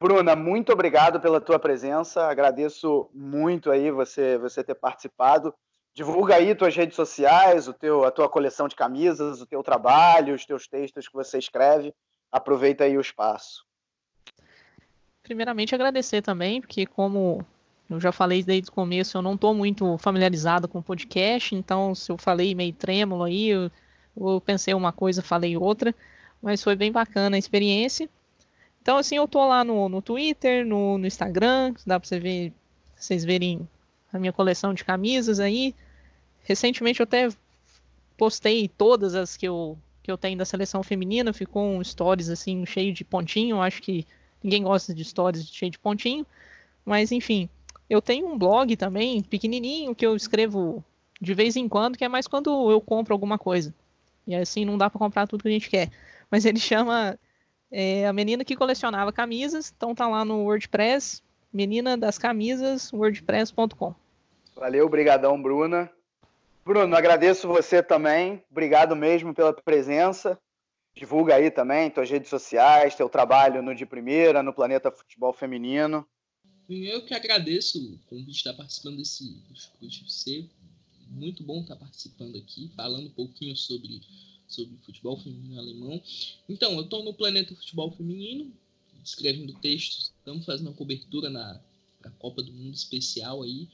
Bruna, 0.00 0.36
muito 0.36 0.72
obrigado 0.72 1.20
pela 1.20 1.40
tua 1.40 1.58
presença. 1.58 2.26
Agradeço 2.26 3.10
muito 3.12 3.70
aí 3.70 3.90
você, 3.90 4.38
você 4.38 4.62
ter 4.62 4.74
participado. 4.74 5.52
Divulga 5.92 6.36
aí 6.36 6.54
tuas 6.54 6.74
redes 6.76 6.96
sociais, 6.96 7.68
o 7.68 7.72
teu, 7.72 8.04
a 8.04 8.10
tua 8.10 8.28
coleção 8.28 8.68
de 8.68 8.76
camisas, 8.76 9.40
o 9.40 9.46
teu 9.46 9.62
trabalho, 9.62 10.34
os 10.34 10.44
teus 10.44 10.68
textos 10.68 11.08
que 11.08 11.14
você 11.14 11.38
escreve. 11.38 11.94
Aproveita 12.30 12.84
aí 12.84 12.96
o 12.96 13.00
espaço. 13.00 13.64
Primeiramente, 15.22 15.74
agradecer 15.74 16.20
também, 16.20 16.60
porque 16.60 16.84
como 16.84 17.44
eu 17.94 18.00
já 18.00 18.12
falei 18.12 18.42
desde 18.42 18.68
o 18.70 18.72
começo, 18.72 19.16
eu 19.16 19.22
não 19.22 19.34
estou 19.34 19.54
muito 19.54 19.96
familiarizado 19.98 20.66
com 20.66 20.82
podcast, 20.82 21.54
então 21.54 21.94
se 21.94 22.10
eu 22.10 22.18
falei 22.18 22.54
meio 22.54 22.72
trêmulo 22.72 23.22
aí, 23.22 23.48
eu, 23.48 23.70
eu, 24.16 24.40
pensei 24.40 24.74
uma 24.74 24.92
coisa, 24.92 25.22
falei 25.22 25.56
outra, 25.56 25.94
mas 26.42 26.62
foi 26.62 26.74
bem 26.74 26.90
bacana 26.90 27.36
a 27.36 27.38
experiência. 27.38 28.08
Então, 28.82 28.98
assim, 28.98 29.16
eu 29.16 29.26
tô 29.26 29.46
lá 29.46 29.64
no, 29.64 29.88
no 29.88 30.02
Twitter, 30.02 30.66
no, 30.66 30.98
no 30.98 31.06
Instagram, 31.06 31.72
dá 31.86 31.98
para 31.98 32.06
você 32.06 32.18
ver, 32.18 32.52
vocês 32.96 33.24
verem 33.24 33.66
a 34.12 34.18
minha 34.18 34.32
coleção 34.32 34.74
de 34.74 34.84
camisas 34.84 35.40
aí. 35.40 35.74
Recentemente 36.42 37.00
eu 37.00 37.04
até 37.04 37.28
postei 38.16 38.68
todas 38.68 39.14
as 39.14 39.36
que 39.36 39.46
eu, 39.46 39.78
que 40.02 40.10
eu 40.10 40.18
tenho 40.18 40.36
da 40.36 40.44
seleção 40.44 40.82
feminina, 40.82 41.32
ficou 41.32 41.64
um 41.64 41.82
stories 41.82 42.28
assim 42.28 42.66
cheio 42.66 42.92
de 42.92 43.04
pontinho, 43.04 43.62
acho 43.62 43.80
que 43.80 44.06
ninguém 44.42 44.64
gosta 44.64 44.92
de 44.92 45.04
stories 45.04 45.48
cheio 45.48 45.70
de 45.70 45.78
pontinho, 45.78 46.26
mas 46.84 47.10
enfim, 47.10 47.48
eu 47.88 48.00
tenho 48.00 48.26
um 48.26 48.38
blog 48.38 48.76
também, 48.76 49.22
pequenininho, 49.22 49.94
que 49.94 50.06
eu 50.06 50.16
escrevo 50.16 50.84
de 51.20 51.34
vez 51.34 51.56
em 51.56 51.68
quando, 51.68 51.96
que 51.96 52.04
é 52.04 52.08
mais 52.08 52.26
quando 52.26 52.70
eu 52.70 52.80
compro 52.80 53.14
alguma 53.14 53.38
coisa. 53.38 53.74
E 54.26 54.34
assim 54.34 54.64
não 54.64 54.78
dá 54.78 54.88
para 54.88 54.98
comprar 54.98 55.26
tudo 55.26 55.42
que 55.42 55.48
a 55.48 55.52
gente 55.52 55.70
quer. 55.70 55.90
Mas 56.30 56.44
ele 56.44 56.58
chama 56.58 57.18
é, 57.70 58.06
A 58.06 58.12
Menina 58.12 58.44
que 58.44 58.56
Colecionava 58.56 59.12
Camisas. 59.12 59.72
Então 59.76 59.94
tá 59.94 60.08
lá 60.08 60.24
no 60.24 60.44
WordPress, 60.44 61.22
Menina 61.52 61.96
das 61.96 62.18
Camisas, 62.18 62.92
wordpress.com. 62.92 63.94
Valeu, 64.56 64.88
brigadão, 64.88 65.40
Bruna. 65.40 65.90
Bruno, 66.64 66.96
agradeço 66.96 67.46
você 67.46 67.82
também. 67.82 68.42
Obrigado 68.50 68.96
mesmo 68.96 69.34
pela 69.34 69.52
presença. 69.52 70.38
Divulga 70.94 71.34
aí 71.34 71.50
também 71.50 71.90
tuas 71.90 72.08
redes 72.08 72.30
sociais, 72.30 72.94
teu 72.94 73.08
trabalho 73.08 73.60
no 73.60 73.74
De 73.74 73.84
Primeira, 73.84 74.42
no 74.42 74.54
Planeta 74.54 74.90
Futebol 74.90 75.32
Feminino. 75.32 76.06
Eu 76.68 77.02
que 77.02 77.12
agradeço 77.12 77.78
o 77.78 77.98
convite 78.08 78.30
de 78.30 78.36
estar 78.38 78.54
participando 78.54 78.96
desse 78.96 79.36
UFC. 79.82 80.46
Muito 81.10 81.42
bom 81.42 81.60
estar 81.60 81.76
participando 81.76 82.36
aqui, 82.36 82.70
falando 82.74 83.06
um 83.06 83.10
pouquinho 83.10 83.54
sobre, 83.54 84.00
sobre 84.48 84.74
futebol 84.78 85.18
feminino 85.18 85.58
alemão. 85.58 86.02
Então, 86.48 86.72
eu 86.72 86.82
estou 86.82 87.04
no 87.04 87.12
Planeta 87.12 87.54
Futebol 87.54 87.90
Feminino, 87.90 88.50
escrevendo 89.04 89.52
textos, 89.60 90.12
estamos 90.18 90.46
fazendo 90.46 90.68
uma 90.68 90.76
cobertura 90.76 91.28
na, 91.28 91.60
Copa 92.18 92.42
do 92.42 92.52
Mundo 92.52 92.74
especial 92.74 93.42
aí. 93.42 93.68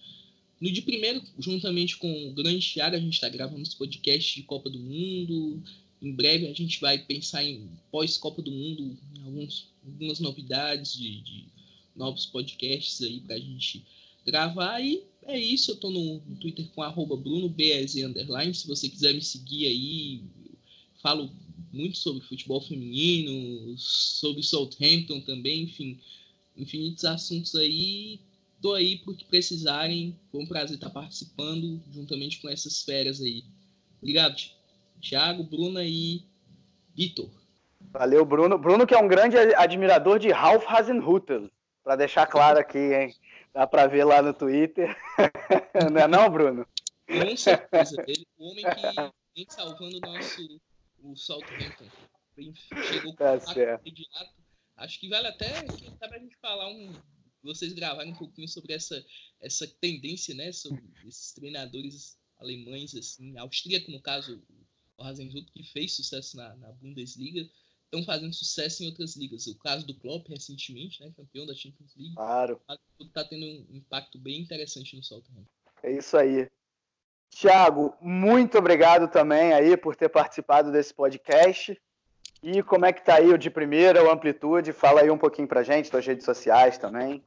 No 0.60 0.70
de 0.70 0.82
primeiro, 0.82 1.22
juntamente 1.38 1.96
com 1.96 2.28
o 2.28 2.32
grande 2.32 2.72
Thiago, 2.72 2.96
a 2.96 3.00
gente 3.00 3.14
está 3.14 3.28
gravando 3.28 3.62
os 3.62 3.74
podcasts 3.74 4.34
de 4.34 4.42
Copa 4.42 4.68
do 4.68 4.78
Mundo. 4.78 5.62
Em 6.02 6.12
breve 6.12 6.46
a 6.46 6.52
gente 6.52 6.80
vai 6.80 6.98
pensar 6.98 7.44
em 7.44 7.68
pós-Copa 7.90 8.42
do 8.42 8.50
Mundo, 8.50 8.96
alguns, 9.24 9.68
algumas 9.84 10.20
novidades 10.20 10.92
de, 10.94 11.20
de 11.22 11.59
novos 12.00 12.26
podcasts 12.26 13.02
aí 13.02 13.20
pra 13.20 13.38
gente 13.38 13.84
gravar. 14.26 14.80
E 14.80 15.04
é 15.24 15.38
isso, 15.38 15.70
eu 15.70 15.76
tô 15.76 15.90
no, 15.90 16.20
Twitter 16.40 16.66
com 16.74 16.82
arroba 16.82 17.14
underline. 17.14 18.54
Se 18.54 18.66
você 18.66 18.88
quiser 18.88 19.12
me 19.14 19.22
seguir 19.22 19.66
aí, 19.66 20.22
falo 21.02 21.30
muito 21.72 21.98
sobre 21.98 22.22
futebol 22.22 22.60
feminino, 22.60 23.76
sobre 23.76 24.42
Southampton 24.42 25.20
também, 25.20 25.64
enfim, 25.64 26.00
infinitos 26.56 27.04
assuntos 27.04 27.54
aí. 27.54 28.18
Tô 28.60 28.74
aí 28.74 28.96
por 28.98 29.14
que 29.16 29.24
precisarem. 29.24 30.16
Foi 30.32 30.42
um 30.42 30.46
prazer 30.46 30.76
estar 30.76 30.90
participando 30.90 31.80
juntamente 31.92 32.40
com 32.40 32.48
essas 32.48 32.82
férias 32.82 33.20
aí. 33.20 33.44
Obrigado, 33.98 34.36
Thiago, 35.00 35.44
Bruna 35.44 35.84
e 35.84 36.22
Vitor. 36.94 37.30
Valeu, 37.92 38.24
Bruno. 38.24 38.58
Bruno 38.58 38.86
que 38.86 38.94
é 38.94 38.98
um 38.98 39.08
grande 39.08 39.36
admirador 39.36 40.18
de 40.18 40.30
Ralph 40.30 40.64
Hasenhutel. 40.66 41.50
Para 41.90 41.96
deixar 41.96 42.24
claro 42.24 42.56
aqui, 42.56 42.78
hein? 42.78 43.12
Dá 43.52 43.66
para 43.66 43.88
ver 43.88 44.04
lá 44.04 44.22
no 44.22 44.32
Twitter. 44.32 44.96
não 45.92 46.00
é 46.00 46.06
não, 46.06 46.30
Bruno? 46.30 46.64
Com 47.08 47.36
certeza. 47.36 48.00
Ele, 48.06 48.24
o 48.38 48.48
homem 48.48 48.64
que 48.64 49.12
vem 49.34 49.46
salvando 49.48 49.96
o 49.96 50.00
nosso 50.00 50.60
o 51.02 51.16
Southampton. 51.16 51.88
Chegou 52.92 53.10
com 53.10 53.16
tá 53.16 53.34
imediato. 53.34 54.30
Acho 54.76 55.00
que 55.00 55.08
vale 55.08 55.26
até 55.26 55.64
quem 55.64 55.92
sabe 55.96 56.14
a 56.14 56.18
gente 56.20 56.36
falar 56.36 56.68
um. 56.68 56.92
Vocês 57.42 57.72
gravarem 57.72 58.12
um 58.12 58.16
pouquinho 58.16 58.46
sobre 58.46 58.72
essa, 58.72 59.04
essa 59.40 59.66
tendência, 59.80 60.32
né? 60.32 60.52
Sobre 60.52 60.80
esses 61.08 61.32
treinadores 61.32 62.16
alemães, 62.38 62.94
assim, 62.94 63.36
austríaco, 63.36 63.90
no 63.90 64.00
caso, 64.00 64.40
o 64.96 65.02
Hasenhut, 65.02 65.50
que 65.50 65.64
fez 65.64 65.96
sucesso 65.96 66.36
na, 66.36 66.54
na 66.54 66.70
Bundesliga 66.70 67.50
estão 67.90 68.04
fazendo 68.04 68.32
sucesso 68.32 68.82
em 68.82 68.86
outras 68.86 69.16
ligas. 69.16 69.46
O 69.48 69.58
caso 69.58 69.84
do 69.86 69.94
Klopp 69.94 70.28
recentemente, 70.28 71.02
né, 71.02 71.12
campeão 71.16 71.44
da 71.44 71.54
Champions 71.54 71.94
League, 71.96 72.14
claro. 72.14 72.60
está 73.00 73.24
tendo 73.24 73.44
um 73.44 73.66
impacto 73.76 74.18
bem 74.18 74.40
interessante 74.40 74.96
no 74.96 75.02
Southampton. 75.02 75.44
É 75.82 75.92
isso 75.92 76.16
aí. 76.16 76.48
Tiago, 77.30 77.94
muito 78.00 78.58
obrigado 78.58 79.08
também 79.08 79.52
aí 79.52 79.76
por 79.76 79.96
ter 79.96 80.08
participado 80.08 80.70
desse 80.70 80.94
podcast. 80.94 81.80
E 82.42 82.62
como 82.62 82.86
é 82.86 82.92
que 82.92 83.04
tá 83.04 83.16
aí 83.16 83.28
o 83.28 83.38
de 83.38 83.50
primeira, 83.50 84.02
o 84.02 84.10
Amplitude? 84.10 84.72
Fala 84.72 85.02
aí 85.02 85.10
um 85.10 85.18
pouquinho 85.18 85.46
pra 85.46 85.62
gente, 85.62 85.88
suas 85.88 86.06
redes 86.06 86.24
sociais 86.24 86.78
também. 86.78 87.22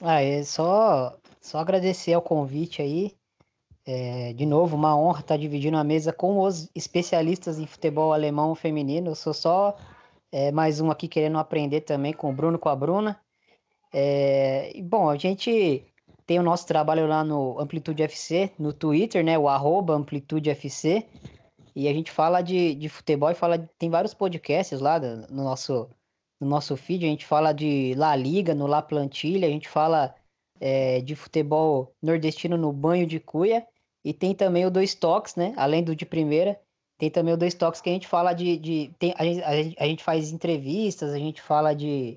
Ah, 0.00 0.22
é 0.22 0.44
só, 0.44 1.18
só 1.40 1.58
agradecer 1.58 2.12
ao 2.12 2.22
convite 2.22 2.82
aí. 2.82 3.16
É, 3.88 4.32
de 4.32 4.44
novo, 4.44 4.74
uma 4.74 4.98
honra 4.98 5.20
estar 5.20 5.36
dividindo 5.36 5.76
a 5.76 5.84
mesa 5.84 6.12
com 6.12 6.40
os 6.40 6.68
especialistas 6.74 7.60
em 7.60 7.66
futebol 7.66 8.12
alemão 8.12 8.52
feminino. 8.56 9.12
Eu 9.12 9.14
sou 9.14 9.32
só 9.32 9.76
é, 10.32 10.50
mais 10.50 10.80
um 10.80 10.90
aqui 10.90 11.06
querendo 11.06 11.38
aprender 11.38 11.82
também 11.82 12.12
com 12.12 12.28
o 12.28 12.32
Bruno 12.32 12.58
com 12.58 12.68
a 12.68 12.74
Bruna. 12.74 13.20
É, 13.94 14.72
bom, 14.82 15.08
a 15.08 15.16
gente 15.16 15.84
tem 16.26 16.40
o 16.40 16.42
nosso 16.42 16.66
trabalho 16.66 17.06
lá 17.06 17.22
no 17.22 17.60
Amplitude 17.60 18.02
FC, 18.02 18.50
no 18.58 18.72
Twitter, 18.72 19.24
né? 19.24 19.38
O 19.38 19.48
arroba 19.48 19.94
Amplitude 19.94 20.50
FC. 20.50 21.06
E 21.74 21.86
a 21.86 21.92
gente 21.92 22.10
fala 22.10 22.42
de, 22.42 22.74
de 22.74 22.88
futebol 22.88 23.30
e 23.30 23.34
fala. 23.34 23.58
Tem 23.78 23.88
vários 23.88 24.14
podcasts 24.14 24.80
lá 24.80 24.98
no 24.98 25.44
nosso, 25.44 25.88
no 26.40 26.48
nosso 26.48 26.76
feed. 26.76 27.04
A 27.06 27.08
gente 27.08 27.24
fala 27.24 27.52
de 27.52 27.94
La 27.96 28.16
Liga, 28.16 28.52
no 28.52 28.66
La 28.66 28.82
Plantilha, 28.82 29.46
a 29.46 29.50
gente 29.50 29.68
fala 29.68 30.12
é, 30.60 31.00
de 31.02 31.14
futebol 31.14 31.94
nordestino 32.02 32.56
no 32.56 32.72
Banho 32.72 33.06
de 33.06 33.20
Cuia. 33.20 33.64
E 34.06 34.14
tem 34.14 34.36
também 34.36 34.64
o 34.64 34.70
dois 34.70 34.94
toques, 34.94 35.34
né? 35.34 35.52
Além 35.56 35.82
do 35.82 35.96
de 35.96 36.06
primeira, 36.06 36.56
tem 36.96 37.10
também 37.10 37.34
o 37.34 37.36
dois 37.36 37.54
toques 37.54 37.80
que 37.80 37.90
a 37.90 37.92
gente 37.92 38.06
fala 38.06 38.32
de. 38.32 38.56
de 38.56 38.94
tem, 39.00 39.12
a, 39.18 39.24
gente, 39.24 39.42
a, 39.76 39.84
gente, 39.84 40.04
faz 40.04 40.30
entrevistas, 40.30 41.12
a 41.12 41.18
gente 41.18 41.42
fala 41.42 41.74
de, 41.74 42.16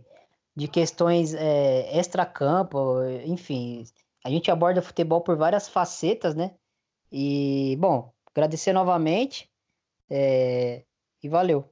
de 0.55 0.67
questões 0.67 1.33
é, 1.33 1.97
extra-campo, 1.97 3.01
enfim. 3.25 3.85
A 4.23 4.29
gente 4.29 4.51
aborda 4.51 4.83
futebol 4.83 5.21
por 5.21 5.35
várias 5.35 5.67
facetas, 5.67 6.35
né? 6.35 6.51
E, 7.11 7.75
bom, 7.79 8.13
agradecer 8.35 8.71
novamente 8.71 9.49
é, 10.07 10.83
e 11.23 11.27
valeu. 11.27 11.67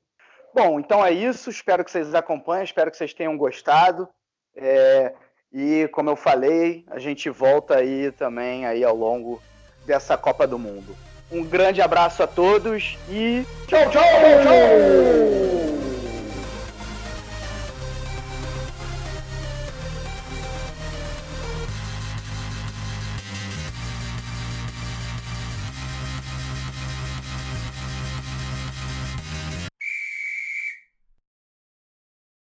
Bom, 0.52 0.80
então 0.80 1.06
é 1.06 1.12
isso. 1.12 1.52
Espero 1.52 1.86
que 1.86 1.92
vocês 1.92 2.16
acompanhem, 2.16 2.64
espero 2.64 2.90
que 2.90 2.98
vocês 2.98 3.14
tenham 3.14 3.38
gostado. 3.38 4.10
É, 4.56 5.14
e, 5.54 5.88
como 5.90 6.10
eu 6.10 6.16
falei, 6.16 6.84
a 6.88 6.98
gente 6.98 7.30
volta 7.30 7.76
aí 7.76 8.12
também 8.14 8.66
aí 8.66 8.84
ao 8.84 8.96
longo 8.96 9.40
dessa 9.88 10.18
Copa 10.18 10.46
do 10.46 10.60
Mundo. 10.60 10.96
Um 11.32 11.44
grande 11.44 11.82
abraço 11.82 12.22
a 12.22 12.28
todos 12.28 12.98
e 13.10 13.46
tchau, 13.68 13.90
tchau, 13.90 14.04
tchau! 14.04 15.47